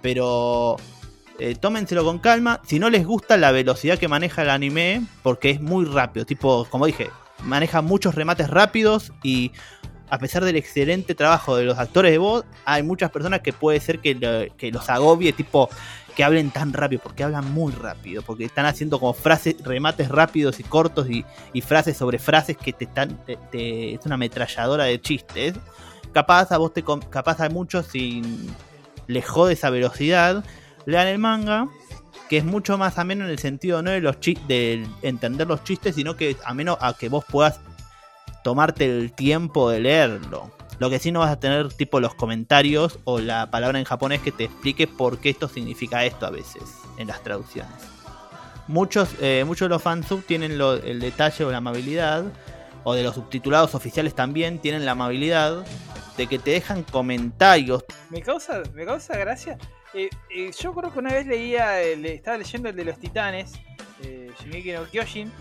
Pero 0.00 0.76
eh, 1.40 1.56
tómenselo 1.56 2.04
con 2.04 2.20
calma, 2.20 2.60
si 2.64 2.78
no 2.78 2.88
les 2.88 3.04
gusta 3.04 3.36
la 3.36 3.50
velocidad 3.50 3.98
que 3.98 4.06
maneja 4.06 4.42
el 4.42 4.50
anime, 4.50 5.02
porque 5.24 5.50
es 5.50 5.60
muy 5.60 5.86
rápido, 5.86 6.24
tipo, 6.24 6.66
como 6.70 6.86
dije, 6.86 7.10
maneja 7.42 7.82
muchos 7.82 8.14
remates 8.14 8.48
rápidos 8.48 9.12
y 9.22 9.52
a 10.08 10.18
pesar 10.18 10.44
del 10.44 10.56
excelente 10.56 11.14
trabajo 11.14 11.56
de 11.56 11.64
los 11.64 11.78
actores 11.78 12.12
de 12.12 12.18
voz, 12.18 12.44
hay 12.64 12.82
muchas 12.82 13.10
personas 13.10 13.40
que 13.40 13.52
puede 13.52 13.80
ser 13.80 13.98
que, 13.98 14.52
que 14.56 14.70
los 14.70 14.88
agobie, 14.88 15.32
tipo 15.32 15.68
que 16.14 16.24
hablen 16.24 16.50
tan 16.50 16.72
rápido, 16.72 17.02
porque 17.02 17.24
hablan 17.24 17.52
muy 17.52 17.72
rápido, 17.72 18.22
porque 18.22 18.44
están 18.46 18.64
haciendo 18.64 18.98
como 18.98 19.12
frases, 19.12 19.56
remates 19.62 20.08
rápidos 20.08 20.60
y 20.60 20.62
cortos 20.62 21.10
y, 21.10 21.26
y 21.52 21.60
frases 21.60 21.96
sobre 21.96 22.18
frases 22.18 22.56
que 22.56 22.72
te 22.72 22.84
están, 22.84 23.18
te- 23.26 23.94
es 23.94 24.00
una 24.06 24.14
ametralladora 24.14 24.84
de 24.84 24.98
chistes. 25.00 25.54
Capaz 26.12 26.52
a 26.52 26.56
vos 26.56 26.72
te, 26.72 26.82
capaz 27.10 27.40
a 27.40 27.50
muchos 27.50 27.86
si 27.88 28.22
les 29.08 29.26
jode 29.26 29.52
esa 29.52 29.68
velocidad, 29.68 30.42
lean 30.86 31.08
el 31.08 31.18
manga, 31.18 31.68
que 32.28 32.38
es 32.38 32.44
mucho 32.44 32.76
más 32.78 32.98
ameno 32.98 33.24
en 33.24 33.30
el 33.30 33.38
sentido 33.38 33.82
no 33.82 33.90
de 33.90 34.00
los 34.00 34.16
de 34.20 34.86
entender 35.02 35.46
los 35.46 35.62
chistes, 35.64 35.94
sino 35.94 36.16
que 36.16 36.36
ameno 36.44 36.76
a 36.80 36.94
que 36.94 37.08
vos 37.08 37.24
puedas 37.24 37.60
tomarte 38.42 38.84
el 38.84 39.12
tiempo 39.12 39.70
de 39.70 39.80
leerlo. 39.80 40.50
Lo 40.78 40.90
que 40.90 40.98
sí 40.98 41.10
no 41.10 41.20
vas 41.20 41.30
a 41.30 41.40
tener 41.40 41.72
tipo 41.72 42.00
los 42.00 42.14
comentarios 42.14 42.98
o 43.04 43.18
la 43.18 43.50
palabra 43.50 43.78
en 43.78 43.84
japonés 43.84 44.20
que 44.20 44.30
te 44.32 44.44
explique 44.44 44.86
por 44.86 45.18
qué 45.18 45.30
esto 45.30 45.48
significa 45.48 46.04
esto 46.04 46.26
a 46.26 46.30
veces 46.30 46.62
en 46.98 47.08
las 47.08 47.22
traducciones. 47.22 47.72
Muchos, 48.68 49.08
eh, 49.20 49.44
muchos 49.46 49.66
de 49.66 49.70
los 49.70 49.82
fansub 49.82 50.24
tienen 50.26 50.58
lo- 50.58 50.74
el 50.74 51.00
detalle 51.00 51.44
o 51.44 51.50
la 51.50 51.58
amabilidad, 51.58 52.24
o 52.84 52.94
de 52.94 53.02
los 53.02 53.14
subtitulados 53.14 53.74
oficiales 53.74 54.14
también 54.14 54.58
tienen 54.60 54.84
la 54.84 54.92
amabilidad 54.92 55.64
de 56.16 56.26
que 56.26 56.38
te 56.38 56.50
dejan 56.52 56.82
comentarios. 56.82 57.84
Me 58.10 58.20
causa, 58.22 58.62
me 58.74 58.84
causa 58.84 59.16
gracia. 59.16 59.56
Eh, 59.96 60.10
eh, 60.30 60.50
yo 60.58 60.74
creo 60.74 60.92
que 60.92 60.98
una 60.98 61.12
vez 61.12 61.26
leía, 61.26 61.80
el- 61.82 62.04
estaba 62.04 62.36
leyendo 62.36 62.68
el 62.68 62.76
de 62.76 62.84
los 62.84 62.98
titanes, 62.98 63.54
eh, 64.02 64.30
Shingeki 64.40 64.72
no 64.72 64.84
Kyojin, 64.84 65.32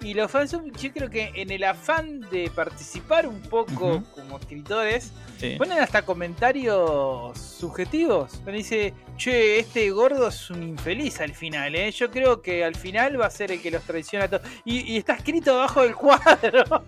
y 0.00 0.14
los 0.14 0.30
fans, 0.30 0.52
yo 0.52 0.92
creo 0.92 1.10
que 1.10 1.32
en 1.34 1.50
el 1.50 1.64
afán 1.64 2.20
de 2.30 2.48
participar 2.54 3.26
un 3.26 3.42
poco 3.42 4.04
como 4.14 4.38
escritores, 4.38 5.12
Sí. 5.40 5.56
ponen 5.58 5.80
hasta 5.80 6.02
comentarios 6.02 7.36
subjetivos. 7.36 8.34
Donde 8.44 8.52
dice, 8.58 8.94
che, 9.16 9.58
este 9.58 9.90
gordo 9.90 10.28
es 10.28 10.48
un 10.50 10.62
infeliz 10.62 11.20
al 11.20 11.34
final, 11.34 11.74
¿eh? 11.74 11.90
Yo 11.90 12.10
creo 12.12 12.40
que 12.42 12.64
al 12.64 12.76
final 12.76 13.20
va 13.20 13.26
a 13.26 13.30
ser 13.30 13.50
el 13.50 13.60
que 13.60 13.72
los 13.72 13.82
traiciona 13.82 14.26
a 14.26 14.28
todos. 14.28 14.42
Y, 14.64 14.92
y 14.92 14.98
está 14.98 15.14
escrito 15.14 15.54
abajo 15.54 15.82
del 15.82 15.96
cuadro. 15.96 16.84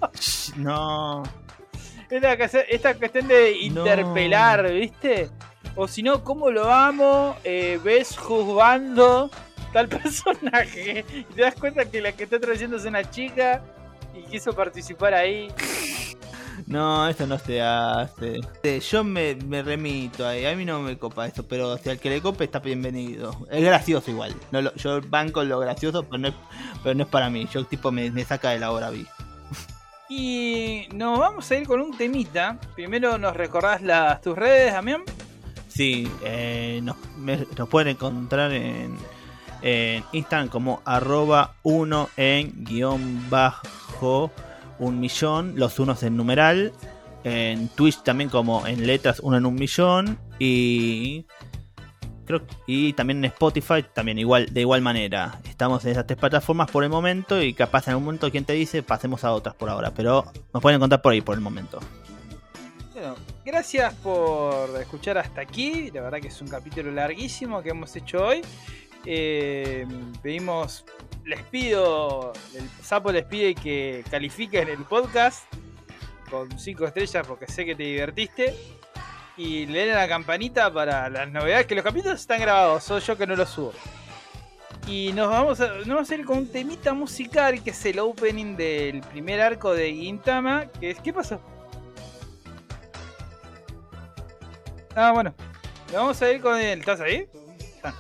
No, 0.57 1.25
Esta, 2.09 2.37
cuestión- 2.37 2.65
esta 2.69 2.95
cuestión 2.95 3.27
de 3.29 3.51
No. 3.71 3.81
interpelar, 3.81 4.73
¿viste? 4.73 5.31
O 5.77 5.87
si 5.89 6.03
no, 6.03 6.25
¿cómo 6.25 6.51
lo 6.51 6.71
amo? 6.71 7.37
Eh, 7.45 7.79
ves 7.83 8.17
juzgando 8.19 9.31
tal 9.73 9.89
personaje. 9.89 11.05
Y 11.15 11.25
te 11.35 11.43
das 11.43 11.55
cuenta 11.55 11.85
que 11.85 12.01
la 12.01 12.13
que 12.13 12.25
está 12.25 12.39
trayendo 12.41 12.77
es 12.77 12.85
una 12.85 13.09
chica 13.09 13.63
y 14.15 14.23
quiso 14.31 14.53
participar 14.53 15.15
ahí. 15.15 15.49
no, 16.67 17.09
eso 17.09 17.27
no 17.27 17.39
se 17.39 17.63
hace. 17.63 18.41
Eh, 18.65 18.81
Yo 18.81 19.05
me, 19.05 19.37
me 19.37 19.63
remito 19.63 20.27
ahí, 20.27 20.45
a 20.45 20.55
mí 20.57 20.65
no 20.65 20.81
me 20.81 20.99
copa 20.99 21.27
eso, 21.27 21.47
pero 21.47 21.79
si 21.79 21.89
al 21.89 21.99
que 22.01 22.11
le 22.11 22.21
cope 22.21 22.45
está 22.45 22.59
bienvenido. 22.59 23.47
Es 23.51 23.63
gracioso 23.63 24.11
igual. 24.11 24.35
No 24.51 24.61
lo- 24.63 24.75
yo 24.75 25.01
banco 25.03 25.45
lo 25.45 25.59
gracioso, 25.61 26.03
pero 26.03 26.19
no 26.19 26.29
es, 26.29 26.35
pero 26.83 26.95
no 26.97 27.05
es 27.05 27.09
para 27.09 27.31
mí. 27.31 27.49
Yo 27.53 27.65
tipo 27.65 27.93
me, 27.93 28.11
me 28.11 28.25
saca 28.25 28.51
de 28.51 28.59
la 28.59 28.73
hora, 28.73 28.91
vi. 28.91 29.07
Y 30.09 30.89
nos 30.93 31.19
vamos 31.21 31.49
a 31.51 31.55
ir 31.57 31.67
con 31.67 31.81
un 31.81 31.97
temita. 31.97 32.59
Primero 32.75 33.17
nos 33.19 33.37
recordás 33.37 33.81
las, 33.83 34.21
tus 34.21 34.37
redes, 34.37 34.73
Damián. 34.73 35.03
Eh, 35.81 36.81
nos, 36.83 36.97
me- 37.19 37.39
pueden 37.67 37.97
encontrar 37.97 38.53
en, 38.53 38.97
en 39.63 40.05
Instagram 40.13 40.49
como 40.49 40.83
arroba 40.85 41.55
uno 41.63 42.09
en 42.17 42.65
guion 42.65 43.29
bajo 43.31 44.31
un 44.79 45.01
millón, 45.01 45.55
los 45.57 45.79
unos 45.79 46.03
en 46.03 46.17
numeral. 46.17 46.73
En 47.25 47.69
Twitch 47.69 48.03
también 48.03 48.31
como 48.31 48.67
en 48.67 48.87
letras 48.87 49.21
uno 49.21 49.37
en 49.37 49.45
un 49.47 49.55
millón. 49.55 50.19
Y 50.39 51.27
creo 52.25 52.43
y 52.67 52.93
también 52.95 53.19
en 53.19 53.27
Spotify 53.27 53.85
también 53.95 54.19
igual 54.19 54.47
de 54.53 54.61
igual 54.63 54.81
manera. 54.81 55.39
Estamos 55.49 55.85
en 55.85 55.91
esas 55.93 56.07
tres 56.07 56.19
plataformas 56.19 56.71
por 56.71 56.83
el 56.85 56.89
momento 56.91 57.43
y 57.43 57.53
capaz 57.53 57.87
en 57.87 57.91
algún 57.93 58.05
momento 58.07 58.31
quien 58.31 58.45
te 58.47 58.55
dice 58.55 58.83
pasemos 58.83 59.25
a 59.25 59.33
otras 59.33 59.55
por 59.55 59.69
ahora, 59.69 59.93
pero 59.95 60.25
nos 60.55 60.63
pueden 60.63 60.77
encontrar 60.77 61.03
por 61.03 61.13
ahí 61.13 61.21
por 61.21 61.35
el 61.35 61.43
momento. 61.43 61.81
Gracias 63.45 63.95
por 63.95 64.69
escuchar 64.81 65.19
hasta 65.19 65.41
aquí. 65.41 65.91
La 65.91 66.03
verdad 66.03 66.21
que 66.21 66.29
es 66.29 66.41
un 66.41 66.49
capítulo 66.49 66.91
larguísimo 66.91 67.63
que 67.63 67.71
hemos 67.71 67.95
hecho 67.97 68.27
hoy. 68.27 68.43
Eh, 69.07 69.87
pedimos 70.23 70.85
les 71.25 71.43
pido, 71.45 72.33
el 72.55 72.69
sapo 72.83 73.13
les 73.13 73.25
pide 73.25 73.55
que 73.55 74.05
califiquen 74.11 74.69
el 74.69 74.85
podcast 74.85 75.45
con 76.31 76.59
5 76.59 76.87
estrellas 76.87 77.27
porque 77.27 77.47
sé 77.47 77.65
que 77.65 77.75
te 77.75 77.83
divertiste. 77.85 78.55
Y 79.37 79.65
le 79.67 79.87
den 79.87 79.97
a 79.97 80.01
la 80.01 80.09
campanita 80.09 80.71
para 80.73 81.09
las 81.09 81.31
novedades, 81.31 81.67
que 81.67 81.75
los 81.75 81.85
capítulos 81.85 82.21
están 82.21 82.41
grabados, 82.41 82.85
soy 82.85 83.01
yo 83.01 83.17
que 83.17 83.27
no 83.27 83.37
los 83.37 83.49
subo. 83.49 83.73
Y 84.87 85.13
nos 85.15 85.31
vamos, 85.31 85.61
a, 85.61 85.69
nos 85.69 85.89
vamos 85.89 86.11
a 86.11 86.15
ir 86.15 86.25
con 86.25 86.39
un 86.39 86.49
temita 86.49 86.93
musical 86.93 87.63
que 87.63 87.71
es 87.71 87.87
el 87.87 88.01
opening 88.01 88.57
del 88.57 89.01
primer 89.01 89.41
arco 89.41 89.73
de 89.73 89.93
Gintama. 89.95 90.67
Que 90.79 90.91
es, 90.91 91.01
¿Qué 91.01 91.13
pasó? 91.13 91.41
Ah, 94.95 95.13
bueno. 95.13 95.35
Vamos 95.93 96.21
a 96.23 96.31
ir 96.31 96.41
con 96.41 96.59
el. 96.59 96.81
¿Estás 96.81 97.01
ahí? 97.01 97.29
Ah. 97.83 97.95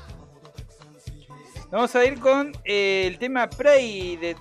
Vamos 1.71 1.95
a 1.95 2.05
ir 2.05 2.19
con 2.19 2.53
eh, 2.65 3.05
el 3.07 3.19
tema 3.19 3.49
Prey 3.49 4.17
de. 4.17 4.37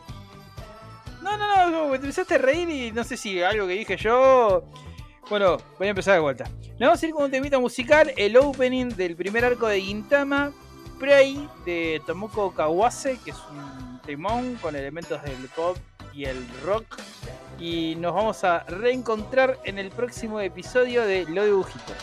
No, 1.21 1.37
no, 1.37 1.69
no, 1.69 1.89
te 1.91 1.97
empezaste 1.97 2.35
a 2.35 2.37
reír 2.37 2.69
y 2.69 2.91
no 2.91 3.03
sé 3.03 3.17
si 3.17 3.41
algo 3.41 3.67
que 3.67 3.73
dije 3.73 3.97
yo. 3.97 4.63
Bueno, 5.29 5.57
voy 5.77 5.87
a 5.87 5.89
empezar 5.91 6.15
de 6.15 6.21
vuelta. 6.21 6.45
Nos 6.79 6.87
vamos 6.87 7.03
a 7.03 7.05
ir 7.05 7.13
con 7.13 7.23
un 7.25 7.31
temita 7.31 7.59
musical, 7.59 8.11
el 8.15 8.37
opening 8.37 8.89
del 8.89 9.15
primer 9.15 9.45
arco 9.45 9.67
de 9.67 9.81
Gintama, 9.81 10.51
Prey 10.99 11.47
de 11.65 12.01
Tomoko 12.05 12.53
Kawase, 12.53 13.19
que 13.23 13.31
es 13.31 13.37
un 13.51 13.99
temón 14.05 14.55
con 14.61 14.75
elementos 14.75 15.21
del 15.21 15.49
pop 15.55 15.77
y 16.13 16.25
el 16.25 16.47
rock. 16.63 16.97
Y 17.59 17.95
nos 17.97 18.15
vamos 18.15 18.43
a 18.43 18.63
reencontrar 18.63 19.59
en 19.65 19.77
el 19.77 19.91
próximo 19.91 20.39
episodio 20.39 21.05
de 21.05 21.25
Lo 21.25 21.45
Dibujito. 21.45 21.93